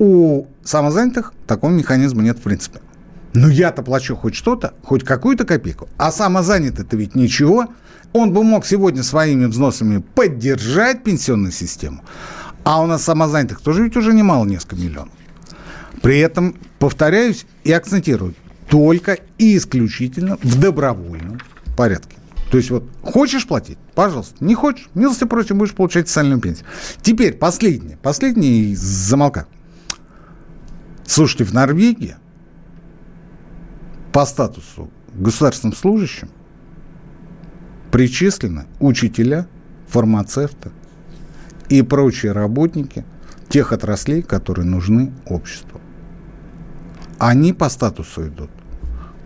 У 0.00 0.48
самозанятых 0.64 1.32
такого 1.46 1.70
механизма 1.70 2.22
нет 2.22 2.38
в 2.38 2.42
принципе. 2.42 2.80
Но 3.34 3.48
я-то 3.48 3.84
плачу 3.84 4.16
хоть 4.16 4.34
что-то, 4.34 4.74
хоть 4.82 5.04
какую-то 5.04 5.44
копейку. 5.44 5.88
А 5.96 6.10
самозанятый-то 6.10 6.96
ведь 6.96 7.14
ничего– 7.14 7.68
он 8.12 8.32
бы 8.32 8.42
мог 8.42 8.66
сегодня 8.66 9.02
своими 9.02 9.46
взносами 9.46 9.98
поддержать 9.98 11.04
пенсионную 11.04 11.52
систему, 11.52 12.02
а 12.64 12.82
у 12.82 12.86
нас 12.86 13.04
самозанятых 13.04 13.60
тоже 13.60 13.84
ведь 13.84 13.96
уже 13.96 14.12
немало, 14.12 14.44
несколько 14.44 14.76
миллионов. 14.76 15.12
При 16.02 16.18
этом, 16.18 16.54
повторяюсь 16.78 17.46
и 17.64 17.72
акцентирую, 17.72 18.34
только 18.68 19.18
и 19.38 19.56
исключительно 19.56 20.38
в 20.42 20.60
добровольном 20.60 21.40
порядке. 21.76 22.16
То 22.50 22.56
есть 22.56 22.70
вот 22.70 22.84
хочешь 23.02 23.46
платить, 23.46 23.78
пожалуйста, 23.94 24.36
не 24.40 24.54
хочешь, 24.54 24.88
милости 24.94 25.24
просим, 25.24 25.58
будешь 25.58 25.74
получать 25.74 26.08
социальную 26.08 26.40
пенсию. 26.40 26.66
Теперь 27.02 27.34
последнее, 27.34 27.98
последнее 27.98 28.72
из 28.72 28.80
замолка. 28.80 29.46
Слушайте, 31.06 31.44
в 31.44 31.52
Норвегии 31.52 32.16
по 34.12 34.24
статусу 34.24 34.90
государственным 35.14 35.76
служащим 35.76 36.30
причислены 37.90 38.66
учителя, 38.80 39.46
фармацевты 39.88 40.70
и 41.68 41.82
прочие 41.82 42.32
работники 42.32 43.04
тех 43.48 43.72
отраслей, 43.72 44.22
которые 44.22 44.66
нужны 44.66 45.12
обществу. 45.26 45.80
Они 47.18 47.52
по 47.52 47.68
статусу 47.68 48.28
идут 48.28 48.50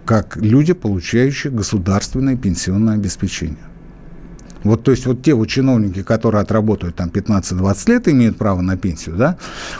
как 0.04 0.36
люди, 0.36 0.72
получающие 0.72 1.52
государственное 1.52 2.36
пенсионное 2.36 2.94
обеспечение. 2.94 3.64
Вот, 4.64 4.84
то 4.84 4.90
есть, 4.92 5.06
вот 5.06 5.22
те 5.22 5.34
вот 5.34 5.48
чиновники, 5.48 6.02
которые 6.02 6.42
отработают 6.42 6.96
там 6.96 7.08
15-20 7.08 7.90
лет, 7.90 8.08
имеют 8.08 8.36
право 8.36 8.60
на 8.60 8.76
пенсию, 8.76 9.16
да, 9.16 9.36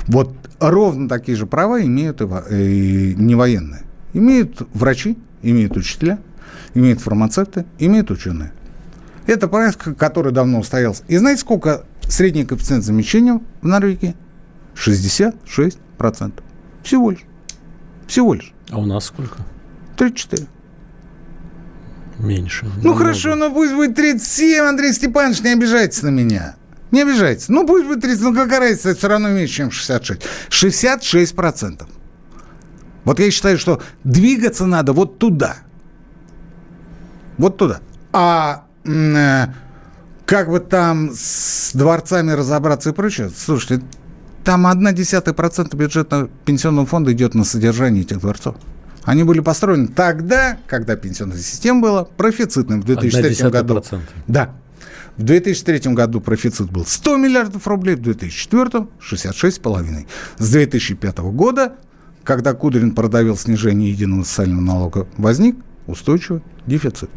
вот 0.06 0.34
ровно 0.58 1.08
такие 1.08 1.36
же 1.36 1.46
права 1.46 1.82
имеют 1.82 2.20
и, 2.20 2.24
и 3.12 3.14
не 3.14 3.34
военные. 3.34 3.82
Имеют 4.12 4.62
врачи, 4.74 5.16
имеют 5.42 5.76
учителя, 5.76 6.18
имеют 6.74 7.00
фармацевты, 7.00 7.64
имеют 7.78 8.10
ученые. 8.10 8.52
Это 9.26 9.48
порядок, 9.48 9.96
который 9.96 10.32
давно 10.32 10.60
устоялся. 10.60 11.04
И 11.08 11.16
знаете, 11.16 11.40
сколько 11.40 11.84
средний 12.08 12.44
коэффициент 12.44 12.84
замещения 12.84 13.40
в 13.60 13.66
Норвегии? 13.66 14.16
66%. 14.74 16.32
Всего 16.82 17.10
лишь. 17.10 17.24
Всего 18.06 18.34
лишь. 18.34 18.52
А 18.70 18.78
у 18.78 18.86
нас 18.86 19.04
сколько? 19.04 19.38
34. 19.96 20.46
Меньше. 22.18 22.64
Ну 22.64 22.70
намного. 22.76 22.98
хорошо, 22.98 23.34
но 23.36 23.50
пусть 23.50 23.74
будет 23.74 23.94
37, 23.96 24.62
Андрей 24.64 24.92
Степанович, 24.92 25.40
не 25.40 25.52
обижайтесь 25.52 26.02
на 26.02 26.10
меня. 26.10 26.56
Не 26.90 27.02
обижайтесь. 27.02 27.48
Ну 27.48 27.66
пусть 27.66 27.86
будет 27.86 28.02
30, 28.02 28.22
ну 28.22 28.34
какая 28.34 28.60
разница, 28.60 28.90
это 28.90 28.98
все 28.98 29.08
равно 29.08 29.28
меньше, 29.30 29.54
чем 29.54 29.70
66. 29.70 30.22
66%. 30.50 31.86
Вот 33.04 33.18
я 33.18 33.30
считаю, 33.30 33.58
что 33.58 33.82
двигаться 34.04 34.66
надо 34.66 34.92
вот 34.92 35.18
туда. 35.18 35.56
Вот 37.38 37.56
туда. 37.56 37.80
А 38.12 38.66
как 38.84 40.50
бы 40.50 40.60
там 40.60 41.10
с 41.14 41.72
дворцами 41.74 42.32
разобраться 42.32 42.90
и 42.90 42.92
прочее, 42.92 43.30
слушайте, 43.36 43.84
там 44.44 44.66
одна 44.66 44.92
десятая 44.92 45.34
процента 45.34 45.76
бюджета 45.76 46.28
пенсионного 46.44 46.86
фонда 46.86 47.12
идет 47.12 47.34
на 47.34 47.44
содержание 47.44 48.02
этих 48.02 48.20
дворцов. 48.20 48.56
Они 49.04 49.24
были 49.24 49.40
построены 49.40 49.88
тогда, 49.88 50.58
когда 50.66 50.96
пенсионная 50.96 51.38
система 51.38 51.80
была 51.80 52.04
профицитной 52.04 52.78
в 52.80 52.84
2003 52.84 53.50
году. 53.50 53.74
Процента. 53.74 54.12
Да. 54.26 54.54
В 55.16 55.22
2003 55.24 55.92
году 55.92 56.20
профицит 56.20 56.70
был 56.70 56.86
100 56.86 57.16
миллиардов 57.18 57.66
рублей, 57.66 57.96
в 57.96 58.02
2004– 58.02 58.86
66,5. 59.00 60.06
С 60.38 60.50
2005 60.50 61.18
года, 61.18 61.74
когда 62.24 62.54
Кудрин 62.54 62.94
продавил 62.94 63.36
снижение 63.36 63.90
единого 63.90 64.24
социального 64.24 64.60
налога, 64.60 65.06
возник 65.18 65.56
устойчивый 65.86 66.42
дефицит. 66.66 67.10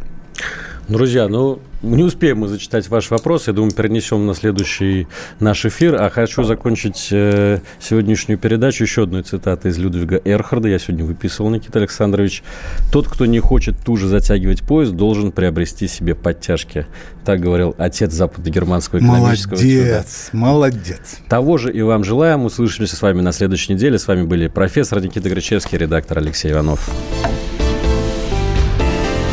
Друзья, 0.87 1.27
ну, 1.27 1.59
не 1.81 2.03
успеем 2.03 2.39
мы 2.39 2.47
зачитать 2.47 2.87
ваш 2.89 3.09
вопрос. 3.09 3.47
Я 3.47 3.53
думаю, 3.53 3.71
перенесем 3.71 4.27
на 4.27 4.35
следующий 4.35 5.07
наш 5.39 5.65
эфир. 5.65 5.99
А 5.99 6.11
хочу 6.11 6.43
закончить 6.43 7.07
э, 7.11 7.59
сегодняшнюю 7.79 8.37
передачу 8.37 8.83
еще 8.83 9.03
одной 9.03 9.23
цитатой 9.23 9.71
из 9.71 9.79
Людвига 9.79 10.21
Эрхарда. 10.23 10.67
Я 10.67 10.77
сегодня 10.77 11.03
выписывал, 11.03 11.49
Никита 11.49 11.79
Александрович. 11.79 12.43
«Тот, 12.91 13.07
кто 13.07 13.25
не 13.25 13.39
хочет 13.39 13.75
туже 13.83 14.07
затягивать 14.07 14.61
поезд, 14.61 14.91
должен 14.91 15.31
приобрести 15.31 15.87
себе 15.87 16.13
подтяжки». 16.13 16.85
Так 17.25 17.39
говорил 17.39 17.73
отец 17.79 18.11
западно-германского 18.13 18.99
экономического 18.99 19.55
Молодец, 19.55 20.27
чуда. 20.31 20.37
молодец. 20.37 21.17
Того 21.27 21.57
же 21.57 21.73
и 21.73 21.81
вам 21.81 22.03
желаем. 22.03 22.45
Услышимся 22.45 22.95
с 22.95 23.01
вами 23.01 23.21
на 23.21 23.31
следующей 23.31 23.73
неделе. 23.73 23.97
С 23.97 24.07
вами 24.07 24.23
были 24.23 24.47
профессор 24.47 25.01
Никита 25.01 25.29
Гречевский, 25.29 25.79
редактор 25.79 26.19
Алексей 26.19 26.51
Иванов. 26.51 26.87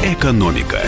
«Экономика». 0.02 0.78